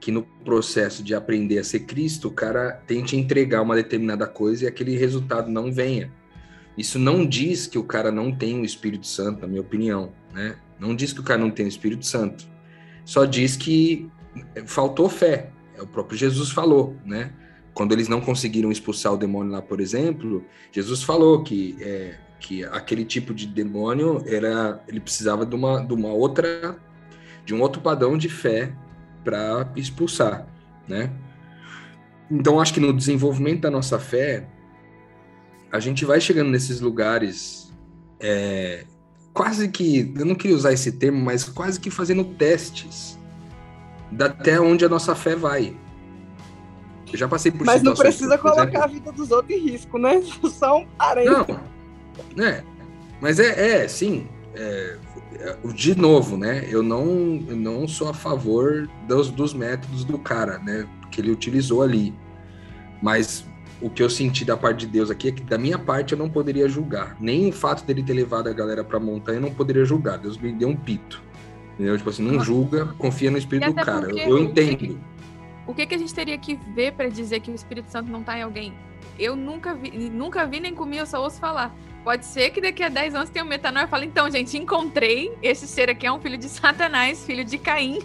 que 0.00 0.10
no 0.10 0.22
processo 0.22 1.02
de 1.02 1.14
aprender 1.14 1.58
a 1.58 1.64
ser 1.64 1.80
Cristo, 1.80 2.28
o 2.28 2.30
cara 2.30 2.72
tente 2.86 3.16
entregar 3.16 3.62
uma 3.62 3.74
determinada 3.74 4.26
coisa 4.26 4.64
e 4.64 4.66
aquele 4.66 4.96
resultado 4.98 5.50
não 5.50 5.72
venha. 5.72 6.12
Isso 6.76 6.98
não 6.98 7.24
diz 7.24 7.66
que 7.66 7.78
o 7.78 7.84
cara 7.84 8.10
não 8.10 8.32
tem 8.32 8.60
o 8.60 8.64
Espírito 8.64 9.06
Santo, 9.06 9.42
na 9.42 9.46
minha 9.46 9.60
opinião, 9.60 10.12
né? 10.32 10.56
Não 10.78 10.94
diz 10.94 11.12
que 11.12 11.20
o 11.20 11.22
cara 11.22 11.40
não 11.40 11.50
tem 11.50 11.66
o 11.66 11.68
Espírito 11.68 12.04
Santo. 12.04 12.46
Só 13.04 13.24
diz 13.24 13.56
que 13.56 14.10
faltou 14.66 15.08
fé. 15.08 15.50
É 15.76 15.82
o 15.82 15.86
próprio 15.86 16.18
Jesus 16.18 16.50
falou, 16.50 16.96
né? 17.04 17.32
Quando 17.72 17.92
eles 17.92 18.08
não 18.08 18.20
conseguiram 18.20 18.70
expulsar 18.70 19.12
o 19.12 19.16
demônio 19.16 19.52
lá, 19.52 19.62
por 19.62 19.80
exemplo, 19.80 20.44
Jesus 20.72 21.02
falou 21.02 21.42
que 21.42 21.76
é, 21.80 22.16
que 22.38 22.64
aquele 22.64 23.04
tipo 23.04 23.32
de 23.34 23.46
demônio 23.46 24.22
era 24.26 24.82
ele 24.86 25.00
precisava 25.00 25.46
de 25.46 25.54
uma, 25.54 25.84
de 25.84 25.92
uma 25.92 26.12
outra 26.12 26.78
de 27.44 27.54
um 27.54 27.60
outro 27.60 27.80
padrão 27.80 28.16
de 28.16 28.28
fé 28.28 28.72
para 29.24 29.70
expulsar, 29.76 30.46
né? 30.88 31.10
Então 32.30 32.60
acho 32.60 32.72
que 32.72 32.80
no 32.80 32.92
desenvolvimento 32.92 33.62
da 33.62 33.70
nossa 33.70 33.98
fé 33.98 34.46
a 35.74 35.80
gente 35.80 36.04
vai 36.04 36.20
chegando 36.20 36.50
nesses 36.50 36.80
lugares 36.80 37.74
é, 38.20 38.84
quase 39.32 39.68
que, 39.68 40.14
eu 40.16 40.24
não 40.24 40.36
queria 40.36 40.56
usar 40.56 40.72
esse 40.72 40.92
termo, 40.92 41.20
mas 41.20 41.42
quase 41.42 41.80
que 41.80 41.90
fazendo 41.90 42.22
testes 42.24 43.18
até 44.20 44.60
onde 44.60 44.84
a 44.84 44.88
nossa 44.88 45.16
fé 45.16 45.34
vai. 45.34 45.76
Eu 47.12 47.18
já 47.18 47.26
passei 47.26 47.50
por 47.50 47.66
Mas 47.66 47.82
não 47.82 47.92
precisa 47.92 48.38
por 48.38 48.52
colocar 48.52 48.68
exemplo, 48.68 48.84
a 48.84 48.86
vida 48.86 49.10
dos 49.10 49.32
outros 49.32 49.50
em 49.50 49.68
risco, 49.68 49.98
né? 49.98 50.22
Só 50.48 50.78
um. 50.78 50.86
Não, 51.24 51.60
né? 52.36 52.62
Mas 53.20 53.40
é, 53.40 53.82
é 53.82 53.88
sim. 53.88 54.28
É, 54.54 54.96
de 55.74 55.96
novo, 55.96 56.36
né? 56.36 56.68
Eu 56.70 56.84
não, 56.84 57.44
eu 57.48 57.56
não 57.56 57.88
sou 57.88 58.10
a 58.10 58.14
favor 58.14 58.88
dos, 59.08 59.28
dos 59.28 59.52
métodos 59.52 60.04
do 60.04 60.20
cara, 60.20 60.58
né? 60.58 60.88
Que 61.10 61.20
ele 61.20 61.32
utilizou 61.32 61.82
ali. 61.82 62.14
Mas 63.02 63.44
o 63.84 63.90
que 63.90 64.02
eu 64.02 64.08
senti 64.08 64.46
da 64.46 64.56
parte 64.56 64.78
de 64.78 64.86
Deus 64.86 65.10
aqui 65.10 65.28
é 65.28 65.30
que 65.30 65.42
da 65.42 65.58
minha 65.58 65.78
parte 65.78 66.12
eu 66.12 66.18
não 66.18 66.30
poderia 66.30 66.66
julgar. 66.66 67.18
Nem 67.20 67.50
o 67.50 67.52
fato 67.52 67.84
dele 67.84 68.02
ter 68.02 68.14
levado 68.14 68.48
a 68.48 68.52
galera 68.54 68.82
pra 68.82 68.98
montanha 68.98 69.36
eu 69.36 69.42
não 69.42 69.52
poderia 69.52 69.84
julgar. 69.84 70.16
Deus 70.16 70.38
me 70.38 70.50
deu 70.52 70.70
um 70.70 70.76
pito. 70.76 71.22
Entendeu? 71.74 71.94
Tipo 71.98 72.08
assim, 72.08 72.22
não 72.22 72.42
julga, 72.42 72.86
confia 72.96 73.30
no 73.30 73.36
espírito 73.36 73.74
do 73.74 73.74
cara. 73.74 74.08
Eu, 74.10 74.16
eu 74.16 74.38
entendo. 74.38 74.98
O 75.66 75.74
que, 75.74 75.84
que 75.84 75.94
a 75.94 75.98
gente 75.98 76.14
teria 76.14 76.38
que 76.38 76.54
ver 76.74 76.92
para 76.92 77.10
dizer 77.10 77.40
que 77.40 77.50
o 77.50 77.54
Espírito 77.54 77.90
Santo 77.90 78.10
não 78.10 78.22
tá 78.22 78.38
em 78.38 78.42
alguém? 78.42 78.72
Eu 79.18 79.36
nunca 79.36 79.74
vi, 79.74 79.90
nunca 80.08 80.46
vi 80.46 80.60
nem 80.60 80.74
comi, 80.74 80.96
eu 80.96 81.04
só 81.04 81.22
ouço 81.22 81.38
falar. 81.38 81.74
Pode 82.02 82.24
ser 82.24 82.50
que 82.50 82.62
daqui 82.62 82.82
a 82.82 82.88
10 82.88 83.14
anos 83.14 83.30
tenha 83.30 83.44
um 83.44 83.48
metanoia 83.48 83.84
e 83.84 83.88
fale, 83.88 84.06
então, 84.06 84.30
gente, 84.30 84.56
encontrei, 84.56 85.36
esse 85.42 85.66
ser 85.66 85.90
aqui 85.90 86.06
é 86.06 86.12
um 86.12 86.20
filho 86.20 86.38
de 86.38 86.48
Satanás, 86.48 87.24
filho 87.26 87.44
de 87.44 87.58
Caim. 87.58 87.98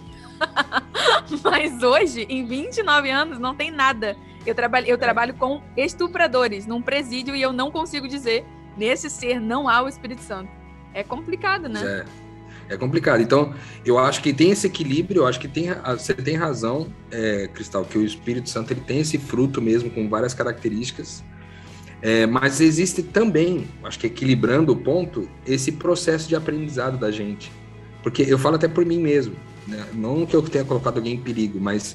Mas 1.42 1.82
hoje, 1.82 2.26
em 2.28 2.44
29 2.44 3.10
anos, 3.10 3.38
não 3.38 3.54
tem 3.54 3.70
nada. 3.70 4.14
Eu 4.46 4.54
trabalho, 4.54 4.86
eu 4.86 4.96
trabalho 4.96 5.34
com 5.34 5.62
estupradores 5.76 6.66
num 6.66 6.80
presídio 6.80 7.36
e 7.36 7.42
eu 7.42 7.52
não 7.52 7.70
consigo 7.70 8.08
dizer 8.08 8.44
nesse 8.76 9.10
ser 9.10 9.40
não 9.40 9.68
há 9.68 9.82
o 9.82 9.88
Espírito 9.88 10.22
Santo. 10.22 10.50
É 10.94 11.02
complicado, 11.04 11.68
né? 11.68 12.04
É, 12.68 12.74
é 12.74 12.76
complicado. 12.76 13.20
Então, 13.20 13.54
eu 13.84 13.98
acho 13.98 14.22
que 14.22 14.32
tem 14.32 14.50
esse 14.50 14.66
equilíbrio, 14.66 15.22
eu 15.22 15.26
acho 15.26 15.38
que 15.38 15.48
tem, 15.48 15.68
você 15.84 16.14
tem 16.14 16.36
razão, 16.36 16.88
é, 17.10 17.48
Cristal, 17.52 17.84
que 17.84 17.98
o 17.98 18.04
Espírito 18.04 18.48
Santo 18.48 18.72
ele 18.72 18.80
tem 18.80 19.00
esse 19.00 19.18
fruto 19.18 19.60
mesmo 19.60 19.90
com 19.90 20.08
várias 20.08 20.34
características. 20.34 21.22
É, 22.02 22.26
mas 22.26 22.60
existe 22.60 23.02
também, 23.02 23.68
acho 23.84 23.98
que 23.98 24.06
equilibrando 24.06 24.72
o 24.72 24.76
ponto, 24.76 25.28
esse 25.46 25.72
processo 25.72 26.28
de 26.28 26.34
aprendizado 26.34 26.96
da 26.96 27.10
gente. 27.10 27.52
Porque 28.02 28.22
eu 28.22 28.38
falo 28.38 28.56
até 28.56 28.66
por 28.66 28.86
mim 28.86 28.98
mesmo, 28.98 29.36
né? 29.68 29.84
não 29.92 30.24
que 30.24 30.34
eu 30.34 30.40
tenha 30.40 30.64
colocado 30.64 30.96
alguém 30.96 31.14
em 31.14 31.20
perigo, 31.20 31.60
mas 31.60 31.94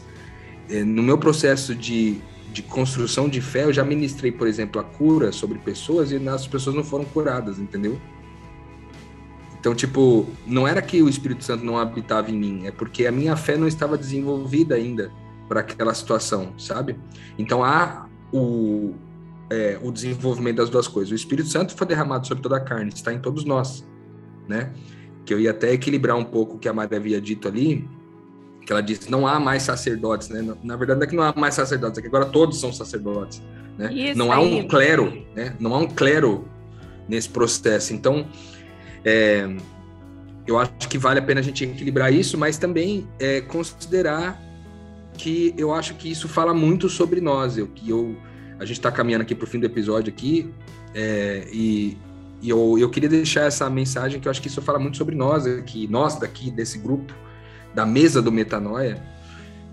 é, 0.70 0.84
no 0.84 1.02
meu 1.02 1.18
processo 1.18 1.74
de, 1.74 2.22
de 2.56 2.62
construção 2.62 3.28
de 3.28 3.42
fé, 3.42 3.66
eu 3.66 3.74
já 3.74 3.84
ministrei, 3.84 4.32
por 4.32 4.48
exemplo, 4.48 4.80
a 4.80 4.84
cura 4.84 5.34
sobre 5.34 5.60
pessoas 5.60 6.10
e 6.12 6.16
as 6.30 6.48
pessoas 6.48 6.74
não 6.74 6.86
foram 6.86 7.04
curadas, 7.04 7.60
entendeu? 7.60 8.00
Então, 9.60 9.76
tipo, 9.76 10.26
não 10.48 10.66
era 10.66 10.82
que 10.82 11.02
o 11.02 11.10
Espírito 11.10 11.44
Santo 11.44 11.66
não 11.66 11.78
habitava 11.78 12.32
em 12.32 12.38
mim, 12.38 12.66
é 12.66 12.72
porque 12.72 13.06
a 13.06 13.12
minha 13.12 13.36
fé 13.36 13.58
não 13.58 13.68
estava 13.68 13.98
desenvolvida 13.98 14.76
ainda 14.76 15.12
para 15.50 15.60
aquela 15.60 15.94
situação, 15.94 16.54
sabe? 16.58 16.98
Então 17.38 17.62
há 17.62 18.08
o, 18.32 18.94
é, 19.50 19.78
o 19.84 19.92
desenvolvimento 19.92 20.58
das 20.58 20.70
duas 20.70 20.88
coisas. 20.88 21.12
O 21.12 21.16
Espírito 21.16 21.50
Santo 21.50 21.76
foi 21.76 21.86
derramado 21.86 22.26
sobre 22.26 22.42
toda 22.42 22.56
a 22.56 22.62
carne, 22.62 22.90
está 22.90 23.14
em 23.14 23.20
todos 23.20 23.44
nós, 23.44 23.86
né? 24.48 24.72
Que 25.26 25.34
eu 25.34 25.42
ia 25.42 25.52
até 25.52 25.74
equilibrar 25.74 26.16
um 26.16 26.24
pouco 26.24 26.56
o 26.56 26.60
que 26.60 26.70
a 26.70 26.74
Maria 26.74 26.98
havia 26.98 27.20
dito 27.20 27.50
ali, 27.50 27.86
que 28.66 28.72
ela 28.72 28.82
disse, 28.82 29.12
não 29.12 29.28
há 29.28 29.40
mais 29.40 29.64
sacerdotes, 29.64 30.30
né? 30.30 30.56
Na 30.64 30.76
verdade, 30.76 31.00
não 31.00 31.06
é 31.06 31.10
que 31.10 31.16
não 31.16 31.24
há 31.24 31.34
mais 31.36 31.54
sacerdotes, 31.54 32.00
é 32.00 32.02
que 32.02 32.08
agora 32.08 32.26
todos 32.26 32.60
são 32.60 32.74
sacerdotes, 32.74 33.42
né? 33.78 33.94
Isso 33.94 34.18
não 34.18 34.32
há 34.32 34.40
um 34.40 34.68
clero, 34.68 35.24
né? 35.36 35.56
Não 35.60 35.74
há 35.76 35.78
um 35.78 35.88
clero 35.88 36.48
nesse 37.08 37.30
processo. 37.30 37.94
Então, 37.94 38.26
é, 39.04 39.48
eu 40.48 40.58
acho 40.58 40.90
que 40.90 40.98
vale 40.98 41.20
a 41.20 41.22
pena 41.22 41.42
a 41.42 41.44
gente 41.44 41.64
equilibrar 41.64 42.12
isso, 42.12 42.38
mas 42.38 42.58
também 42.58 43.08
é, 43.20 43.42
considerar 43.42 44.42
que 45.14 45.54
eu 45.58 45.74
acho 45.74 45.94
que 45.94 46.12
isso 46.12 46.28
fala 46.28 46.54
muito 46.54 46.90
sobre 46.90 47.22
nós, 47.22 47.58
eu 47.58 47.68
que 47.68 47.90
eu 47.90 48.18
a 48.58 48.64
gente 48.64 48.78
está 48.78 48.90
caminhando 48.90 49.22
aqui 49.22 49.36
para 49.36 49.44
o 49.44 49.48
fim 49.48 49.60
do 49.60 49.66
episódio 49.66 50.12
aqui, 50.14 50.50
é, 50.94 51.46
e, 51.52 51.98
e 52.42 52.50
eu, 52.50 52.78
eu 52.80 52.90
queria 52.90 53.10
deixar 53.10 53.42
essa 53.42 53.70
mensagem 53.70 54.20
que 54.20 54.30
eu 54.30 54.32
acho 54.32 54.42
que 54.42 54.48
isso 54.48 54.62
fala 54.62 54.80
muito 54.80 54.96
sobre 54.96 55.14
nós 55.14 55.46
aqui, 55.46 55.88
nós 55.88 56.18
daqui 56.18 56.50
desse 56.50 56.78
grupo, 56.78 57.14
da 57.76 57.86
mesa 57.86 58.22
do 58.22 58.32
Metanoia. 58.32 59.04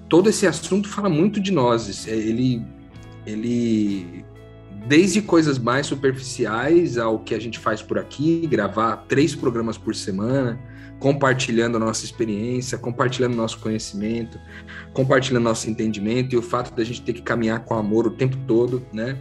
Todo 0.09 0.28
esse 0.28 0.46
assunto 0.46 0.88
fala 0.88 1.09
muito 1.09 1.40
de 1.40 1.53
nós. 1.53 2.07
É, 2.07 2.11
ele, 2.11 2.62
ele 3.24 4.24
desde 4.86 5.22
coisas 5.22 5.59
mais 5.59 5.86
superficiais 5.86 6.98
ao 6.98 7.20
que 7.20 7.34
a 7.34 7.40
gente 7.40 7.59
faz 7.59 7.80
por 7.80 7.98
aqui, 7.98 8.46
gravar 8.46 8.96
três 9.09 9.34
programas 9.34 9.78
por 9.78 9.94
semana, 9.94 10.61
compartilhando 10.98 11.76
a 11.76 11.80
nossa 11.80 12.05
experiência, 12.05 12.76
compartilhando 12.76 13.34
nosso 13.34 13.59
conhecimento, 13.59 14.38
compartilhando 14.92 15.44
nosso 15.44 15.70
entendimento 15.70 16.34
e 16.34 16.38
o 16.38 16.42
fato 16.42 16.74
da 16.74 16.84
gente 16.84 17.03
ter 17.03 17.12
que 17.12 17.22
caminhar 17.22 17.64
com 17.64 17.74
amor 17.74 18.07
o 18.07 18.11
tempo 18.11 18.36
todo, 18.46 18.84
né? 18.92 19.18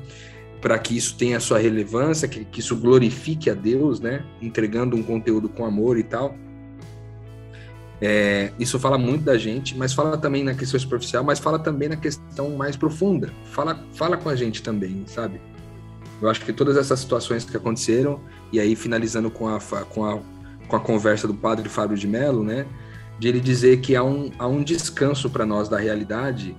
Para 0.59 0.77
que 0.77 0.95
isso 0.95 1.17
tenha 1.17 1.39
sua 1.39 1.57
relevância, 1.57 2.27
que, 2.27 2.45
que 2.45 2.59
isso 2.59 2.75
glorifique 2.75 3.49
a 3.49 3.53
Deus, 3.53 3.99
né? 3.99 4.23
Entregando 4.41 4.95
um 4.95 5.01
conteúdo 5.01 5.49
com 5.49 5.65
amor 5.65 5.97
e 5.97 6.03
tal. 6.03 6.35
É, 8.01 8.51
isso 8.57 8.79
fala 8.79 8.97
muito 8.97 9.23
da 9.23 9.37
gente, 9.37 9.77
mas 9.77 9.93
fala 9.93 10.17
também 10.17 10.43
na 10.43 10.55
questão 10.55 10.79
superficial, 10.79 11.23
mas 11.23 11.37
fala 11.37 11.59
também 11.59 11.87
na 11.87 11.95
questão 11.95 12.49
mais 12.51 12.75
profunda. 12.75 13.31
Fala, 13.45 13.79
fala 13.93 14.17
com 14.17 14.27
a 14.27 14.35
gente 14.35 14.63
também, 14.63 15.03
sabe? 15.05 15.39
Eu 16.19 16.29
acho 16.29 16.41
que 16.41 16.51
todas 16.51 16.77
essas 16.77 16.99
situações 16.99 17.45
que 17.45 17.55
aconteceram, 17.55 18.19
e 18.51 18.59
aí 18.59 18.75
finalizando 18.75 19.29
com 19.29 19.47
a, 19.47 19.59
com 19.85 20.05
a 20.05 20.19
com 20.71 20.77
a 20.77 20.79
conversa 20.79 21.27
do 21.27 21.33
padre 21.33 21.67
Fábio 21.67 21.97
de 21.97 22.07
Mello, 22.07 22.45
né? 22.45 22.65
De 23.19 23.27
ele 23.27 23.41
dizer 23.41 23.81
que 23.81 23.93
há 23.93 24.01
um, 24.01 24.31
há 24.39 24.47
um 24.47 24.63
descanso 24.63 25.29
para 25.29 25.45
nós 25.45 25.67
da 25.67 25.77
realidade. 25.77 26.55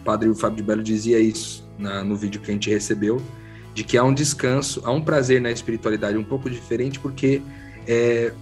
O 0.00 0.04
padre 0.04 0.32
Fábio 0.32 0.58
de 0.58 0.62
Mello 0.62 0.82
dizia 0.82 1.18
isso 1.18 1.68
na, 1.76 2.04
no 2.04 2.14
vídeo 2.14 2.40
que 2.40 2.52
a 2.52 2.54
gente 2.54 2.70
recebeu, 2.70 3.20
de 3.74 3.82
que 3.82 3.98
há 3.98 4.04
um 4.04 4.14
descanso, 4.14 4.80
há 4.84 4.92
um 4.92 5.02
prazer 5.02 5.40
na 5.40 5.50
espiritualidade 5.50 6.16
um 6.16 6.22
pouco 6.22 6.48
diferente, 6.48 7.00
porque 7.00 7.42
é, 7.84 8.32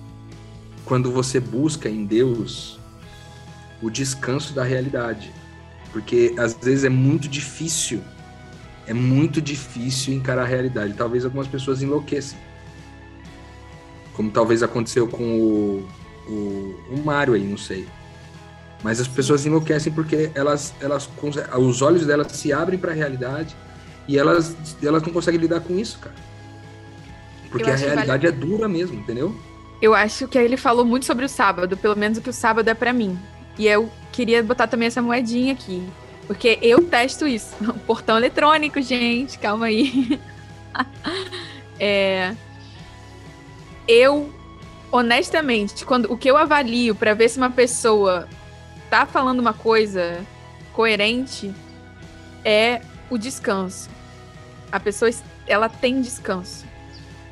quando 0.89 1.13
você 1.13 1.39
busca 1.39 1.89
em 1.89 2.05
Deus 2.05 2.81
o 3.81 3.91
descanso 3.91 4.53
da 4.53 4.65
realidade. 4.65 5.31
Porque 5.93 6.35
às 6.37 6.55
vezes 6.55 6.85
é 6.85 6.89
muito 6.89 7.29
difícil, 7.29 8.03
é 8.87 8.93
muito 8.93 9.41
difícil 9.41 10.15
encarar 10.15 10.43
a 10.43 10.47
realidade. 10.47 10.95
Talvez 10.95 11.25
algumas 11.25 11.47
pessoas 11.47 11.83
enlouqueçam 11.83 12.39
como 14.19 14.33
talvez 14.33 14.65
aconteceu 14.65 15.07
com 15.07 15.23
o, 15.23 15.89
o, 16.29 16.75
o 16.91 17.03
Mario 17.05 17.35
aí, 17.35 17.45
não 17.45 17.57
sei. 17.57 17.87
Mas 18.83 19.01
as 19.01 19.07
pessoas 19.07 19.47
enlouquecem 19.47 19.93
porque 19.93 20.33
elas, 20.35 20.75
elas 20.81 21.09
os 21.57 21.83
olhos 21.83 22.05
delas 22.05 22.33
se 22.33 22.53
abrem 22.53 22.77
para 22.77 22.91
a 22.91 22.95
realidade 22.97 23.55
e 24.09 24.19
elas, 24.19 24.57
elas 24.83 25.05
não 25.05 25.13
conseguem 25.13 25.41
lidar 25.41 25.61
com 25.61 25.79
isso, 25.79 26.01
cara. 26.01 26.17
Porque 27.49 27.71
a 27.71 27.77
realidade 27.77 28.27
vale... 28.27 28.27
é 28.27 28.33
dura 28.33 28.67
mesmo, 28.67 28.99
entendeu? 28.99 29.33
Eu 29.81 29.95
acho 29.95 30.27
que 30.27 30.37
ele 30.37 30.57
falou 30.57 30.85
muito 30.85 31.07
sobre 31.07 31.25
o 31.25 31.29
sábado, 31.29 31.77
pelo 31.77 31.97
menos 31.97 32.19
o 32.19 32.23
que 32.23 32.31
o 32.31 32.33
sábado 32.33 32.69
é 32.69 32.75
para 32.75 32.93
mim. 32.93 33.19
E 33.57 33.67
eu 33.67 33.91
queria 34.13 34.43
botar 34.43 34.67
também 34.67 34.89
essa 34.89 35.01
moedinha 35.01 35.53
aqui. 35.53 35.87
Porque 36.27 36.59
eu 36.61 36.85
testo 36.85 37.27
isso. 37.27 37.55
Portão 37.87 38.17
eletrônico, 38.17 38.83
gente, 38.83 39.39
calma 39.39 39.67
aí. 39.67 40.21
é, 41.81 42.35
eu, 43.87 44.33
honestamente, 44.93 45.87
quando 45.87 46.13
o 46.13 46.17
que 46.19 46.31
eu 46.31 46.37
avalio 46.37 46.95
para 46.95 47.15
ver 47.15 47.29
se 47.29 47.39
uma 47.39 47.51
pessoa 47.51 48.29
tá 48.91 49.07
falando 49.07 49.41
uma 49.41 49.55
coisa 49.55 50.21
coerente 50.73 51.55
é 52.45 52.83
o 53.09 53.17
descanso. 53.17 53.89
A 54.71 54.79
pessoa, 54.79 55.11
ela 55.47 55.69
tem 55.69 56.01
descanso. 56.01 56.68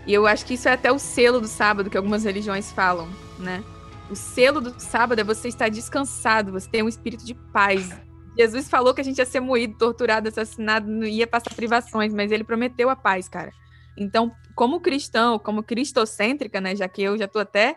E 0.06 0.14
eu 0.14 0.26
acho 0.26 0.46
que 0.46 0.54
isso 0.54 0.68
é 0.68 0.72
até 0.72 0.92
o 0.92 0.98
selo 0.98 1.40
do 1.40 1.48
sábado 1.48 1.90
que 1.90 1.96
algumas 1.96 2.24
religiões 2.24 2.70
falam, 2.70 3.08
né? 3.38 3.64
O 4.08 4.14
selo 4.14 4.60
do 4.60 4.78
sábado 4.78 5.20
é 5.20 5.24
você 5.24 5.48
estar 5.48 5.68
descansado, 5.68 6.52
você 6.52 6.70
tem 6.70 6.82
um 6.82 6.88
espírito 6.88 7.24
de 7.24 7.34
paz. 7.34 7.90
Jesus 8.38 8.68
falou 8.68 8.94
que 8.94 9.00
a 9.00 9.04
gente 9.04 9.18
ia 9.18 9.26
ser 9.26 9.40
moído, 9.40 9.76
torturado, 9.76 10.28
assassinado, 10.28 10.86
não 10.88 11.06
ia 11.06 11.26
passar 11.26 11.52
privações, 11.54 12.14
mas 12.14 12.30
ele 12.30 12.44
prometeu 12.44 12.88
a 12.88 12.94
paz, 12.94 13.28
cara. 13.28 13.50
Então, 13.98 14.30
como 14.54 14.80
cristão, 14.80 15.38
como 15.38 15.62
cristocêntrica, 15.62 16.60
né, 16.60 16.76
já 16.76 16.86
que 16.86 17.02
eu 17.02 17.18
já 17.18 17.24
estou 17.24 17.42
até 17.42 17.76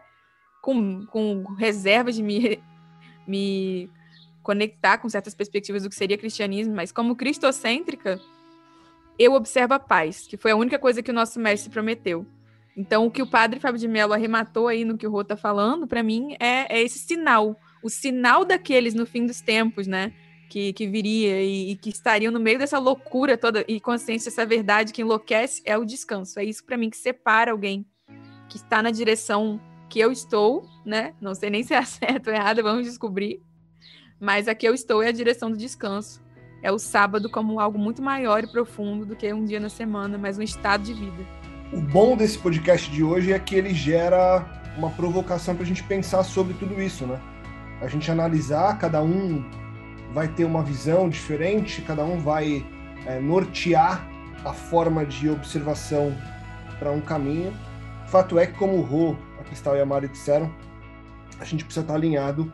com, 0.61 1.05
com 1.07 1.43
reserva 1.55 2.11
de 2.11 2.21
me, 2.21 2.61
me 3.27 3.89
conectar 4.43 4.97
com 4.97 5.09
certas 5.09 5.33
perspectivas 5.33 5.83
do 5.83 5.89
que 5.89 5.95
seria 5.95 6.17
cristianismo, 6.17 6.75
mas 6.75 6.91
como 6.91 7.15
cristocêntrica, 7.15 8.19
eu 9.19 9.33
observo 9.33 9.73
a 9.73 9.79
paz, 9.79 10.25
que 10.25 10.37
foi 10.37 10.51
a 10.51 10.55
única 10.55 10.79
coisa 10.79 11.03
que 11.03 11.11
o 11.11 11.13
nosso 11.13 11.39
mestre 11.39 11.69
prometeu. 11.69 12.25
Então, 12.75 13.05
o 13.05 13.11
que 13.11 13.21
o 13.21 13.27
padre 13.27 13.59
Fábio 13.59 13.79
de 13.79 13.87
Mello 13.87 14.13
arrematou 14.13 14.67
aí 14.69 14.85
no 14.85 14.97
que 14.97 15.05
o 15.05 15.11
Rô 15.11 15.21
está 15.21 15.35
falando, 15.35 15.85
para 15.85 16.01
mim, 16.01 16.35
é, 16.39 16.77
é 16.77 16.81
esse 16.81 16.99
sinal. 16.99 17.59
O 17.83 17.89
sinal 17.89 18.45
daqueles 18.45 18.93
no 18.93 19.05
fim 19.05 19.25
dos 19.25 19.41
tempos, 19.41 19.85
né? 19.85 20.13
que, 20.49 20.73
que 20.73 20.87
viria 20.87 21.41
e, 21.41 21.71
e, 21.71 21.75
que 21.75 21.89
estariam 21.89 22.31
no 22.31 22.39
meio 22.39 22.57
dessa 22.57 22.79
loucura 22.79 23.37
toda 23.37 23.63
e 23.67 23.79
consciência, 23.79 24.29
essa 24.29 24.45
verdade 24.45 24.91
que 24.91 25.03
enlouquece 25.03 25.61
é 25.63 25.77
o 25.77 25.85
descanso. 25.85 26.39
É 26.39 26.43
isso 26.43 26.65
para 26.65 26.75
mim 26.75 26.89
que 26.89 26.97
separa 26.97 27.51
alguém 27.51 27.85
que 28.49 28.57
está 28.57 28.81
na 28.81 28.89
direção 28.89 29.61
que 29.87 29.99
eu 29.99 30.11
estou, 30.11 30.67
né? 30.83 31.13
Não 31.21 31.35
sei 31.35 31.49
nem 31.51 31.63
se 31.63 31.73
é 31.73 31.81
certo 31.85 32.27
ou 32.27 32.33
errado, 32.33 32.63
vamos 32.63 32.85
descobrir. 32.85 33.41
Mas 34.19 34.47
a 34.47 34.55
que 34.55 34.67
eu 34.67 34.73
estou 34.73 35.01
é 35.03 35.09
a 35.09 35.13
direção 35.13 35.51
do 35.51 35.55
descanso. 35.55 36.21
É 36.61 36.71
o 36.71 36.77
sábado 36.77 37.29
como 37.29 37.59
algo 37.59 37.79
muito 37.79 38.01
maior 38.01 38.43
e 38.43 38.47
profundo 38.47 39.05
do 39.05 39.15
que 39.15 39.31
um 39.33 39.45
dia 39.45 39.59
na 39.59 39.69
semana, 39.69 40.17
mas 40.17 40.37
um 40.37 40.41
estado 40.41 40.83
de 40.83 40.93
vida. 40.93 41.23
O 41.71 41.79
bom 41.79 42.17
desse 42.17 42.37
podcast 42.37 42.91
de 42.91 43.03
hoje 43.03 43.31
é 43.31 43.39
que 43.39 43.55
ele 43.55 43.73
gera 43.73 44.45
uma 44.77 44.89
provocação 44.89 45.55
para 45.55 45.63
a 45.63 45.67
gente 45.67 45.83
pensar 45.83 46.23
sobre 46.23 46.53
tudo 46.55 46.81
isso, 46.81 47.05
né? 47.05 47.19
A 47.81 47.87
gente 47.87 48.11
analisar 48.11 48.77
cada 48.77 49.01
um 49.01 49.43
vai 50.13 50.27
ter 50.27 50.43
uma 50.43 50.61
visão 50.61 51.07
diferente, 51.07 51.81
cada 51.81 52.03
um 52.03 52.19
vai 52.19 52.65
é, 53.05 53.19
nortear 53.19 54.05
a 54.43 54.51
forma 54.51 55.05
de 55.05 55.29
observação 55.29 56.13
para 56.77 56.91
um 56.91 56.99
caminho. 56.99 57.53
Fato 58.07 58.37
é 58.37 58.45
que, 58.45 58.53
como 58.53 58.77
o 58.77 58.81
Rô, 58.81 59.15
a 59.39 59.43
Cristal 59.43 59.77
e 59.77 59.81
a 59.81 59.85
Mari 59.85 60.07
disseram, 60.09 60.51
a 61.39 61.45
gente 61.45 61.63
precisa 61.63 61.85
estar 61.85 61.95
alinhado 61.95 62.51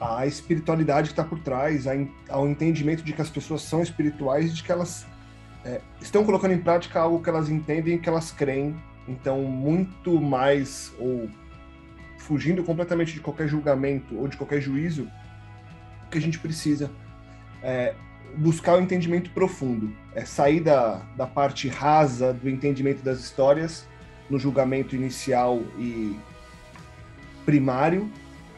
à 0.00 0.26
espiritualidade 0.26 1.08
que 1.08 1.12
está 1.12 1.24
por 1.24 1.38
trás, 1.38 1.84
ao 2.28 2.48
entendimento 2.48 3.02
de 3.02 3.12
que 3.12 3.22
as 3.22 3.30
pessoas 3.30 3.62
são 3.62 3.82
espirituais 3.82 4.46
e 4.46 4.54
de 4.54 4.62
que 4.62 4.72
elas 4.72 5.06
é, 5.64 5.80
estão 6.00 6.24
colocando 6.24 6.52
em 6.52 6.58
prática 6.58 7.00
algo 7.00 7.22
que 7.22 7.28
elas 7.28 7.48
entendem 7.48 7.94
e 7.94 7.98
que 7.98 8.08
elas 8.08 8.30
creem. 8.30 8.76
Então, 9.06 9.42
muito 9.42 10.20
mais, 10.20 10.92
ou 10.98 11.28
fugindo 12.18 12.62
completamente 12.64 13.12
de 13.12 13.20
qualquer 13.20 13.48
julgamento 13.48 14.18
ou 14.18 14.28
de 14.28 14.36
qualquer 14.36 14.60
juízo, 14.60 15.08
o 16.06 16.10
que 16.10 16.18
a 16.18 16.20
gente 16.20 16.38
precisa 16.38 16.90
é 17.62 17.94
buscar 18.36 18.76
o 18.76 18.80
entendimento 18.80 19.30
profundo, 19.30 19.94
é 20.14 20.24
sair 20.24 20.60
da, 20.60 20.96
da 21.16 21.26
parte 21.26 21.68
rasa 21.68 22.32
do 22.32 22.48
entendimento 22.48 23.02
das 23.02 23.20
histórias, 23.20 23.86
no 24.28 24.38
julgamento 24.38 24.96
inicial 24.96 25.62
e 25.78 26.16
primário, 27.44 28.10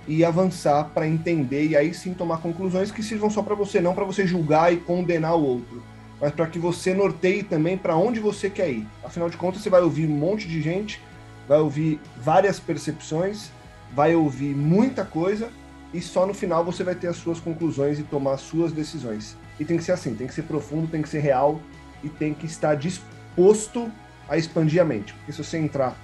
e 0.07 0.25
avançar 0.25 0.91
para 0.95 1.07
entender 1.07 1.67
e 1.67 1.77
aí 1.77 1.93
sim 1.93 2.15
tomar 2.15 2.39
conclusões 2.39 2.91
que 2.91 3.03
sirvam 3.03 3.29
só 3.29 3.43
para 3.43 3.55
você, 3.55 3.81
não 3.81 3.95
para 3.95 4.05
você 4.05 4.27
julgar 4.27 4.73
e 4.73 4.77
condenar 4.77 5.37
o 5.37 5.43
outro, 5.43 5.83
mas 6.21 6.33
para 6.33 6.47
que 6.47 6.59
você 6.59 6.95
norteie 6.95 7.43
também 7.43 7.77
para 7.77 7.97
onde 7.97 8.21
você 8.21 8.49
quer 8.49 8.71
ir. 8.71 8.87
Afinal 9.05 9.29
de 9.29 9.37
contas, 9.37 9.63
você 9.63 9.71
vai 9.71 9.83
ouvir 9.83 10.07
um 10.07 10.17
monte 10.17 10.47
de 10.47 10.63
gente, 10.63 11.01
vai 11.49 11.59
ouvir 11.59 12.01
várias 12.17 12.61
percepções, 12.61 13.51
vai 13.95 14.15
ouvir 14.15 14.55
muita 14.55 15.05
coisa 15.05 15.51
e 15.93 16.01
só 16.01 16.27
no 16.27 16.35
final 16.35 16.65
você 16.65 16.85
vai 16.85 16.95
ter 16.95 17.09
as 17.09 17.17
suas 17.17 17.41
conclusões 17.41 17.99
e 17.99 18.03
tomar 18.03 18.35
as 18.35 18.41
suas 18.41 18.73
decisões. 18.73 19.37
E 19.59 19.65
tem 19.65 19.77
que 19.77 19.85
ser 19.85 19.93
assim, 19.93 20.15
tem 20.15 20.27
que 20.27 20.35
ser 20.35 20.43
profundo, 20.43 20.87
tem 20.87 21.03
que 21.03 21.09
ser 21.09 21.21
real 21.21 21.61
e 22.03 22.09
tem 22.09 22.35
que 22.35 22.47
estar 22.47 22.75
disposto 22.75 23.91
a 24.29 24.37
expandir 24.37 24.81
a 24.81 24.85
mente. 24.85 25.15
Porque 25.15 25.33
se 25.33 25.43
você 25.43 25.59
entrar 25.59 25.97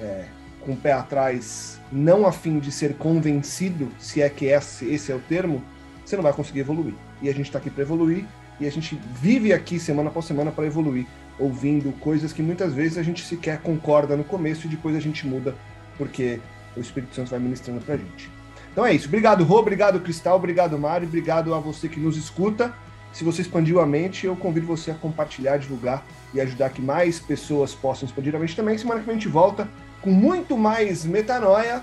é, 0.00 0.26
com 0.60 0.72
o 0.72 0.76
pé 0.76 0.92
atrás, 0.92 1.80
não 1.90 2.26
a 2.26 2.32
fim 2.32 2.58
de 2.58 2.70
ser 2.70 2.94
convencido, 2.94 3.88
se 3.98 4.22
é 4.22 4.28
que 4.28 4.46
esse, 4.46 4.86
esse 4.86 5.10
é 5.10 5.14
o 5.14 5.20
termo, 5.20 5.62
você 6.04 6.16
não 6.16 6.22
vai 6.22 6.32
conseguir 6.32 6.60
evoluir. 6.60 6.94
E 7.22 7.28
a 7.28 7.32
gente 7.32 7.46
está 7.46 7.58
aqui 7.58 7.70
para 7.70 7.82
evoluir 7.82 8.24
e 8.58 8.66
a 8.66 8.70
gente 8.70 9.00
vive 9.20 9.52
aqui 9.52 9.78
semana 9.78 10.10
após 10.10 10.26
semana 10.26 10.50
para 10.50 10.66
evoluir, 10.66 11.06
ouvindo 11.38 11.92
coisas 11.98 12.32
que 12.32 12.42
muitas 12.42 12.74
vezes 12.74 12.98
a 12.98 13.02
gente 13.02 13.24
sequer 13.24 13.60
concorda 13.60 14.16
no 14.16 14.24
começo 14.24 14.66
e 14.66 14.70
depois 14.70 14.94
a 14.94 15.00
gente 15.00 15.26
muda, 15.26 15.54
porque 15.96 16.40
o 16.76 16.80
Espírito 16.80 17.14
Santo 17.14 17.30
vai 17.30 17.40
ministrando 17.40 17.80
para 17.80 17.94
a 17.94 17.98
gente. 17.98 18.30
Então 18.72 18.86
é 18.86 18.92
isso. 18.92 19.08
Obrigado, 19.08 19.42
Rô. 19.42 19.58
Obrigado, 19.58 19.98
Cristal. 20.00 20.36
Obrigado, 20.36 20.78
Mário. 20.78 21.06
Obrigado 21.06 21.54
a 21.54 21.58
você 21.58 21.88
que 21.88 21.98
nos 21.98 22.16
escuta. 22.16 22.72
Se 23.12 23.24
você 23.24 23.42
expandiu 23.42 23.80
a 23.80 23.86
mente, 23.86 24.26
eu 24.26 24.36
convido 24.36 24.66
você 24.66 24.92
a 24.92 24.94
compartilhar, 24.94 25.56
divulgar 25.56 26.06
e 26.32 26.40
ajudar 26.40 26.70
que 26.70 26.80
mais 26.80 27.18
pessoas 27.18 27.74
possam 27.74 28.06
expandir 28.06 28.34
a 28.36 28.38
mente 28.38 28.54
também. 28.54 28.78
Semana 28.78 29.00
que 29.00 29.06
vem 29.06 29.16
a 29.16 29.18
gente 29.18 29.28
volta 29.28 29.68
com 30.02 30.10
muito 30.10 30.56
mais 30.56 31.04
metanoia. 31.04 31.82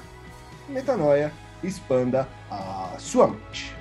Metanoia 0.67 1.31
expanda 1.63 2.27
a 2.49 2.95
sua 2.97 3.27
mente. 3.27 3.76